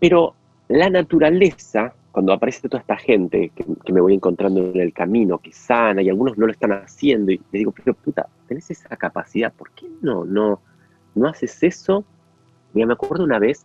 pero 0.01 0.35
la 0.69 0.91
naturaleza, 0.91 1.95
cuando 2.11 2.33
aparece 2.33 2.69
toda 2.69 2.81
esta 2.81 2.97
gente 2.97 3.53
que, 3.55 3.93
me 3.93 4.01
voy 4.01 4.15
encontrando 4.15 4.61
en 4.61 4.81
el 4.81 4.93
camino, 4.93 5.39
que 5.39 5.53
sana, 5.53 6.03
y 6.03 6.09
algunos 6.09 6.37
no 6.37 6.47
lo 6.47 6.53
están 6.53 6.73
haciendo, 6.73 7.31
y 7.31 7.39
le 7.53 7.59
digo, 7.59 7.73
pero 7.73 7.95
puta, 7.95 8.29
tenés 8.49 8.71
esa 8.71 8.97
capacidad, 8.97 9.53
¿por 9.53 9.71
qué 9.71 9.87
no, 10.03 10.25
no, 10.25 10.61
no 11.15 11.29
haces 11.29 11.63
eso? 11.63 12.05
Mira, 12.73 12.87
me 12.89 12.95
acuerdo 12.95 13.25
una 13.25 13.39
vez, 13.39 13.65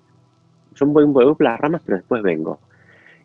yo 0.75 0.85
voy, 0.85 1.05
voy 1.05 1.25
por 1.25 1.43
las 1.43 1.59
ramas, 1.59 1.81
pero 1.83 1.97
después 1.97 2.21
vengo. 2.21 2.59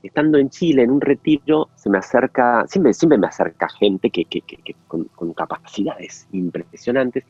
Estando 0.04 0.38
en 0.38 0.50
Chile, 0.50 0.82
en 0.82 0.90
un 0.90 1.00
retiro, 1.00 1.70
se 1.74 1.90
me 1.90 1.98
acerca, 1.98 2.64
siempre, 2.68 2.92
siempre 2.92 3.18
me 3.18 3.26
acerca 3.26 3.68
gente 3.68 4.10
que, 4.10 4.26
con 4.86 5.32
capacidades 5.32 6.28
impresionantes, 6.32 7.24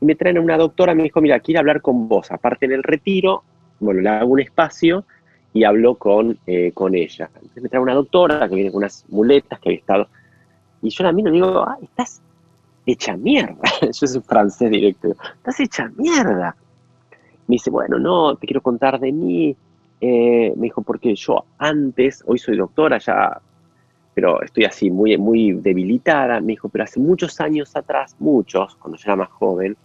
y 0.00 0.06
me 0.06 0.14
traen 0.14 0.38
a 0.38 0.40
una 0.40 0.56
doctora, 0.56 0.94
me 0.94 1.02
dijo, 1.02 1.20
mira, 1.20 1.40
quiero 1.40 1.60
hablar 1.60 1.82
con 1.82 2.08
vos. 2.08 2.30
Aparte 2.30 2.66
en 2.66 2.72
el 2.72 2.82
retiro, 2.82 3.42
bueno, 3.80 4.00
le 4.00 4.08
hago 4.08 4.32
un 4.32 4.40
espacio 4.40 5.04
y 5.52 5.64
hablo 5.64 5.96
con, 5.96 6.38
eh, 6.46 6.72
con 6.72 6.94
ella. 6.94 7.28
Entonces 7.34 7.62
me 7.62 7.68
trae 7.68 7.82
una 7.82 7.94
doctora 7.94 8.48
que 8.48 8.54
viene 8.54 8.70
con 8.70 8.78
unas 8.78 9.04
muletas 9.08 9.60
que 9.60 9.68
había 9.68 9.80
estado. 9.80 10.08
Y 10.82 10.88
yo 10.90 11.04
la 11.04 11.12
miro 11.12 11.28
y 11.28 11.32
digo, 11.32 11.60
ah, 11.60 11.76
estás 11.82 12.22
hecha 12.86 13.16
mierda. 13.16 13.60
Yo 13.82 14.06
soy 14.06 14.22
francés 14.22 14.70
directo. 14.70 15.08
Estás 15.36 15.60
hecha 15.60 15.90
mierda. 15.96 16.56
Me 17.46 17.56
dice, 17.56 17.68
bueno, 17.68 17.98
no, 17.98 18.34
te 18.36 18.46
quiero 18.46 18.62
contar 18.62 18.98
de 18.98 19.12
mí. 19.12 19.54
Eh, 20.00 20.52
me 20.56 20.64
dijo, 20.64 20.82
porque 20.82 21.14
yo 21.14 21.44
antes, 21.58 22.22
hoy 22.26 22.38
soy 22.38 22.56
doctora 22.56 22.98
ya, 22.98 23.40
pero 24.14 24.42
estoy 24.42 24.64
así 24.64 24.90
muy, 24.90 25.16
muy 25.18 25.52
debilitada. 25.52 26.40
Me 26.40 26.52
dijo, 26.52 26.68
pero 26.68 26.84
hace 26.84 27.00
muchos 27.00 27.40
años 27.40 27.76
atrás, 27.76 28.16
muchos, 28.18 28.76
cuando 28.76 28.98
yo 28.98 29.04
era 29.06 29.16
más 29.16 29.28
joven, 29.28 29.76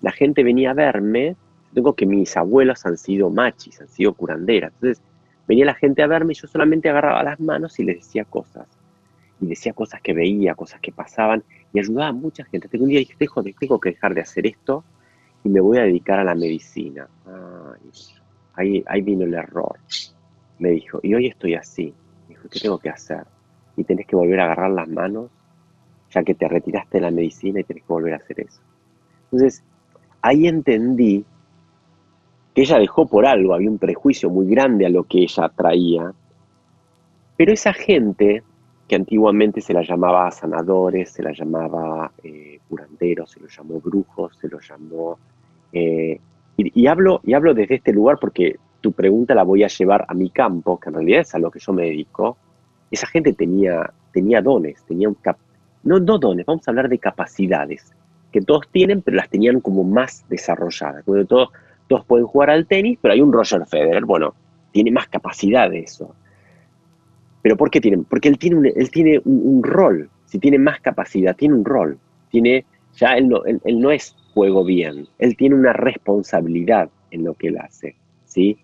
la 0.00 0.12
gente 0.12 0.42
venía 0.42 0.70
a 0.70 0.74
verme. 0.74 1.36
Tengo 1.72 1.94
que 1.94 2.06
mis 2.06 2.36
abuelos 2.36 2.86
han 2.86 2.96
sido 2.96 3.30
machis, 3.30 3.80
han 3.80 3.88
sido 3.88 4.14
curanderas. 4.14 4.72
Entonces, 4.74 5.02
venía 5.48 5.64
la 5.64 5.74
gente 5.74 6.02
a 6.02 6.06
verme 6.06 6.32
y 6.32 6.36
yo 6.36 6.46
solamente 6.46 6.88
agarraba 6.88 7.22
las 7.22 7.40
manos 7.40 7.78
y 7.78 7.84
les 7.84 7.96
decía 7.96 8.24
cosas. 8.24 8.66
Y 9.40 9.46
decía 9.46 9.72
cosas 9.72 10.00
que 10.00 10.12
veía, 10.12 10.54
cosas 10.54 10.80
que 10.80 10.92
pasaban 10.92 11.42
y 11.72 11.80
ayudaba 11.80 12.08
a 12.08 12.12
mucha 12.12 12.44
gente. 12.44 12.68
Hasta 12.68 12.78
un 12.78 12.88
día 12.88 13.00
dije, 13.00 13.16
tengo 13.58 13.80
que 13.80 13.90
dejar 13.90 14.14
de 14.14 14.20
hacer 14.20 14.46
esto 14.46 14.84
y 15.42 15.48
me 15.48 15.60
voy 15.60 15.78
a 15.78 15.82
dedicar 15.82 16.20
a 16.20 16.24
la 16.24 16.34
medicina. 16.34 17.08
Ahí, 18.56 19.00
vino 19.02 19.24
el 19.24 19.34
error. 19.34 19.78
Me 20.58 20.70
dijo, 20.70 21.00
y 21.02 21.14
hoy 21.14 21.26
estoy 21.26 21.54
así. 21.54 21.92
Me 22.28 22.34
dijo, 22.34 22.48
¿qué 22.48 22.60
tengo 22.60 22.78
que 22.78 22.90
hacer? 22.90 23.24
Y 23.76 23.84
tenés 23.84 24.06
que 24.06 24.16
volver 24.16 24.40
a 24.40 24.44
agarrar 24.44 24.70
las 24.70 24.88
manos, 24.88 25.30
ya 26.10 26.22
que 26.22 26.34
te 26.34 26.48
retiraste 26.48 26.98
de 26.98 27.02
la 27.02 27.10
medicina 27.10 27.60
y 27.60 27.64
tenés 27.64 27.82
que 27.82 27.92
volver 27.92 28.14
a 28.14 28.16
hacer 28.18 28.40
eso. 28.40 28.60
Entonces, 29.24 29.64
ahí 30.22 30.46
entendí 30.46 31.24
que 32.54 32.62
ella 32.62 32.78
dejó 32.78 33.06
por 33.06 33.26
algo, 33.26 33.52
había 33.52 33.68
un 33.68 33.78
prejuicio 33.78 34.30
muy 34.30 34.46
grande 34.46 34.86
a 34.86 34.90
lo 34.90 35.04
que 35.04 35.22
ella 35.22 35.48
traía, 35.48 36.12
pero 37.36 37.52
esa 37.52 37.72
gente 37.72 38.44
que 38.86 38.94
antiguamente 38.94 39.60
se 39.60 39.72
la 39.72 39.82
llamaba 39.82 40.30
sanadores, 40.30 41.10
se 41.10 41.22
la 41.22 41.32
llamaba 41.32 42.12
eh, 42.22 42.60
curanderos, 42.68 43.30
se 43.32 43.40
los 43.40 43.56
llamó 43.56 43.80
brujos, 43.80 44.36
se 44.40 44.48
los 44.48 44.68
llamó... 44.68 45.18
Eh, 45.72 46.20
y, 46.56 46.86
hablo, 46.86 47.20
y 47.24 47.34
hablo 47.34 47.54
desde 47.54 47.76
este 47.76 47.92
lugar 47.92 48.18
porque 48.20 48.56
tu 48.80 48.92
pregunta 48.92 49.34
la 49.34 49.42
voy 49.42 49.64
a 49.64 49.68
llevar 49.68 50.04
a 50.08 50.14
mi 50.14 50.30
campo, 50.30 50.78
que 50.78 50.90
en 50.90 50.94
realidad 50.94 51.20
es 51.20 51.34
a 51.34 51.38
lo 51.38 51.50
que 51.50 51.58
yo 51.58 51.72
me 51.72 51.84
dedico. 51.84 52.36
Esa 52.90 53.06
gente 53.06 53.32
tenía, 53.32 53.90
tenía 54.12 54.40
dones, 54.40 54.84
tenía 54.86 55.08
un 55.08 55.14
cap 55.14 55.36
no, 55.84 56.00
no 56.00 56.18
dones, 56.18 56.46
vamos 56.46 56.66
a 56.66 56.70
hablar 56.70 56.88
de 56.88 56.98
capacidades, 56.98 57.92
que 58.32 58.40
todos 58.40 58.66
tienen, 58.72 59.02
pero 59.02 59.16
las 59.16 59.28
tenían 59.28 59.60
como 59.60 59.84
más 59.84 60.24
desarrolladas. 60.28 61.04
todos, 61.04 61.50
todos 61.88 62.04
pueden 62.06 62.26
jugar 62.26 62.50
al 62.50 62.66
tenis, 62.66 62.98
pero 63.00 63.12
hay 63.14 63.20
un 63.20 63.32
Roger 63.32 63.64
Federer, 63.66 64.04
bueno, 64.04 64.34
tiene 64.72 64.90
más 64.90 65.08
capacidad 65.08 65.70
de 65.70 65.80
eso. 65.80 66.14
¿Pero 67.42 67.56
por 67.56 67.70
qué 67.70 67.80
tiene? 67.80 68.02
Porque 68.08 68.28
él 68.28 68.38
tiene 68.38 68.56
un, 68.56 68.66
él 68.66 68.90
tiene 68.90 69.20
un, 69.24 69.62
rol, 69.62 70.08
si 70.24 70.38
tiene 70.38 70.58
más 70.58 70.80
capacidad, 70.80 71.36
tiene 71.36 71.54
un 71.54 71.64
rol. 71.64 71.98
Tiene, 72.30 72.64
ya 72.96 73.12
él 73.12 73.28
no, 73.28 73.44
él, 73.44 73.60
no 73.78 73.90
es 73.90 74.16
juego 74.34 74.64
bien, 74.64 75.08
él 75.18 75.36
tiene 75.36 75.54
una 75.54 75.72
responsabilidad 75.72 76.90
en 77.10 77.24
lo 77.24 77.34
que 77.34 77.48
él 77.48 77.58
hace. 77.58 77.96
¿sí? 78.24 78.58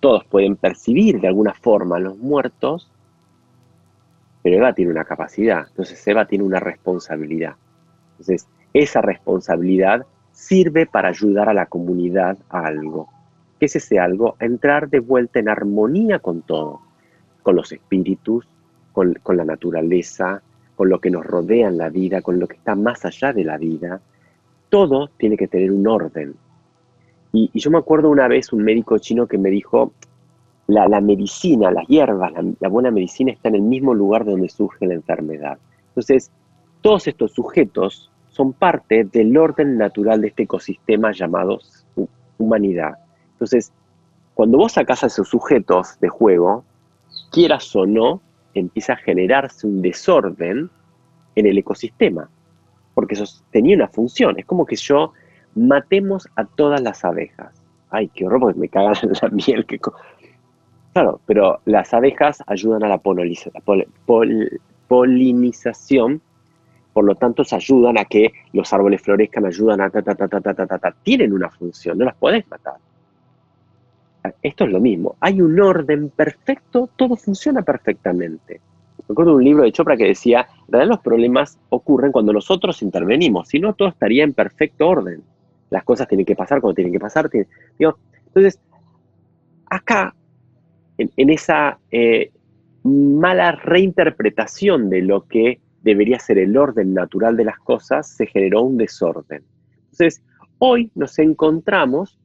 Todos 0.00 0.24
pueden 0.24 0.56
percibir 0.56 1.20
de 1.20 1.28
alguna 1.28 1.54
forma 1.54 1.96
a 1.96 2.00
los 2.00 2.18
muertos, 2.18 2.90
pero 4.42 4.56
Eva 4.56 4.72
tiene 4.72 4.90
una 4.90 5.04
capacidad, 5.04 5.66
entonces 5.68 6.06
Eva 6.06 6.26
tiene 6.26 6.44
una 6.44 6.60
responsabilidad. 6.60 7.54
Entonces, 8.12 8.48
esa 8.72 9.00
responsabilidad 9.00 10.06
sirve 10.32 10.86
para 10.86 11.08
ayudar 11.08 11.48
a 11.48 11.54
la 11.54 11.66
comunidad 11.66 12.36
a 12.48 12.66
algo. 12.66 13.08
¿Qué 13.60 13.66
es 13.66 13.76
ese 13.76 13.98
algo? 13.98 14.36
Entrar 14.40 14.88
de 14.88 14.98
vuelta 14.98 15.38
en 15.38 15.48
armonía 15.48 16.18
con 16.18 16.42
todo 16.42 16.80
con 17.44 17.54
los 17.54 17.70
espíritus, 17.70 18.48
con, 18.92 19.14
la 19.28 19.44
naturaleza, 19.44 20.42
con 20.74 20.88
lo 20.88 20.98
que 20.98 21.10
nos 21.10 21.24
rodea 21.24 21.68
en 21.68 21.78
la 21.78 21.90
vida, 21.90 22.22
con 22.22 22.40
lo 22.40 22.48
que 22.48 22.56
está 22.56 22.74
más 22.74 23.04
allá 23.04 23.32
de 23.32 23.44
la 23.44 23.58
vida. 23.58 24.00
Todo 24.74 25.08
tiene 25.18 25.36
que 25.36 25.46
tener 25.46 25.70
un 25.70 25.86
orden. 25.86 26.34
Y, 27.32 27.48
yo 27.54 27.70
me 27.70 27.78
acuerdo 27.78 28.10
una 28.10 28.26
vez 28.26 28.52
un 28.52 28.64
médico 28.64 28.98
chino 28.98 29.28
que 29.28 29.38
me 29.38 29.48
dijo, 29.48 29.92
la, 30.66 31.00
medicina, 31.00 31.70
las 31.70 31.86
hierbas, 31.86 32.32
la, 32.58 32.68
buena 32.68 32.90
medicina 32.90 33.30
está 33.30 33.50
en 33.50 33.54
el 33.54 33.62
mismo 33.62 33.94
lugar 33.94 34.24
donde 34.24 34.48
surge 34.48 34.84
la 34.84 34.94
enfermedad. 34.94 35.58
Entonces, 35.90 36.32
todos 36.82 37.06
estos 37.06 37.30
sujetos 37.30 38.10
son 38.26 38.52
parte 38.52 39.04
del 39.04 39.36
orden 39.36 39.78
natural 39.78 40.20
de 40.20 40.26
este 40.26 40.42
ecosistema 40.42 41.12
llamado 41.12 41.60
humanidad. 42.38 42.94
Entonces, 43.34 43.72
cuando 44.34 44.58
vos 44.58 44.72
sacás 44.72 45.04
a 45.04 45.06
esos 45.06 45.28
sujetos 45.28 46.00
de 46.00 46.08
juego, 46.08 46.64
quieras 47.30 47.76
o 47.76 47.86
no, 47.86 48.20
empieza 48.54 48.94
a 48.94 48.96
generarse 48.96 49.68
un 49.68 49.82
desorden 49.82 50.68
en 51.36 51.46
el 51.46 51.58
ecosistema, 51.58 52.28
porque 52.94 53.14
eso 53.14 53.24
tenía 53.50 53.76
una 53.76 53.88
función. 53.88 54.38
Es 54.38 54.46
como 54.46 54.64
que 54.66 54.76
yo 54.76 55.12
matemos 55.54 56.28
a 56.36 56.44
todas 56.44 56.80
las 56.80 57.04
abejas. 57.04 57.52
Ay, 57.90 58.08
qué 58.14 58.26
horror, 58.26 58.40
porque 58.40 58.60
me 58.60 58.68
cagan 58.68 58.94
la 59.22 59.28
miel. 59.28 59.66
Que 59.66 59.78
claro, 60.92 61.20
pero 61.26 61.60
las 61.64 61.92
abejas 61.92 62.42
ayudan 62.46 62.84
a 62.84 62.88
la 62.88 62.98
polinización, 64.88 66.20
por 66.92 67.04
lo 67.04 67.14
tanto, 67.16 67.44
se 67.44 67.56
ayudan 67.56 67.98
a 67.98 68.04
que 68.04 68.32
los 68.52 68.72
árboles 68.72 69.02
florezcan, 69.02 69.46
ayudan 69.46 69.80
a 69.80 69.90
ta, 69.90 70.02
ta, 70.02 70.14
ta, 70.14 70.28
ta, 70.28 70.40
ta, 70.40 70.54
ta, 70.54 70.78
ta. 70.78 70.94
Tienen 71.02 71.32
una 71.32 71.50
función, 71.50 71.98
no 71.98 72.04
las 72.04 72.14
podés 72.14 72.48
matar 72.48 72.74
esto 74.42 74.64
es 74.64 74.70
lo 74.70 74.80
mismo. 74.80 75.16
Hay 75.20 75.40
un 75.40 75.58
orden 75.60 76.10
perfecto, 76.10 76.88
todo 76.96 77.16
funciona 77.16 77.62
perfectamente. 77.62 78.60
Me 79.08 79.12
acuerdo 79.12 79.32
de 79.32 79.36
un 79.38 79.44
libro 79.44 79.62
de 79.64 79.72
Chopra 79.72 79.96
que 79.96 80.04
decía, 80.04 80.46
en 80.66 80.72
realidad 80.72 80.94
los 80.94 81.00
problemas 81.00 81.58
ocurren 81.68 82.10
cuando 82.10 82.32
nosotros 82.32 82.80
intervenimos, 82.82 83.48
si 83.48 83.58
no 83.58 83.74
todo 83.74 83.88
estaría 83.88 84.24
en 84.24 84.32
perfecto 84.32 84.88
orden. 84.88 85.22
Las 85.70 85.84
cosas 85.84 86.08
tienen 86.08 86.24
que 86.24 86.36
pasar 86.36 86.60
cuando 86.60 86.74
tienen 86.74 86.92
que 86.92 87.00
pasar. 87.00 87.30
entonces, 87.32 88.60
acá, 89.66 90.14
en, 90.96 91.30
esa 91.30 91.78
eh, 91.90 92.30
mala 92.84 93.52
reinterpretación 93.52 94.88
de 94.88 95.02
lo 95.02 95.26
que 95.26 95.60
debería 95.82 96.18
ser 96.18 96.38
el 96.38 96.56
orden 96.56 96.94
natural 96.94 97.36
de 97.36 97.44
las 97.44 97.58
cosas, 97.58 98.08
se 98.08 98.26
generó 98.26 98.62
un 98.62 98.78
desorden. 98.78 99.42
Entonces, 99.90 100.22
hoy 100.58 100.90
nos 100.94 101.18
encontramos 101.18 102.18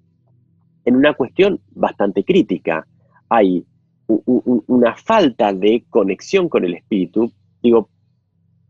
en 0.86 0.96
una 0.96 1.14
cuestión 1.14 1.60
bastante 1.72 2.24
crítica. 2.24 2.88
Hay 3.28 3.66
una 4.10 4.96
falta 4.96 5.54
de 5.54 5.86
conexión 5.90 6.50
con 6.50 6.66
el 6.66 6.74
espíritu. 6.74 7.32
Digo, 7.62 7.90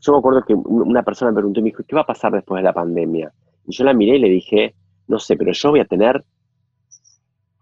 yo 0.02 0.12
me 0.12 0.20
acuerdo 0.20 0.44
que 0.46 0.54
una 0.54 1.04
persona 1.04 1.32
me 1.32 1.36
preguntó 1.36 1.60
y 1.60 1.64
me 1.64 1.70
dijo, 1.70 1.84
¿qué 1.88 1.96
va 1.96 2.02
a 2.02 2.08
pasar 2.08 2.34
después 2.34 2.60
de 2.60 2.64
la 2.64 2.74
pandemia? 2.74 3.34
Y 3.66 3.74
yo 3.74 3.84
la 3.84 3.94
miré 3.94 4.18
y 4.18 4.20
le 4.20 4.30
dije, 4.30 4.76
no 5.08 5.20
sé, 5.20 5.38
pero 5.38 5.52
yo 5.52 5.72
voy 5.72 5.80
a 5.80 5.86
tener 5.86 6.24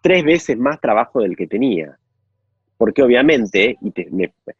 tres 0.02 0.24
veces 0.24 0.58
más 0.58 0.80
trabajo 0.80 1.22
del 1.22 1.36
que 1.36 1.48
tenía. 1.48 1.98
Porque 2.78 3.02
obviamente 3.02 3.78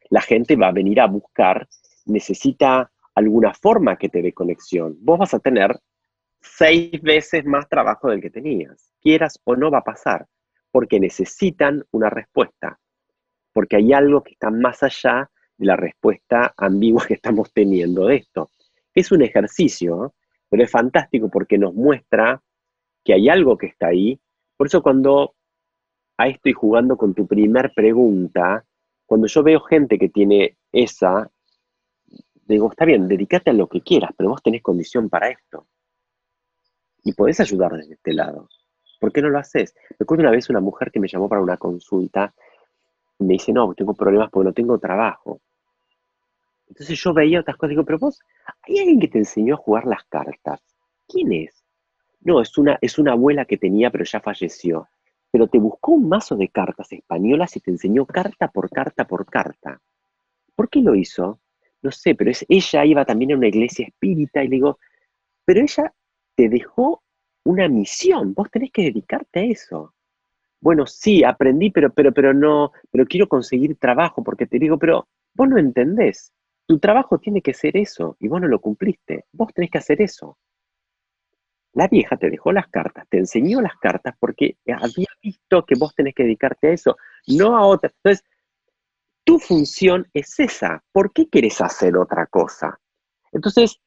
la 0.10 0.22
gente 0.22 0.56
va 0.56 0.68
a 0.68 0.72
venir 0.72 1.00
a 1.00 1.08
buscar, 1.08 1.68
necesita 2.06 2.92
alguna 3.14 3.54
forma 3.54 3.96
que 3.98 4.10
te 4.10 4.22
dé 4.22 4.34
conexión. 4.34 4.98
Vos 5.02 5.20
vas 5.20 5.34
a 5.34 5.40
tener 5.40 5.80
seis 6.42 7.02
veces 7.02 7.46
más 7.46 7.68
trabajo 7.70 8.10
del 8.10 8.22
que 8.22 8.30
tenías. 8.30 8.92
Quieras 9.02 9.40
o 9.44 9.56
no 9.56 9.70
va 9.72 9.80
a 9.80 9.84
pasar, 9.84 10.26
porque 10.72 11.00
necesitan 11.00 11.84
una 11.92 12.10
respuesta, 12.10 12.80
porque 13.58 13.78
hay 13.78 13.92
algo 13.92 14.22
que 14.22 14.34
está 14.34 14.52
más 14.52 14.84
allá 14.84 15.32
de 15.58 15.66
la 15.66 15.76
respuesta 15.76 16.54
ambigua 16.58 17.04
que 17.08 17.16
estamos 17.16 17.52
teniendo 17.52 18.06
de 18.06 18.18
esto. 18.18 18.52
Es 18.94 19.12
un 19.12 19.24
ejercicio, 19.24 20.14
pero 20.48 20.62
es 20.62 20.70
fantástico 20.70 21.28
porque 21.28 21.58
nos 21.58 21.74
muestra 21.74 22.40
que 23.04 23.16
hay 23.16 23.30
algo 23.30 23.58
que 23.58 23.66
está 23.66 23.88
ahí. 23.88 24.22
Por 24.56 24.68
eso 24.68 24.84
cuando 24.84 25.34
a 26.20 26.28
estoy 26.28 26.54
jugando 26.54 26.98
con 26.98 27.16
tu 27.16 27.26
primer 27.26 27.74
pregunta, 27.74 28.64
cuando 29.08 29.26
yo 29.26 29.42
veo 29.42 29.60
gente 29.62 29.98
que 29.98 30.10
tiene 30.10 30.60
esa, 30.72 31.28
digo, 32.46 32.70
está 32.70 32.86
bien, 32.86 33.08
dedícate 33.08 33.50
a 33.50 33.54
lo 33.54 33.66
que 33.66 33.82
quieras, 33.82 34.12
pero 34.16 34.30
vos 34.30 34.44
tenés 34.44 34.62
condición 34.62 35.10
para 35.10 35.30
esto 35.30 35.66
y 37.04 37.12
podés 37.14 37.40
ayudar 37.40 37.72
desde 37.72 37.96
este 37.96 38.14
lado. 38.14 38.50
¿Por 39.00 39.12
qué 39.12 39.24
no 39.24 39.30
lo 39.30 39.40
haces? 39.40 39.74
Recuerdo 39.98 40.22
una 40.22 40.32
vez 40.32 40.48
una 40.52 40.60
mujer 40.60 40.92
que 40.92 41.00
me 41.00 41.08
llamó 41.08 41.28
para 41.28 41.42
una 41.42 41.58
consulta 41.58 42.36
me 43.20 43.34
dice, 43.34 43.52
no, 43.54 43.74
tengo 43.74 43.94
problemas 43.94 44.30
porque 44.30 44.46
no 44.46 44.54
tengo 44.54 44.78
trabajo. 44.80 45.42
Entonces 46.68 47.00
yo 47.02 47.14
veía 47.14 47.40
otras 47.40 47.58
cosas 47.58 47.72
digo, 47.72 47.86
pero 47.86 47.98
vos, 48.00 48.20
¿hay 48.64 48.80
alguien 48.80 49.00
que 49.00 49.08
te 49.08 49.18
enseñó 49.20 49.56
a 49.56 49.58
jugar 49.58 49.86
las 49.86 50.04
cartas? 50.06 50.62
¿Quién 51.08 51.32
es? 51.32 51.64
No, 52.22 52.42
es 52.42 52.58
una, 52.58 52.78
es 52.82 53.00
una 53.00 53.14
abuela 53.14 53.46
que 53.46 53.58
tenía, 53.58 53.90
pero 53.90 54.04
ya 54.04 54.20
falleció. 54.20 54.88
Pero 55.32 55.48
te 55.48 55.60
buscó 55.60 55.94
un 55.94 56.10
mazo 56.10 56.36
de 56.36 56.50
cartas 56.50 56.92
españolas 56.92 57.56
y 57.56 57.60
te 57.62 57.72
enseñó 57.72 58.06
carta 58.06 58.50
por 58.50 58.70
carta 58.70 59.06
por 59.06 59.26
carta. 59.26 59.82
¿Por 60.56 60.70
qué 60.70 60.82
lo 60.82 60.96
hizo? 60.96 61.40
No 61.82 61.92
sé, 61.92 62.16
pero 62.16 62.32
es, 62.32 62.46
ella 62.50 62.86
iba 62.86 63.06
también 63.06 63.32
a 63.32 63.38
una 63.38 63.48
iglesia 63.48 63.88
espírita 63.88 64.44
y 64.44 64.48
le 64.48 64.56
digo, 64.56 64.80
pero 65.46 65.62
ella 65.62 65.94
te 66.36 66.50
dejó 66.50 67.04
una 67.46 67.70
misión, 67.70 68.34
vos 68.34 68.50
tenés 68.52 68.72
que 68.72 68.84
dedicarte 68.84 69.40
a 69.40 69.44
eso. 69.44 69.94
Bueno, 70.68 70.86
sí, 70.86 71.24
aprendí, 71.24 71.72
pero, 71.72 71.94
pero, 71.94 72.12
pero 72.12 72.34
no, 72.34 72.74
pero 72.92 73.06
quiero 73.06 73.30
conseguir 73.30 73.78
trabajo, 73.78 74.22
porque 74.22 74.48
te 74.48 74.60
digo, 74.60 74.78
pero 74.78 75.08
vos 75.34 75.48
no 75.48 75.58
entendés. 75.58 76.34
tu 76.66 76.78
trabajo 76.78 77.20
tiene 77.20 77.42
que 77.42 77.54
ser 77.54 77.78
eso 77.78 78.18
y 78.20 78.28
vos 78.28 78.42
no 78.42 78.50
lo 78.50 78.60
cumpliste. 78.60 79.24
Vos 79.32 79.54
tenés 79.54 79.72
que 79.72 79.78
hacer 79.78 80.02
eso. 80.02 80.38
La 81.72 81.88
vieja 81.88 82.18
te 82.18 82.30
dejó 82.30 82.52
las 82.52 82.68
cartas, 82.68 83.08
te 83.08 83.18
enseñó 83.18 83.62
las 83.62 83.78
cartas 83.78 84.14
porque 84.20 84.58
había 84.68 85.08
visto 85.24 85.66
que 85.66 85.76
vos 85.80 85.96
tenés 85.96 86.14
que 86.14 86.24
dedicarte 86.24 86.68
a 86.68 86.74
eso, 86.74 86.98
no 87.28 87.56
a 87.56 87.66
otra. 87.66 87.90
Entonces, 88.04 88.26
tu 89.24 89.40
función 89.40 90.06
es 90.14 90.38
esa. 90.38 90.84
¿Por 90.92 91.14
qué 91.14 91.30
quieres 91.30 91.62
hacer 91.62 91.96
otra 91.96 92.26
cosa? 92.26 92.78
Entonces, 93.32 93.80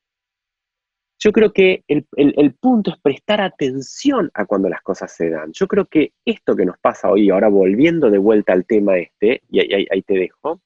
yo 1.22 1.32
creo 1.32 1.52
que 1.52 1.84
el, 1.86 2.54
punto 2.54 2.90
es 2.90 2.98
prestar 2.98 3.42
atención 3.42 4.30
a 4.32 4.46
cuando 4.46 4.70
las 4.70 4.80
cosas 4.80 5.14
se 5.14 5.28
dan. 5.28 5.52
Yo 5.52 5.68
creo 5.68 5.84
que 5.84 6.14
esto 6.24 6.56
que 6.56 6.64
nos 6.64 6.78
pasa 6.78 7.10
hoy, 7.10 7.28
ahora 7.28 7.48
volviendo 7.48 8.10
de 8.10 8.16
vuelta 8.16 8.54
al 8.54 8.64
tema 8.64 8.96
este, 8.96 9.42
y 9.50 9.60
ahí, 9.60 10.02
te 10.02 10.14
dejo, 10.14 10.62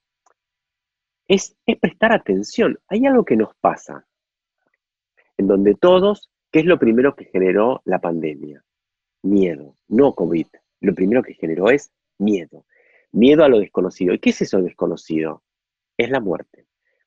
es, 1.26 1.57
es 1.66 1.76
prestar 1.80 2.12
atención. 2.12 2.78
Hay 2.86 3.05
algo 3.05 3.24
que 3.24 3.36
nos 3.36 3.52
pasa, 3.57 4.07
en 5.36 5.48
donde 5.48 5.74
todos, 5.74 6.30
¿qué 6.52 6.61
es 6.61 6.66
lo 6.66 6.78
primero 6.78 7.16
que 7.16 7.24
generó 7.24 7.82
la 7.84 8.00
pandemia? 8.00 8.62
Miedo, 9.22 9.76
no 9.88 10.14
COVID. 10.14 10.46
Lo 10.80 10.94
primero 10.94 11.24
que 11.24 11.34
generó 11.34 11.68
es 11.68 11.90
miedo. 12.18 12.64
Miedo 13.11 13.42
a 13.42 13.48
lo 13.48 13.59
desconocido. 13.59 14.14
¿Y 14.14 14.20
qué 14.20 14.30
es 14.30 14.40
eso 14.40 14.62
desconocido? 14.62 15.42
Es 15.96 16.11
la 16.11 16.20
muerte. 16.20 16.63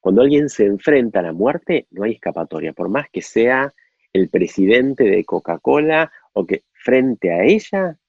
Cuando 0.07 0.21
alguien 0.21 0.47
se 0.47 0.63
enfrenta 0.65 1.19
a 1.19 1.23
la 1.23 1.33
muerte, 1.33 1.85
no 1.91 2.05
hay 2.05 2.13
escapatoria, 2.13 2.71
por 2.71 2.87
más 2.87 3.09
que 3.11 3.21
sea 3.21 3.73
el 4.13 4.29
presidente 4.29 5.03
de 5.03 5.25
Coca-Cola 5.25 6.09
o 6.31 6.45
que 6.45 6.63
frente 6.71 7.29
a 7.29 7.43
ella, 7.43 7.99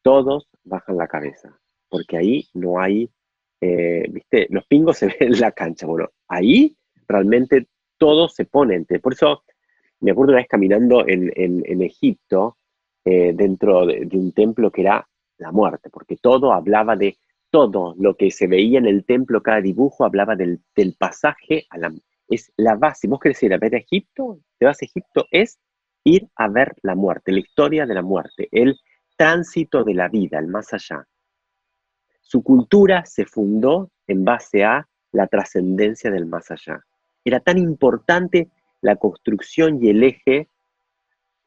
todos 0.00 0.48
bajan 0.64 0.96
la 0.96 1.08
cabeza, 1.08 1.60
porque 1.90 2.16
ahí 2.16 2.48
no 2.54 2.80
hay, 2.80 3.10
eh, 3.60 4.06
viste, 4.08 4.46
los 4.48 4.64
pingos 4.64 4.96
se 4.96 5.08
ven 5.20 5.34
en 5.34 5.40
la 5.40 5.52
cancha, 5.52 5.86
bueno, 5.86 6.08
ahí 6.28 6.78
realmente 7.06 7.66
todos 7.98 8.34
se 8.34 8.46
ponen, 8.46 8.86
por 9.02 9.12
eso 9.12 9.44
me 10.00 10.12
acuerdo 10.12 10.32
una 10.32 10.40
vez 10.40 10.48
caminando 10.48 11.06
en, 11.06 11.82
Egipto, 11.82 12.56
eh, 13.04 13.34
dentro 13.34 13.84
de 13.84 14.16
un 14.16 14.32
templo 14.32 14.70
que 14.70 14.80
era 14.80 15.06
la 15.36 15.52
muerte, 15.52 15.90
porque 15.90 16.16
todo 16.16 16.54
hablaba 16.54 16.96
de 16.96 17.18
todo 17.52 17.94
lo 17.98 18.16
que 18.16 18.30
se 18.30 18.46
veía 18.46 18.78
en 18.78 18.86
el 18.86 19.04
templo, 19.04 19.42
cada 19.42 19.60
dibujo 19.60 20.04
hablaba 20.06 20.34
del, 20.34 20.62
pasaje 20.98 21.66
a 21.70 21.78
la... 21.78 21.92
Es 22.28 22.50
la 22.56 22.76
base. 22.76 23.08
¿Vos 23.08 23.20
querés 23.20 23.42
ir 23.42 23.52
a 23.52 23.58
ver 23.58 23.74
a 23.74 23.78
Egipto? 23.78 24.40
¿Te 24.58 24.64
vas 24.64 24.80
a 24.80 24.86
Egipto? 24.86 25.26
Es 25.30 25.60
ir 26.02 26.28
a 26.34 26.48
ver 26.48 26.74
la 26.82 26.94
muerte, 26.94 27.30
la 27.30 27.40
historia 27.40 27.84
de 27.84 27.94
la 27.94 28.00
muerte, 28.00 28.48
el 28.50 28.80
tránsito 29.18 29.84
de 29.84 29.92
la 29.92 30.08
vida, 30.08 30.38
el 30.38 30.48
más 30.48 30.72
allá. 30.72 31.06
Su 32.22 32.42
cultura 32.42 33.04
se 33.04 33.26
fundó 33.26 33.90
en 34.06 34.24
base 34.24 34.64
a 34.64 34.88
la 35.12 35.26
trascendencia 35.26 36.10
del 36.10 36.24
más 36.24 36.50
allá. 36.50 36.82
Era 37.22 37.40
tan 37.40 37.58
importante 37.58 38.48
la 38.80 38.96
construcción 38.96 39.78
y 39.84 39.90
el 39.90 40.02
eje 40.02 40.48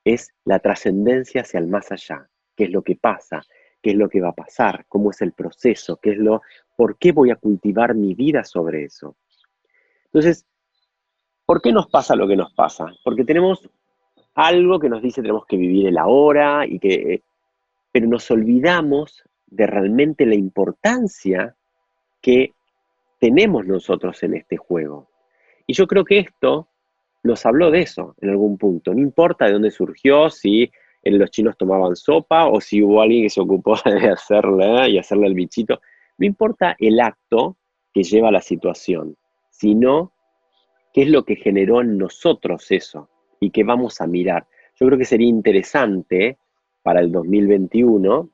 es 0.04 0.30
la 0.44 0.60
trascendencia 0.60 1.42
hacia 1.42 1.60
el 1.60 1.68
más 1.68 1.92
allá, 1.92 2.30
que 2.56 2.66
es 2.66 2.70
lo 2.70 2.84
que 2.84 2.96
pasa, 2.96 3.42
qué 3.86 3.92
es 3.92 3.98
lo 3.98 4.10
que 4.10 4.20
va 4.20 4.30
a 4.30 4.34
pasar, 4.34 4.88
cómo 4.90 5.12
es 5.12 5.22
el 5.22 5.34
proceso, 5.34 6.00
qué 6.02 6.14
es 6.14 6.18
lo, 6.18 6.42
por 6.76 6.98
qué 6.98 7.12
voy 7.12 7.30
a 7.30 7.36
cultivar 7.36 7.94
mi 7.94 8.16
vida 8.16 8.44
sobre 8.44 8.86
eso. 8.86 9.16
Entonces, 10.06 10.44
¿por 11.46 11.62
qué 11.62 11.72
nos 11.72 11.88
pasa 11.92 12.16
lo 12.16 12.28
que 12.28 12.36
nos 12.36 12.52
pasa? 12.56 12.88
Porque 13.04 13.24
tenemos 13.24 13.70
algo 14.34 14.80
que 14.80 14.90
nos 14.90 15.04
dice 15.04 15.22
tenemos 15.22 15.46
que 15.46 15.58
vivir 15.58 15.86
el 15.86 16.00
ahora 16.00 16.66
y 16.66 16.80
que, 16.80 17.22
pero 17.92 18.08
nos 18.08 18.32
olvidamos 18.32 19.22
de 19.46 19.68
realmente 19.68 20.26
la 20.26 20.34
importancia 20.34 21.56
que 22.22 22.56
tenemos 23.20 23.68
nosotros 23.68 24.24
en 24.24 24.34
este 24.34 24.58
juego. 24.58 25.12
Y 25.68 25.74
yo 25.74 25.86
creo 25.86 26.06
que 26.06 26.18
esto 26.18 26.70
nos 27.22 27.46
habló 27.46 27.70
de 27.70 27.82
eso 27.82 28.16
en 28.20 28.32
algún 28.32 28.58
punto. 28.58 28.96
No 28.96 29.00
importa 29.00 29.46
de 29.46 29.54
dónde 29.54 29.70
surgió, 29.70 30.32
si 30.32 30.72
los 31.12 31.32
chinos 31.32 31.58
tomaban 31.58 31.96
sopa 31.96 32.48
o 32.48 32.60
si 32.60 32.82
hubo 32.82 33.02
alguien 33.02 33.24
que 33.24 33.30
se 33.30 33.42
ocupó 33.42 33.76
de 33.86 34.10
hacerle 34.10 34.90
y 34.90 34.98
hacerle 34.98 35.28
el 35.28 35.34
bichito. 35.36 35.80
No 36.18 36.26
importa 36.26 36.76
el 36.80 37.00
acto 37.00 37.58
que 37.94 38.04
lleva 38.04 38.30
a 38.30 38.32
la 38.32 38.42
situación, 38.42 39.16
sino 39.50 40.12
qué 40.94 41.04
es 41.04 41.10
lo 41.10 41.24
que 41.24 41.36
generó 41.36 41.82
en 41.82 41.98
nosotros 41.98 42.72
eso 42.72 43.10
y 43.40 43.52
qué 43.52 43.64
vamos 43.64 44.02
a 44.02 44.08
mirar. 44.08 44.48
Yo 44.80 44.88
creo 44.88 44.98
que 44.98 45.06
sería 45.06 45.28
interesante 45.28 46.38
para 46.84 47.00
el 47.00 47.12
2021 47.12 48.30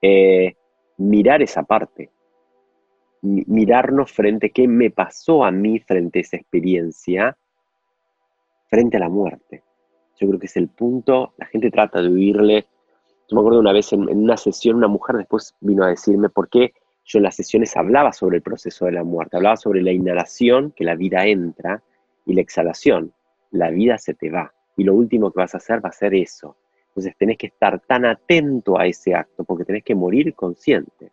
eh, 0.00 0.54
mirar 0.98 1.42
esa 1.42 1.64
parte, 1.64 2.10
mirarnos 3.22 4.12
frente 4.12 4.46
a 4.46 4.50
qué 4.50 4.68
me 4.68 4.90
pasó 4.90 5.44
a 5.44 5.50
mí 5.50 5.80
frente 5.80 6.20
a 6.20 6.22
esa 6.22 6.36
experiencia, 6.36 7.36
frente 8.68 8.96
a 8.96 9.00
la 9.00 9.08
muerte. 9.08 9.62
Yo 10.18 10.26
creo 10.26 10.40
que 10.40 10.46
es 10.46 10.56
el 10.56 10.68
punto, 10.68 11.34
la 11.36 11.46
gente 11.46 11.70
trata 11.70 12.02
de 12.02 12.08
huirle. 12.08 12.66
Me 13.30 13.40
acuerdo 13.40 13.60
una 13.60 13.72
vez 13.72 13.92
en, 13.92 14.08
una 14.08 14.36
sesión, 14.36 14.76
una 14.76 14.88
mujer 14.88 15.16
después 15.16 15.54
vino 15.60 15.84
a 15.84 15.88
decirme 15.88 16.28
por 16.28 16.48
qué 16.48 16.72
yo 17.04 17.18
en 17.18 17.22
las 17.22 17.36
sesiones 17.36 17.76
hablaba 17.76 18.12
sobre 18.12 18.36
el 18.36 18.42
proceso 18.42 18.84
de 18.84 18.92
la 18.92 19.04
muerte, 19.04 19.36
hablaba 19.36 19.56
sobre 19.56 19.82
la 19.82 19.92
inhalación, 19.92 20.72
que 20.72 20.84
la 20.84 20.94
vida 20.94 21.24
entra, 21.26 21.82
y 22.26 22.34
la 22.34 22.42
exhalación, 22.42 23.12
la 23.50 23.70
vida 23.70 23.96
se 23.96 24.12
te 24.12 24.30
va. 24.30 24.52
Y 24.76 24.84
lo 24.84 24.94
último 24.94 25.30
que 25.32 25.40
vas 25.40 25.54
a 25.54 25.58
hacer 25.58 25.82
va 25.82 25.88
a 25.88 25.92
ser 25.92 26.14
eso. 26.14 26.56
Entonces 26.88 27.16
tenés 27.16 27.38
que 27.38 27.46
estar 27.46 27.80
tan 27.80 28.04
atento 28.04 28.78
a 28.78 28.86
ese 28.86 29.14
acto, 29.14 29.44
porque 29.44 29.64
tenés 29.64 29.84
que 29.84 29.94
morir 29.94 30.34
consciente. 30.34 31.10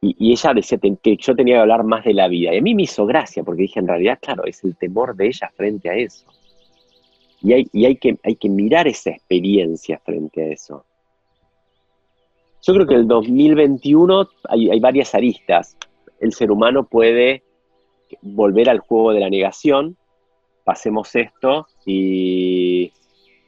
Y, 0.00 0.14
y, 0.18 0.32
ella 0.32 0.52
decía 0.54 0.78
que 0.78 1.16
yo 1.16 1.34
tenía 1.34 1.56
que 1.56 1.60
hablar 1.60 1.82
más 1.82 2.04
de 2.04 2.14
la 2.14 2.28
vida. 2.28 2.54
Y 2.54 2.58
a 2.58 2.62
mí 2.62 2.74
me 2.74 2.82
hizo 2.82 3.06
gracia, 3.06 3.42
porque 3.42 3.62
dije, 3.62 3.80
en 3.80 3.88
realidad, 3.88 4.18
claro, 4.20 4.44
es 4.44 4.62
el 4.62 4.76
temor 4.76 5.16
de 5.16 5.26
ella 5.28 5.50
frente 5.56 5.90
a 5.90 5.94
eso. 5.94 6.26
Y, 7.44 7.84
hay, 7.84 7.96
que, 7.96 8.18
hay 8.22 8.36
que 8.36 8.48
mirar 8.48 8.88
esa 8.88 9.10
experiencia 9.10 10.00
frente 10.02 10.42
a 10.42 10.46
eso. 10.46 10.86
Yo 12.62 12.72
creo 12.72 12.86
que 12.86 12.94
el 12.94 13.06
2021 13.06 14.26
hay, 14.48 14.80
varias 14.80 15.14
aristas. 15.14 15.76
El 16.20 16.32
ser 16.32 16.50
humano 16.50 16.84
puede 16.84 17.42
volver 18.22 18.70
al 18.70 18.78
juego 18.78 19.12
de 19.12 19.20
la 19.20 19.28
negación, 19.28 19.98
pasemos 20.64 21.14
esto 21.14 21.66
y, 21.84 22.90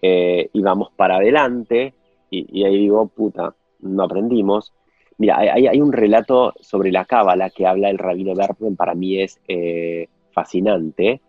eh, 0.03 0.51
vamos 0.53 0.91
para 0.95 1.17
adelante. 1.17 1.95
Y, 2.31 2.65
ahí 2.65 2.77
digo, 2.77 3.07
puta, 3.07 3.55
no 3.81 4.03
aprendimos. 4.03 4.75
Mira, 5.17 5.39
hay, 5.39 5.81
un 5.81 5.93
relato 5.93 6.53
sobre 6.61 6.93
la 6.93 7.07
cábala 7.07 7.49
que 7.49 7.67
habla 7.67 7.89
el 7.89 7.97
rabino 7.97 8.35
Bergman, 8.35 8.77
para 8.77 8.95
mí 8.95 9.23
es 9.23 9.41
eh, 9.49 10.09
fascinante 10.33 11.23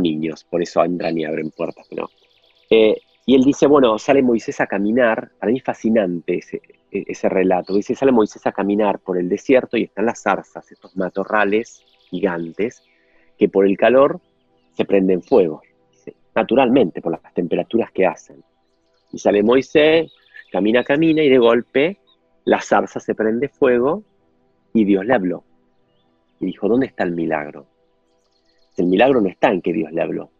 niños, 0.00 0.44
por 0.44 0.62
eso 0.62 0.84
entran 0.84 1.18
y 1.18 1.24
abren 1.24 1.50
puertas, 1.50 1.86
pero... 1.88 2.10
Eh, 2.70 2.96
y 3.26 3.34
él 3.34 3.42
dice, 3.42 3.66
bueno, 3.66 3.98
sale 3.98 4.22
Moisés 4.22 4.60
a 4.60 4.66
caminar, 4.66 5.30
para 5.38 5.50
mí 5.50 5.58
es 5.58 5.64
fascinante 5.64 6.38
ese, 6.38 6.60
e, 6.90 7.04
ese 7.06 7.28
relato, 7.28 7.74
dice, 7.74 7.94
sale 7.94 8.12
Moisés 8.12 8.46
a 8.46 8.52
caminar 8.52 8.98
por 8.98 9.16
el 9.16 9.28
desierto 9.28 9.76
y 9.76 9.84
están 9.84 10.06
las 10.06 10.22
zarzas, 10.22 10.70
estos 10.70 10.96
matorrales 10.96 11.82
gigantes, 12.10 12.82
que 13.38 13.48
por 13.48 13.66
el 13.66 13.76
calor 13.76 14.20
se 14.72 14.84
prenden 14.84 15.22
fuego, 15.22 15.62
naturalmente, 16.34 17.00
por 17.00 17.12
las 17.12 17.34
temperaturas 17.34 17.90
que 17.92 18.06
hacen. 18.06 18.44
Y 19.12 19.18
sale 19.18 19.42
Moisés, 19.42 20.12
camina, 20.50 20.84
camina, 20.84 21.22
y 21.22 21.28
de 21.28 21.38
golpe 21.38 21.98
la 22.44 22.60
zarza 22.60 23.00
se 23.00 23.14
prende 23.14 23.48
fuego 23.48 24.04
y 24.72 24.84
Dios 24.84 25.04
le 25.06 25.14
habló. 25.14 25.44
Y 26.40 26.46
dijo, 26.46 26.68
¿dónde 26.68 26.86
está 26.86 27.04
el 27.04 27.12
milagro? 27.12 27.66
El 28.76 28.86
milagro 28.86 29.20
no 29.20 29.28
está 29.28 29.50
en 29.50 29.62
que 29.62 29.72
Dios 29.72 29.92
le 29.92 30.02
habló. 30.02 30.30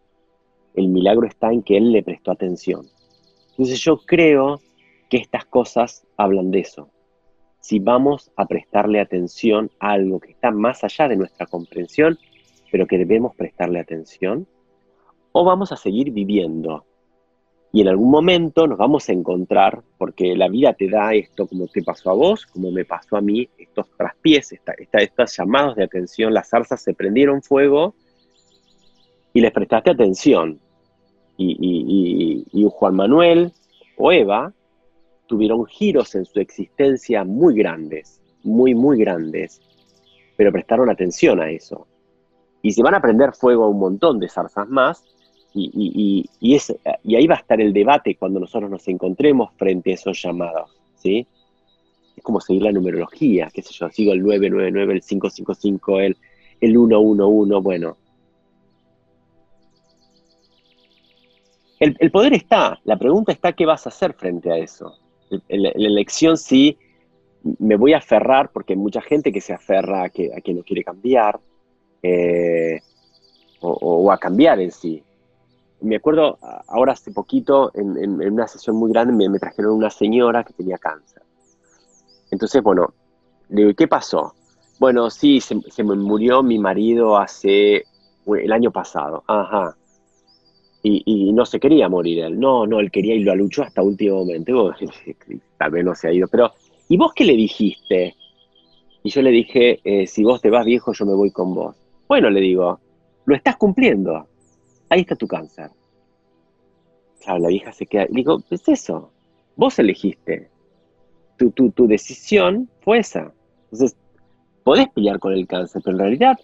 El 0.73 0.89
milagro 0.89 1.25
está 1.25 1.51
en 1.51 1.63
que 1.63 1.77
Él 1.77 1.91
le 1.91 2.03
prestó 2.03 2.31
atención. 2.31 2.85
Entonces 3.51 3.79
yo 3.79 3.97
creo 4.05 4.59
que 5.09 5.17
estas 5.17 5.45
cosas 5.45 6.05
hablan 6.17 6.51
de 6.51 6.59
eso. 6.59 6.89
Si 7.61 7.79
vamos 7.79 8.31
a 8.35 8.45
prestarle 8.45 8.99
atención 8.99 9.71
a 9.79 9.91
algo 9.91 10.19
que 10.19 10.31
está 10.31 10.51
más 10.51 10.83
allá 10.83 11.07
de 11.07 11.15
nuestra 11.15 11.45
comprensión, 11.45 12.19
pero 12.71 12.85
que 12.85 12.97
debemos 12.97 13.33
prestarle 13.35 13.79
atención, 13.79 14.47
o 15.31 15.45
vamos 15.45 15.71
a 15.71 15.77
seguir 15.77 16.11
viviendo. 16.11 16.85
Y 17.71 17.81
en 17.81 17.87
algún 17.87 18.11
momento 18.11 18.67
nos 18.67 18.77
vamos 18.77 19.07
a 19.07 19.13
encontrar, 19.13 19.81
porque 19.97 20.35
la 20.35 20.49
vida 20.49 20.73
te 20.73 20.89
da 20.89 21.13
esto, 21.13 21.47
como 21.47 21.67
te 21.67 21.83
pasó 21.83 22.11
a 22.11 22.13
vos, 22.13 22.45
como 22.45 22.71
me 22.71 22.85
pasó 22.85 23.17
a 23.17 23.21
mí, 23.21 23.49
estos 23.57 23.89
traspiés, 23.97 24.53
estos 24.93 25.37
llamados 25.37 25.75
de 25.75 25.83
atención, 25.85 26.33
las 26.33 26.49
zarzas 26.49 26.81
se 26.81 26.93
prendieron 26.93 27.41
fuego 27.41 27.95
y 29.35 29.41
les 29.41 29.51
prestaste 29.51 29.91
atención. 29.91 30.59
Y, 31.37 32.67
Juan 32.71 32.95
Manuel 32.95 33.51
o 33.97 34.11
Eva 34.11 34.53
tuvieron 35.27 35.65
giros 35.65 36.15
en 36.15 36.25
su 36.25 36.39
existencia 36.39 37.25
muy 37.25 37.53
grandes, 37.53 38.21
muy, 38.43 38.73
muy 38.73 38.97
grandes, 38.97 39.61
pero 40.37 40.51
prestaron 40.51 40.89
atención 40.89 41.41
a 41.41 41.51
eso. 41.51 41.85
Y 42.61 42.71
se 42.71 42.81
van 42.81 42.95
a 42.95 43.01
prender 43.01 43.33
fuego 43.33 43.65
a 43.65 43.69
un 43.69 43.79
montón 43.79 44.19
de 44.19 44.29
zarzas 44.29 44.69
más, 44.69 45.03
y, 45.53 45.69
y, 46.39 46.57
y 47.03 47.15
ahí 47.15 47.27
va 47.27 47.35
a 47.35 47.39
estar 47.39 47.59
el 47.61 47.73
debate 47.73 48.15
cuando 48.15 48.39
nosotros 48.39 48.69
nos 48.69 48.87
encontremos 48.87 49.51
frente 49.57 49.91
a 49.91 49.95
esos 49.95 50.21
llamados, 50.21 50.71
¿sí? 50.95 51.27
es 52.15 52.23
como 52.23 52.39
seguir 52.39 52.63
la 52.63 52.71
numerología, 52.71 53.49
qué 53.53 53.61
sé 53.61 53.73
yo, 53.73 53.89
sigo 53.89 54.13
el 54.13 54.21
999, 54.21 54.93
el 54.93 55.01
555, 55.01 55.99
el, 55.99 56.17
el 56.61 56.71
111, 56.71 57.55
bueno. 57.61 57.97
El, 61.79 62.11
poder 62.11 62.33
está, 62.33 62.79
la 62.85 62.97
pregunta 62.97 63.31
está 63.31 63.51
qué 63.51 63.65
vas 63.65 63.85
a 63.85 63.89
hacer 63.89 64.13
frente 64.13 64.51
a 64.51 64.57
eso. 64.57 64.97
La 65.49 65.69
elección 65.75 66.37
sí 66.37 66.77
me 67.59 67.75
voy 67.75 67.93
a 67.93 67.97
aferrar, 67.97 68.51
porque 68.51 68.73
hay 68.73 68.79
mucha 68.79 69.01
gente 69.01 69.31
que 69.31 69.41
se 69.41 69.53
aferra 69.53 70.03
a 70.03 70.09
que, 70.09 70.31
a 70.33 70.53
no 70.53 70.63
quiere 70.63 70.83
cambiar, 70.83 71.39
eh, 72.01 72.79
o, 73.59 74.11
a 74.11 74.17
cambiar 74.17 74.59
en 74.61 74.71
sí. 74.71 75.03
Me 75.81 75.97
acuerdo, 75.97 76.39
ahora 76.67 76.93
hace 76.93 77.11
poquito, 77.11 77.71
en, 77.75 78.21
una 78.21 78.47
sesión 78.47 78.77
muy 78.77 78.91
grande, 78.91 79.13
me, 79.13 79.27
me, 79.29 79.39
trajeron 79.39 79.73
una 79.73 79.89
señora 79.89 80.43
que 80.43 80.53
tenía 80.53 80.77
cáncer. 80.77 81.23
Entonces, 82.31 82.63
bueno, 82.63 82.93
le 83.49 83.61
digo, 83.61 83.75
¿qué 83.75 83.87
pasó? 83.87 84.33
Bueno, 84.79 85.09
sí, 85.09 85.41
se, 85.41 85.59
se 85.69 85.83
me 85.83 85.95
murió 85.95 86.41
mi 86.41 86.57
marido 86.57 87.17
hace 87.17 87.83
el 88.25 88.51
año 88.51 88.71
pasado. 88.71 89.23
Ajá. 89.27 89.75
Y, 90.87 91.33
no 91.33 91.47
se 91.47 91.59
quería 91.59 91.89
morir 91.89 92.19
él. 92.19 92.39
No, 92.39 92.67
no, 92.67 92.79
él 92.79 92.91
quería 92.91 93.15
y 93.15 93.23
lo 93.23 93.35
luchó 93.35 93.63
hasta 93.63 93.81
último 93.81 94.17
momento. 94.17 94.71
Tal 95.57 95.71
vez 95.71 95.83
no 95.83 95.95
se 95.95 96.07
ha 96.07 96.13
ido, 96.13 96.27
pero 96.27 96.51
¿y 96.87 96.95
vos 96.95 97.11
qué 97.15 97.25
le 97.25 97.33
dijiste? 97.33 98.15
Y 99.01 99.09
yo 99.09 99.23
le 99.23 99.31
dije, 99.31 99.79
eh, 99.83 100.05
si 100.05 100.23
vos 100.23 100.41
te 100.41 100.51
vas 100.51 100.63
viejo, 100.63 100.93
yo 100.93 101.05
me 101.07 101.15
voy 101.15 101.31
con 101.31 101.55
vos. 101.55 101.75
Bueno, 102.07 102.29
le 102.29 102.39
digo, 102.39 102.79
lo 103.25 103.35
estás 103.35 103.55
cumpliendo. 103.57 104.27
Ahí 104.89 105.01
está 105.01 105.15
tu 105.15 105.27
cáncer. 105.27 105.71
Claro, 107.23 107.39
la 107.39 107.47
vieja 107.47 107.71
se 107.71 107.87
queda. 107.87 108.03
Le 108.05 108.17
digo, 108.17 108.43
es 108.51 108.67
eso. 108.69 109.11
Vos 109.55 109.79
elegiste. 109.79 110.49
Tu, 111.37 111.49
tu, 111.49 111.71
tu 111.71 111.87
decisión 111.87 112.69
fue 112.81 112.99
esa. 112.99 113.33
Entonces, 113.71 113.97
podés 114.63 114.87
pelear 114.89 115.17
con 115.17 115.33
el 115.33 115.47
cáncer, 115.47 115.81
pero 115.83 115.95
en 115.97 116.01
realidad 116.01 116.39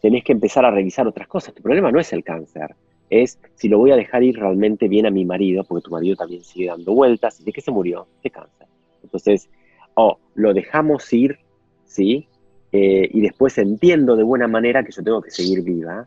tenés 0.00 0.22
que 0.22 0.32
empezar 0.32 0.64
a 0.64 0.70
revisar 0.70 1.08
otras 1.08 1.26
cosas. 1.26 1.54
Tu 1.54 1.62
problema 1.62 1.90
no 1.90 1.98
es 1.98 2.12
el 2.12 2.22
cáncer, 2.22 2.76
es 3.10 3.38
si 3.56 3.68
lo 3.68 3.78
voy 3.78 3.90
a 3.90 3.96
dejar 3.96 4.22
ir 4.22 4.38
realmente 4.38 4.88
bien 4.88 5.04
a 5.04 5.10
mi 5.10 5.24
marido, 5.24 5.64
porque 5.64 5.84
tu 5.84 5.90
marido 5.90 6.16
también 6.16 6.44
sigue 6.44 6.68
dando 6.68 6.94
vueltas. 6.94 7.44
¿De 7.44 7.52
qué 7.52 7.60
se 7.60 7.72
murió? 7.72 8.06
De 8.22 8.30
cáncer. 8.30 8.68
Entonces, 9.02 9.50
o 9.94 10.18
lo 10.34 10.54
dejamos 10.54 11.12
ir, 11.12 11.38
¿sí? 11.84 12.28
Eh, 12.72 13.08
y 13.12 13.20
después 13.20 13.58
entiendo 13.58 14.14
de 14.14 14.22
buena 14.22 14.46
manera 14.46 14.84
que 14.84 14.92
yo 14.92 15.02
tengo 15.02 15.20
que 15.20 15.30
seguir 15.30 15.62
viva 15.62 16.06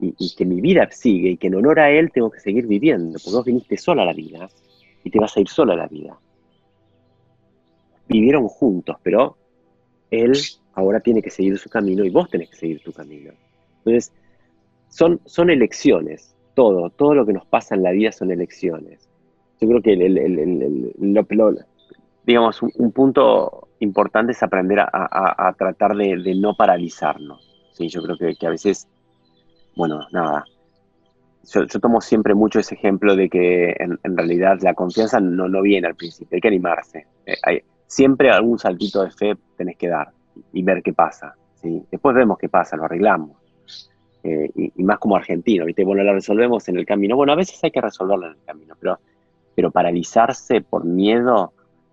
y, 0.00 0.34
que 0.34 0.44
mi 0.44 0.60
vida 0.60 0.88
sigue 0.90 1.30
y 1.30 1.36
que 1.36 1.46
en 1.46 1.54
honor 1.54 1.78
a 1.78 1.90
él 1.90 2.10
tengo 2.12 2.28
que 2.28 2.40
seguir 2.40 2.66
viviendo, 2.66 3.20
porque 3.22 3.36
vos 3.36 3.44
viniste 3.44 3.76
sola 3.76 4.02
a 4.02 4.06
la 4.06 4.12
vida 4.12 4.48
y 5.04 5.10
te 5.10 5.20
vas 5.20 5.36
a 5.36 5.40
ir 5.40 5.48
sola 5.48 5.74
a 5.74 5.76
la 5.76 5.86
vida. 5.86 6.18
Vivieron 8.08 8.48
juntos, 8.48 8.96
pero 9.04 9.36
él 10.10 10.32
ahora 10.74 10.98
tiene 10.98 11.22
que 11.22 11.30
seguir 11.30 11.56
su 11.56 11.70
camino 11.70 12.04
y 12.04 12.10
vos 12.10 12.28
tenés 12.28 12.50
que 12.50 12.56
seguir 12.56 12.82
tu 12.82 12.92
camino. 12.92 13.32
Entonces, 13.78 14.12
son, 14.92 15.20
son 15.24 15.48
elecciones, 15.48 16.36
todo, 16.54 16.90
todo 16.90 17.14
lo 17.14 17.24
que 17.24 17.32
nos 17.32 17.46
pasa 17.46 17.74
en 17.74 17.82
la 17.82 17.92
vida 17.92 18.12
son 18.12 18.30
elecciones. 18.30 19.08
Yo 19.58 19.68
creo 19.68 19.80
que 19.82 19.94
el, 19.94 20.42
lo, 21.00 21.54
digamos, 22.24 22.62
un, 22.62 22.92
punto 22.92 23.68
importante 23.78 24.32
es 24.32 24.42
aprender 24.42 24.80
a, 24.80 25.54
tratar 25.56 25.96
de, 25.96 26.34
no 26.34 26.54
paralizarnos. 26.54 27.70
¿sí? 27.72 27.88
Yo 27.88 28.02
creo 28.02 28.18
que, 28.18 28.46
a 28.46 28.50
veces, 28.50 28.86
bueno, 29.76 30.06
nada, 30.12 30.44
yo, 31.50 31.66
tomo 31.66 32.02
siempre 32.02 32.34
mucho 32.34 32.58
ese 32.58 32.74
ejemplo 32.74 33.16
de 33.16 33.30
que 33.30 33.74
en, 33.78 34.16
realidad 34.16 34.58
la 34.60 34.74
confianza 34.74 35.20
no, 35.20 35.48
no, 35.48 35.62
viene 35.62 35.86
al 35.86 35.94
principio, 35.94 36.36
hay 36.36 36.40
que 36.42 36.48
animarse. 36.48 37.06
Eh, 37.24 37.36
hay, 37.42 37.62
siempre 37.86 38.30
algún 38.30 38.58
saltito 38.58 39.02
de 39.02 39.10
fe 39.10 39.36
tenés 39.56 39.78
que 39.78 39.88
dar 39.88 40.10
y 40.52 40.62
ver 40.62 40.82
qué 40.82 40.92
pasa. 40.92 41.34
¿sí? 41.54 41.82
Después 41.90 42.14
vemos 42.14 42.36
qué 42.36 42.50
pasa, 42.50 42.76
lo 42.76 42.84
arreglamos. 42.84 43.41
Eh, 44.24 44.50
y, 44.54 44.82
más 44.82 44.98
como 44.98 45.16
argentino, 45.16 45.64
¿viste? 45.64 45.84
Bueno, 45.84 46.02
la 46.04 46.12
resolvemos 46.12 46.68
en 46.68 46.76
el 46.76 46.86
camino. 46.86 47.16
Bueno, 47.16 47.32
a 47.32 47.36
veces 47.36 47.62
hay 47.64 47.70
que 47.70 47.80
resolverlo 47.80 48.26
en 48.26 48.32
el 48.32 48.44
camino, 48.44 48.74
pero, 48.78 48.98
pero 49.54 49.70
paralizarse 49.70 50.60
por 50.60 50.84
miedo 50.84 51.52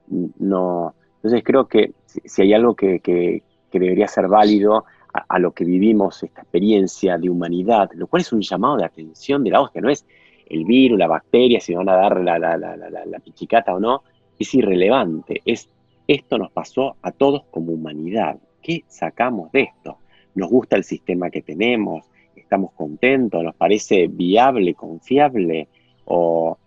no. 0.09 0.93
Entonces 1.15 1.43
creo 1.43 1.67
que 1.67 1.91
si 2.05 2.41
hay 2.41 2.53
algo 2.53 2.75
que, 2.75 3.43
debería 3.71 4.07
ser 4.07 4.27
válido 4.27 4.85
a, 5.11 5.39
lo 5.39 5.51
que 5.51 5.65
vivimos, 5.65 6.23
esta 6.23 6.41
experiencia 6.41 7.17
de 7.17 7.29
humanidad, 7.29 7.89
lo 7.93 8.07
cual 8.07 8.21
es 8.21 8.31
un 8.31 8.41
llamado 8.41 8.77
de 8.77 8.85
atención 8.85 9.43
de 9.43 9.49
la 9.49 9.61
hostia, 9.61 9.81
no 9.81 9.89
es 9.89 10.05
el 10.47 10.65
virus, 10.65 10.97
la 10.97 11.07
bacteria, 11.07 11.59
si 11.59 11.73
van 11.73 11.89
a 11.89 11.95
dar 11.95 12.21
la, 12.21 12.39
la, 12.39 12.57
la, 12.57 12.77
la 12.77 13.19
pichicata 13.19 13.73
o 13.73 13.79
no, 13.79 14.03
es 14.37 14.53
irrelevante, 14.53 15.41
es 15.45 15.69
esto 16.07 16.37
nos 16.39 16.51
pasó 16.51 16.95
a 17.03 17.11
todos 17.11 17.43
como 17.51 17.73
humanidad. 17.73 18.37
¿Qué 18.61 18.83
sacamos 18.87 19.51
de 19.51 19.61
esto? 19.61 19.97
¿Nos 20.33 20.49
gusta 20.49 20.75
el 20.75 20.83
sistema 20.83 21.29
que 21.29 21.41
tenemos? 21.41 22.05
¿Estamos 22.49 22.71
contentos? 22.71 23.43
¿Nos 23.43 23.53
parece 23.53 24.07
viable, 24.07 24.73
confiable? 24.73 25.67
¿O 26.05 26.57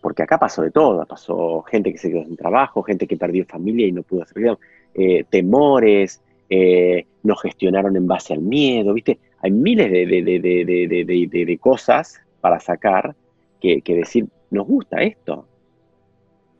porque 0.00 0.24
acá 0.24 0.38
pasó 0.38 0.62
de 0.62 0.72
todo, 0.72 1.06
pasó 1.06 1.62
gente 1.62 1.92
que 1.92 1.98
se 1.98 2.10
quedó 2.10 2.24
sin 2.24 2.36
trabajo, 2.36 2.82
gente 2.82 3.06
que 3.06 3.16
perdió 3.16 3.44
familia 3.46 3.86
y 3.86 3.92
no 3.92 4.02
pudo 4.02 4.22
hacer 4.22 4.58
eh, 4.94 5.24
temores, 5.30 6.20
eh, 6.50 7.06
nos 7.22 7.40
gestionaron 7.42 7.96
en 7.96 8.08
base 8.08 8.32
al 8.32 8.40
miedo, 8.40 8.92
¿viste? 8.92 9.20
Hay 9.40 9.52
miles 9.52 9.88
de, 9.88 11.58
cosas 11.60 12.20
para 12.40 12.58
sacar 12.58 13.14
que, 13.60 13.80
decir, 13.86 14.26
nos 14.50 14.66
gusta 14.66 15.00
esto. 15.00 15.46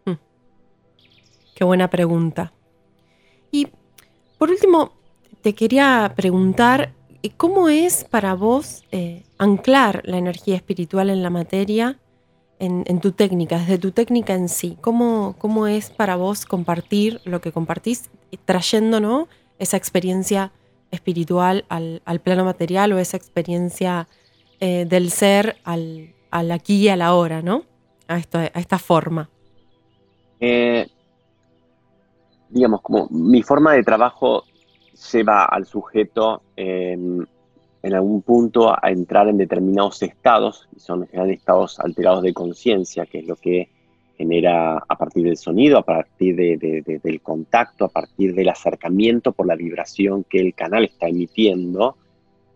Hmm. 0.05 0.15
Qué 1.57 1.65
buena 1.65 1.91
pregunta. 1.91 2.53
Y 3.51 3.67
por 4.39 4.51
último, 4.51 4.93
te 5.43 5.55
quería 5.55 6.13
preguntar, 6.17 6.93
¿cómo 7.31 7.69
es 7.69 8.05
para 8.05 8.35
vos 8.35 8.85
eh, 8.93 9.23
anclar 9.39 10.03
la 10.05 10.19
energía 10.19 10.57
espiritual 10.57 11.11
en 11.11 11.23
la 11.23 11.31
materia 11.31 11.99
en, 12.59 13.01
tu 13.01 13.13
técnica, 13.13 13.59
desde 13.59 13.79
tu 13.79 13.91
técnica 13.91 14.35
en 14.35 14.49
sí? 14.49 14.79
¿Cómo, 14.81 15.35
¿Cómo 15.39 15.67
es 15.67 15.91
para 15.91 16.17
vos 16.17 16.47
compartir 16.47 17.21
lo 17.25 17.41
que 17.41 17.53
compartís, 17.53 18.11
trayendo 18.45 19.29
esa 19.59 19.77
experiencia 19.77 20.53
espiritual 20.91 21.65
al, 21.69 22.21
plano 22.23 22.45
material 22.45 22.93
o 22.93 22.99
esa 22.99 23.17
experiencia 23.17 24.09
eh, 24.61 24.87
del 24.89 25.11
ser 25.11 25.57
al, 25.65 26.15
aquí 26.31 26.77
y 26.77 26.89
a 26.89 26.97
la 26.97 27.15
hora, 27.15 27.43
¿no? 27.43 27.65
A, 28.09 28.19
esto, 28.19 28.39
a 28.39 28.47
esta 28.47 28.79
forma. 28.79 29.29
Eh, 30.41 30.87
digamos, 32.49 32.81
como 32.83 33.09
mi 33.11 33.43
forma 33.43 33.73
de 33.73 33.83
trabajo 33.83 34.45
lleva 35.13 35.45
al 35.45 35.67
sujeto 35.67 36.43
en 36.57 37.27
algún 37.83 38.23
punto 38.23 38.73
a 38.73 38.91
entrar 38.91 39.29
en 39.29 39.37
determinados 39.37 40.03
estados, 40.03 40.69
y 40.75 40.81
son 40.81 41.03
en 41.03 41.09
general 41.09 41.31
estados 41.31 41.79
alterados 41.81 42.23
de 42.23 42.33
conciencia, 42.33 43.07
que 43.07 43.19
es 43.19 43.27
lo 43.27 43.37
que 43.37 43.69
genera 44.17 44.77
a 44.77 44.97
partir 44.97 45.25
del 45.25 45.37
sonido, 45.37 45.79
a 45.79 45.83
partir 45.83 46.37
del 46.37 47.21
contacto, 47.21 47.85
a 47.85 47.89
partir 47.89 48.35
del 48.35 48.49
acercamiento 48.49 49.33
por 49.33 49.47
la 49.47 49.57
vibración 49.57 50.25
que 50.25 50.41
el 50.41 50.55
canal 50.55 50.85
está 50.85 51.09
emitiendo, 51.09 51.97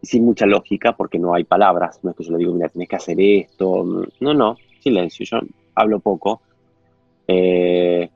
y 0.00 0.06
sin 0.06 0.24
mucha 0.24 0.46
lógica 0.46 0.96
porque 0.96 1.18
no 1.18 1.34
hay 1.34 1.44
palabras, 1.44 1.98
no 2.02 2.10
es 2.10 2.16
que 2.16 2.24
yo 2.24 2.32
le 2.32 2.38
digo, 2.38 2.54
mira, 2.54 2.68
tenés 2.68 2.88
que 2.88 2.96
hacer 2.96 3.20
esto, 3.20 4.06
no, 4.20 4.34
no, 4.34 4.56
silencio, 4.80 5.26
yo 5.26 5.40
hablo 5.74 6.00
poco. 6.00 6.40
Eh, 7.26 8.08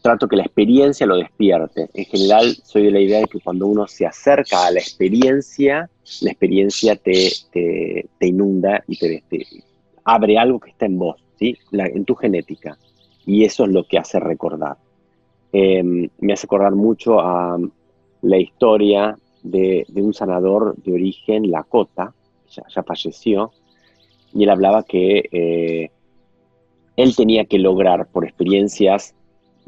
trato 0.00 0.28
que 0.28 0.36
la 0.36 0.44
experiencia 0.44 1.06
lo 1.06 1.16
despierte. 1.16 1.88
En 1.94 2.04
general, 2.06 2.56
soy 2.64 2.84
de 2.84 2.90
la 2.90 3.00
idea 3.00 3.20
de 3.20 3.26
que 3.26 3.40
cuando 3.40 3.66
uno 3.66 3.86
se 3.86 4.06
acerca 4.06 4.66
a 4.66 4.70
la 4.70 4.80
experiencia, 4.80 5.90
la 6.22 6.30
experiencia 6.30 6.96
te, 6.96 7.30
te, 7.52 8.26
inunda 8.26 8.82
y 8.86 8.98
te, 8.98 9.22
abre 10.04 10.38
algo 10.38 10.58
que 10.58 10.70
está 10.70 10.86
en 10.86 10.98
vos, 10.98 11.22
¿sí? 11.38 11.56
en 11.72 12.04
tu 12.04 12.14
genética. 12.14 12.78
Y 13.26 13.44
eso 13.44 13.64
es 13.64 13.70
lo 13.70 13.84
que 13.84 13.98
hace 13.98 14.18
recordar. 14.18 14.76
Em, 15.52 16.08
me 16.18 16.32
hace 16.32 16.46
acordar 16.46 16.74
mucho 16.74 17.20
a 17.20 17.58
la 18.22 18.38
historia 18.38 19.18
de, 19.42 19.86
un 19.96 20.14
sanador 20.14 20.76
de 20.76 20.92
origen 20.92 21.50
Lakota, 21.50 22.14
ya, 22.48 22.82
falleció, 22.82 23.52
y 24.32 24.44
él 24.44 24.50
hablaba 24.50 24.82
que 24.82 25.28
eh, 25.30 25.90
él 26.96 27.16
tenía 27.16 27.44
que 27.44 27.58
lograr 27.58 28.06
por 28.06 28.24
experiencias 28.24 29.14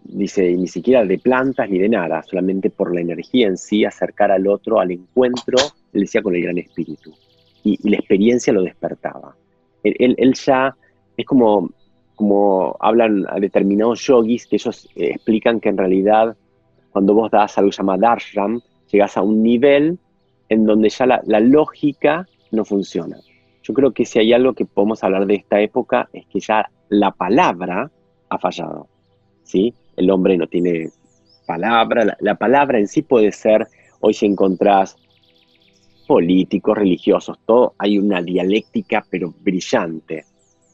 dice, 0.05 0.53
ni 0.53 0.69
siquiera 0.69 1.05
de 1.05 1.19
plantas 1.19 1.69
ni 1.69 1.79
de 1.79 1.89
nada, 1.89 2.23
solamente 2.23 2.71
por 2.71 2.95
la 2.95 3.01
energía 3.01 3.47
en 3.47 3.57
sí, 3.57 3.85
acercar 3.85 4.31
al 4.31 4.47
otro 4.47 4.81
al 4.81 4.91
encuentro, 4.91 5.59
él 5.93 6.03
decía 6.03 6.23
con 6.23 6.35
el 6.35 6.43
gran 6.43 6.59
espíritu. 6.59 7.13
Y, 7.65 7.89
la 7.89 7.97
experiencia 7.97 8.53
lo 8.53 8.63
despertaba. 8.63 9.37
Él, 9.85 10.35
ya 10.35 10.77
es 11.17 11.27
como, 11.27 11.71
como 12.15 12.77
hablan 12.81 13.27
determinados 13.41 14.07
yogis 14.07 14.47
que 14.47 14.57
ellos 14.57 14.89
eh, 14.97 15.11
explican 15.15 15.61
que 15.61 15.69
en 15.69 15.79
realidad 15.79 16.37
cuando 16.91 17.15
vos 17.15 17.31
das 17.31 17.57
algo 17.59 17.71
llamado 17.71 18.01
darshan, 18.01 18.61
llegas 18.91 19.17
a 19.17 19.23
un 19.23 19.43
nivel 19.43 19.99
en 20.49 20.67
donde 20.67 20.89
ya 20.89 21.07
la 21.07 21.41
lógica 21.41 22.27
no 22.51 22.65
funciona. 22.65 23.17
Yo 23.63 23.75
creo 23.75 23.93
que 23.93 24.05
si 24.05 24.19
hay 24.19 24.33
algo 24.33 24.55
que 24.55 24.67
podemos 24.67 25.03
hablar 25.03 25.27
de 25.27 25.37
esta 25.37 25.61
época 25.61 26.09
es 26.13 26.27
que 26.27 26.41
ya 26.41 26.69
la 26.89 27.13
palabra 27.13 27.91
ha 28.29 28.39
fallado. 28.39 28.89
¿sí? 29.45 29.75
El 29.97 30.11
hombre 30.11 30.37
no 30.37 30.47
tiene 30.47 30.91
palabra. 31.47 32.17
La, 32.21 32.35
palabra 32.37 32.79
en 32.79 32.89
sí 32.89 33.03
puede 33.03 33.33
ser, 33.33 33.67
hoy 34.01 34.15
si 34.15 34.27
encontrás 34.27 34.97
políticos, 36.07 36.77
religiosos, 36.77 37.39
todo, 37.47 37.75
hay 37.79 37.99
una 37.99 38.23
dialéctica 38.23 39.05
pero 39.09 39.33
brillante, 39.41 40.25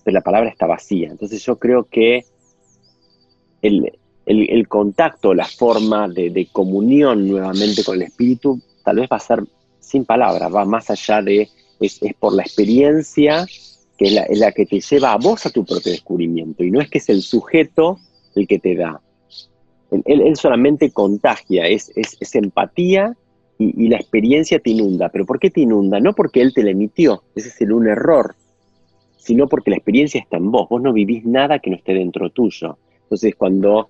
pero 0.04 0.14
la 0.14 0.22
palabra 0.22 0.50
está 0.50 0.66
vacía. 0.66 1.10
Entonces 1.10 1.44
yo 1.44 1.58
creo 1.58 1.84
que 1.84 2.24
el, 3.62 4.68
contacto, 4.68 5.34
la 5.34 5.44
forma 5.44 6.08
de, 6.08 6.48
comunión 6.52 7.28
nuevamente 7.28 7.84
con 7.84 7.96
el 7.96 8.02
espíritu, 8.02 8.60
tal 8.84 8.96
vez 8.96 9.08
va 9.10 9.16
a 9.16 9.20
ser 9.20 9.44
sin 9.80 10.04
palabras, 10.04 10.54
va 10.54 10.64
más 10.64 10.90
allá 10.90 11.22
de, 11.22 11.48
es, 11.80 12.00
por 12.18 12.34
la 12.34 12.42
experiencia 12.42 13.46
que 13.96 14.06
es 14.06 14.38
la, 14.38 14.52
que 14.52 14.64
te 14.64 14.80
lleva 14.80 15.12
a 15.12 15.16
vos 15.16 15.44
a 15.44 15.50
tu 15.50 15.64
propio 15.64 15.90
descubrimiento, 15.90 16.62
y 16.62 16.70
no 16.70 16.80
es 16.80 16.88
que 16.88 16.98
es 16.98 17.08
el 17.08 17.20
sujeto 17.20 17.98
el 18.36 18.46
que 18.46 18.60
te 18.60 18.76
da. 18.76 19.00
Él, 19.90 20.36
solamente 20.36 20.90
contagia, 20.90 21.66
es, 21.66 21.90
es, 21.96 22.34
empatía 22.34 23.16
y, 23.58 23.88
la 23.88 23.96
experiencia 23.96 24.58
te 24.58 24.70
inunda. 24.70 25.08
¿Pero 25.08 25.24
por 25.24 25.38
qué 25.38 25.50
te 25.50 25.62
inunda? 25.62 25.98
No 25.98 26.12
porque 26.14 26.42
él 26.42 26.52
te 26.52 26.62
la 26.62 26.70
emitió, 26.70 27.22
ese 27.34 27.48
es 27.48 27.60
el 27.62 27.72
un 27.72 27.88
error, 27.88 28.36
sino 29.16 29.48
porque 29.48 29.70
la 29.70 29.76
experiencia 29.76 30.20
está 30.20 30.36
en 30.36 30.50
vos. 30.50 30.68
Vos 30.68 30.82
no 30.82 30.92
vivís 30.92 31.24
nada 31.24 31.58
que 31.58 31.70
no 31.70 31.76
esté 31.76 31.94
dentro 31.94 32.30
tuyo. 32.30 32.78
Entonces, 33.02 33.34
cuando 33.34 33.88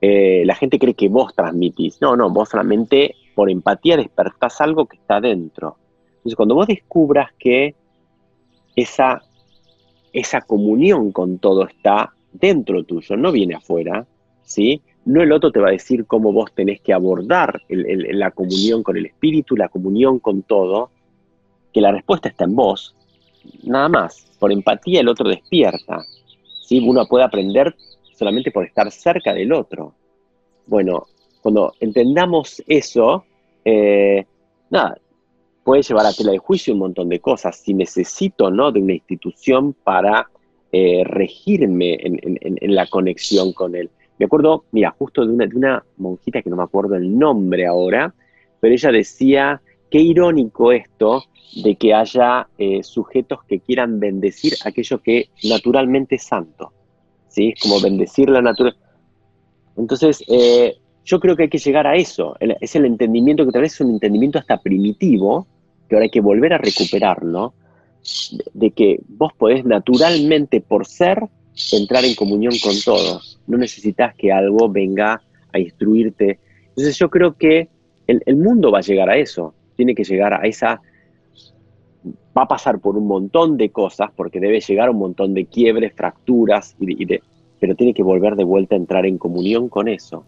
eh, 0.00 0.44
la 0.46 0.54
gente 0.54 0.78
cree 0.78 0.94
que 0.94 1.08
vos 1.08 1.34
transmitís, 1.34 2.00
no, 2.00 2.16
no, 2.16 2.30
vos 2.30 2.50
solamente 2.50 3.16
por 3.34 3.50
empatía 3.50 3.96
despertás 3.96 4.60
algo 4.60 4.86
que 4.86 4.96
está 4.96 5.20
dentro. 5.20 5.76
Entonces, 6.18 6.36
cuando 6.36 6.54
vos 6.54 6.66
descubras 6.66 7.30
que 7.38 7.74
esa, 8.76 9.22
esa 10.12 10.40
comunión 10.42 11.10
con 11.10 11.38
todo 11.38 11.66
está 11.66 12.14
dentro 12.32 12.84
tuyo, 12.84 13.16
no 13.16 13.32
viene 13.32 13.54
afuera, 13.54 14.06
¿sí? 14.42 14.82
No 15.06 15.22
el 15.22 15.32
otro 15.32 15.50
te 15.50 15.60
va 15.60 15.68
a 15.68 15.72
decir 15.72 16.04
cómo 16.04 16.32
vos 16.32 16.52
tenés 16.52 16.80
que 16.80 16.92
abordar 16.92 17.62
la 17.68 18.30
comunión 18.32 18.82
con 18.82 18.96
el 18.96 19.06
espíritu, 19.06 19.56
la 19.56 19.68
comunión 19.68 20.18
con 20.18 20.42
todo, 20.42 20.90
que 21.72 21.80
la 21.80 21.92
respuesta 21.92 22.28
está 22.28 22.44
en 22.44 22.56
vos, 22.56 22.94
nada 23.62 23.88
más. 23.88 24.26
Por 24.38 24.52
empatía 24.52 25.00
el 25.00 25.08
otro 25.08 25.28
despierta. 25.28 26.04
¿sí? 26.60 26.80
Uno 26.86 27.06
puede 27.06 27.24
aprender 27.24 27.74
solamente 28.14 28.50
por 28.50 28.64
estar 28.64 28.90
cerca 28.90 29.32
del 29.32 29.52
otro. 29.52 29.94
Bueno, 30.66 31.06
cuando 31.40 31.74
entendamos 31.80 32.62
eso, 32.66 33.24
eh, 33.64 34.26
nada, 34.70 34.98
puede 35.62 35.82
llevar 35.82 36.06
a 36.06 36.12
tela 36.12 36.32
de 36.32 36.38
juicio 36.38 36.72
un 36.72 36.80
montón 36.80 37.08
de 37.08 37.20
cosas. 37.20 37.56
Si 37.56 37.74
necesito 37.74 38.50
¿no? 38.50 38.72
de 38.72 38.80
una 38.80 38.94
institución 38.94 39.72
para 39.72 40.28
eh, 40.72 41.04
regirme 41.04 41.96
en, 42.02 42.74
la 42.74 42.86
conexión 42.86 43.52
con 43.52 43.74
él. 43.74 43.88
Me 44.18 44.26
acuerdo, 44.26 44.64
mira, 44.72 44.94
justo 44.98 45.26
de 45.26 45.32
una, 45.32 45.46
de 45.46 45.82
monjita 45.98 46.42
que 46.42 46.50
no 46.50 46.56
me 46.56 46.62
acuerdo 46.62 46.94
el 46.96 47.18
nombre 47.18 47.66
ahora, 47.66 48.14
pero 48.60 48.74
ella 48.74 48.90
decía, 48.90 49.60
qué 49.90 50.00
irónico 50.00 50.72
esto 50.72 51.24
de 51.62 51.76
que 51.76 51.94
haya 51.94 52.48
eh, 52.58 52.82
sujetos 52.82 53.40
que 53.44 53.60
quieran 53.60 54.00
bendecir 54.00 54.54
aquello 54.64 55.00
que 55.02 55.28
naturalmente 55.44 56.16
es 56.16 56.24
santo. 56.24 56.72
¿sí? 57.28 57.54
Como 57.62 57.80
bendecir 57.80 58.30
la 58.30 58.42
naturaleza. 58.42 58.80
Entonces, 59.76 60.24
eh, 60.28 60.76
yo 61.04 61.20
creo 61.20 61.36
que 61.36 61.44
hay 61.44 61.48
que 61.48 61.58
llegar 61.58 61.86
a 61.86 61.96
eso. 61.96 62.36
Es 62.40 62.74
el 62.74 62.84
entendimiento 62.84 63.44
que 63.44 63.52
tal 63.52 63.62
vez 63.62 63.74
es 63.74 63.80
un 63.80 63.90
entendimiento 63.90 64.38
hasta 64.38 64.58
primitivo, 64.58 65.46
que 65.88 65.94
ahora 65.94 66.04
hay 66.04 66.10
que 66.10 66.20
volver 66.20 66.52
a 66.54 66.58
recuperarlo, 66.58 67.54
de, 68.54 68.70
que 68.70 69.00
vos 69.08 69.32
podés 69.36 69.64
naturalmente, 69.64 70.60
por 70.60 70.86
ser, 70.86 71.22
entrar 71.72 72.04
en 72.04 72.14
comunión 72.14 72.54
con 72.62 72.74
todo. 72.84 73.20
No 73.46 73.56
necesitas 73.58 74.14
que 74.14 74.32
algo 74.32 74.68
venga 74.68 75.22
a 75.52 75.58
instruirte. 75.58 76.38
Entonces 76.68 76.98
yo 76.98 77.08
creo 77.10 77.34
que 77.34 77.68
el, 78.06 78.36
mundo 78.36 78.70
va 78.70 78.78
a 78.78 78.82
llegar 78.82 79.10
a 79.10 79.16
eso. 79.16 79.54
Tiene 79.76 79.94
que 79.94 80.04
llegar 80.04 80.34
a 80.34 80.46
esa 80.46 80.80
va 82.36 82.42
a 82.42 82.48
pasar 82.48 82.78
por 82.78 82.96
un 82.96 83.06
montón 83.06 83.56
de 83.56 83.70
cosas, 83.70 84.10
porque 84.14 84.40
debe 84.40 84.60
llegar 84.60 84.88
a 84.88 84.90
un 84.90 84.98
montón 84.98 85.32
de 85.32 85.46
quiebres, 85.46 85.94
fracturas, 85.94 86.76
y 86.78 87.06
pero 87.58 87.74
tiene 87.74 87.94
que 87.94 88.02
volver 88.02 88.36
de 88.36 88.44
vuelta 88.44 88.74
a 88.74 88.78
entrar 88.78 89.06
en 89.06 89.16
comunión 89.16 89.68
con 89.70 89.88
eso. 89.88 90.24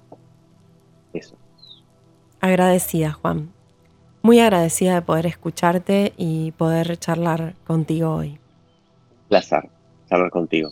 Eso. 1.12 1.36
Agradecida, 2.40 3.12
Juan. 3.12 3.50
Muy 4.22 4.40
agradecida 4.40 4.94
de 4.94 5.02
poder 5.02 5.26
escucharte 5.26 6.12
y 6.16 6.52
poder 6.52 6.96
charlar 6.96 7.54
contigo 7.66 8.14
hoy. 8.14 8.38
Placer, 9.28 9.68
charlar 10.08 10.30
contigo. 10.30 10.70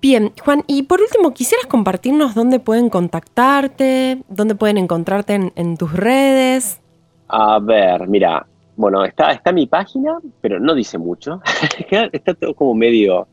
Bien, 0.00 0.32
Juan, 0.44 0.62
y 0.68 0.84
por 0.84 1.00
último, 1.00 1.34
¿quisieras 1.34 1.66
compartirnos 1.66 2.36
dónde 2.36 2.60
pueden 2.60 2.88
contactarte, 2.88 4.22
dónde 4.28 4.54
pueden 4.54 4.78
encontrarte 4.78 5.50
en, 5.54 5.76
tus 5.76 5.92
redes? 5.92 6.80
A 7.26 7.58
ver, 7.58 8.06
mira, 8.06 8.46
bueno, 8.76 9.04
está, 9.04 9.32
está 9.32 9.50
mi 9.50 9.66
página, 9.66 10.20
pero 10.40 10.60
no 10.60 10.76
dice 10.76 10.98
mucho. 10.98 11.40
está 12.12 12.34
todo 12.34 12.54
como 12.54 12.74
medio. 12.74 13.26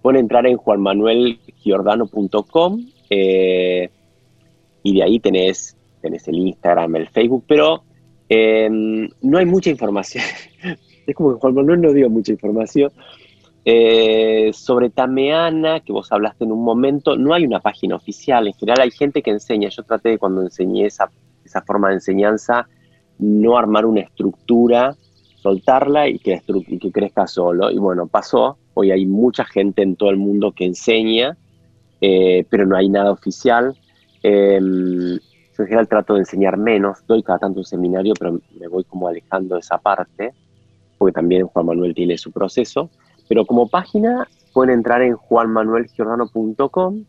Pueden 0.00 0.20
entrar 0.20 0.46
en 0.46 0.56
juanmanuelgiordano.com 0.56 2.86
eh, 3.10 3.90
y 4.82 4.94
de 4.94 5.02
ahí 5.02 5.20
tenés, 5.20 5.76
tenés 6.00 6.26
el 6.28 6.36
Instagram, 6.36 6.96
el 6.96 7.08
Facebook, 7.08 7.44
pero 7.46 7.82
em, 8.30 9.10
no 9.20 9.36
hay 9.36 9.44
mucha 9.44 9.68
información. 9.68 10.24
es 11.06 11.14
como 11.14 11.34
que 11.34 11.40
Juan 11.40 11.54
Manuel 11.54 11.82
no 11.82 11.92
dio 11.92 12.08
mucha 12.08 12.32
información. 12.32 12.90
Eh, 13.70 14.50
sobre 14.54 14.88
Tameana, 14.88 15.80
que 15.80 15.92
vos 15.92 16.10
hablaste 16.10 16.44
en 16.44 16.52
un 16.52 16.64
momento, 16.64 17.18
no 17.18 17.34
hay 17.34 17.44
una 17.44 17.60
página 17.60 17.96
oficial. 17.96 18.46
En 18.46 18.54
general 18.54 18.80
hay 18.80 18.90
gente 18.90 19.20
que 19.20 19.30
enseña. 19.30 19.68
Yo 19.68 19.82
traté 19.82 20.08
de 20.08 20.18
cuando 20.18 20.40
enseñé 20.40 20.86
esa, 20.86 21.10
esa 21.44 21.60
forma 21.60 21.88
de 21.88 21.96
enseñanza 21.96 22.66
no 23.18 23.58
armar 23.58 23.84
una 23.84 24.00
estructura, 24.00 24.96
soltarla 25.42 26.08
y 26.08 26.18
que, 26.18 26.40
que 26.80 26.90
crezca 26.90 27.26
solo. 27.26 27.70
Y 27.70 27.76
bueno, 27.76 28.06
pasó. 28.06 28.56
Hoy 28.72 28.90
hay 28.90 29.04
mucha 29.04 29.44
gente 29.44 29.82
en 29.82 29.96
todo 29.96 30.08
el 30.08 30.16
mundo 30.16 30.52
que 30.52 30.64
enseña, 30.64 31.36
eh, 32.00 32.46
pero 32.48 32.64
no 32.64 32.74
hay 32.74 32.88
nada 32.88 33.12
oficial. 33.12 33.76
Em, 34.22 35.18
yo 35.18 35.62
en 35.62 35.66
general 35.66 35.88
trato 35.88 36.14
de 36.14 36.20
enseñar 36.20 36.56
menos, 36.56 37.06
doy 37.06 37.22
cada 37.22 37.40
tanto 37.40 37.58
un 37.58 37.66
seminario, 37.66 38.14
pero 38.18 38.40
me 38.58 38.68
voy 38.68 38.84
como 38.84 39.08
alejando 39.08 39.56
de 39.56 39.60
esa 39.60 39.76
parte, 39.76 40.32
porque 40.96 41.12
también 41.12 41.46
Juan 41.48 41.66
Manuel 41.66 41.94
tiene 41.94 42.16
su 42.16 42.32
proceso. 42.32 42.88
Pero 43.28 43.44
como 43.44 43.68
página 43.68 44.26
pueden 44.52 44.74
entrar 44.74 45.02
en 45.02 45.14
juanmanuelgiordano.com 45.14 47.04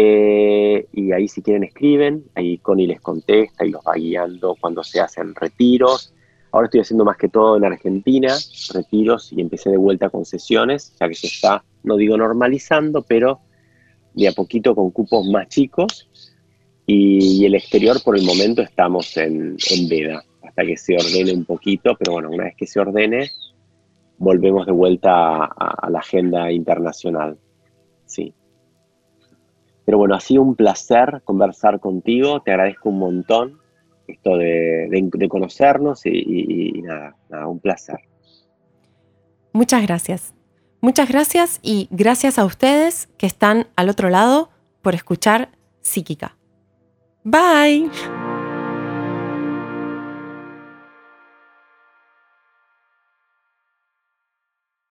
eh, 0.00 0.86
y 0.92 1.10
ahí 1.10 1.26
si 1.26 1.42
quieren 1.42 1.64
escriben, 1.64 2.24
ahí 2.36 2.58
Connie 2.58 2.86
les 2.86 3.00
contesta 3.00 3.66
y 3.66 3.70
los 3.70 3.82
va 3.82 3.94
guiando 3.94 4.56
cuando 4.60 4.84
se 4.84 5.00
hacen 5.00 5.34
retiros. 5.34 6.14
Ahora 6.52 6.66
estoy 6.66 6.82
haciendo 6.82 7.04
más 7.04 7.16
que 7.16 7.28
todo 7.28 7.56
en 7.56 7.64
Argentina, 7.64 8.36
retiros 8.72 9.32
y 9.32 9.40
empecé 9.40 9.70
de 9.70 9.76
vuelta 9.76 10.08
con 10.08 10.24
sesiones, 10.24 10.94
ya 11.00 11.08
que 11.08 11.16
se 11.16 11.26
está, 11.26 11.64
no 11.82 11.96
digo 11.96 12.16
normalizando, 12.16 13.02
pero 13.02 13.40
de 14.14 14.28
a 14.28 14.32
poquito 14.32 14.76
con 14.76 14.92
cupos 14.92 15.26
más 15.26 15.48
chicos. 15.48 16.08
Y, 16.86 17.44
el 17.44 17.56
exterior 17.56 18.00
por 18.02 18.16
el 18.16 18.24
momento 18.24 18.62
estamos 18.62 19.16
en, 19.16 19.56
en 19.68 19.88
veda, 19.88 20.24
hasta 20.42 20.64
que 20.64 20.76
se 20.76 20.94
ordene 20.94 21.32
un 21.32 21.44
poquito, 21.44 21.96
pero 21.98 22.12
bueno, 22.12 22.30
una 22.30 22.44
vez 22.44 22.54
que 22.56 22.66
se 22.66 22.78
ordene, 22.78 23.30
volvemos 24.18 24.66
de 24.66 24.72
vuelta 24.72 25.44
a, 25.44 25.88
la 25.90 26.00
agenda 26.00 26.50
internacional. 26.52 27.38
Sí. 28.06 28.34
Pero 29.84 29.98
bueno, 29.98 30.14
ha 30.14 30.20
sido 30.20 30.42
un 30.42 30.54
placer 30.54 31.22
conversar 31.24 31.80
contigo, 31.80 32.40
te 32.42 32.50
agradezco 32.50 32.90
un 32.90 32.98
montón 32.98 33.58
esto 34.06 34.36
de, 34.36 35.28
conocernos 35.28 36.04
y, 36.06 36.82
nada, 36.82 37.14
nada, 37.28 37.46
un 37.46 37.60
placer. 37.60 37.98
Muchas 39.52 39.82
gracias. 39.82 40.34
Muchas 40.80 41.08
gracias 41.08 41.58
y 41.62 41.88
gracias 41.90 42.38
a 42.38 42.44
ustedes 42.44 43.08
que 43.18 43.26
están 43.26 43.66
al 43.76 43.88
otro 43.88 44.08
lado 44.08 44.50
por 44.82 44.94
escuchar 44.94 45.50
Psíquica. 45.80 46.36
Bye. 47.24 47.90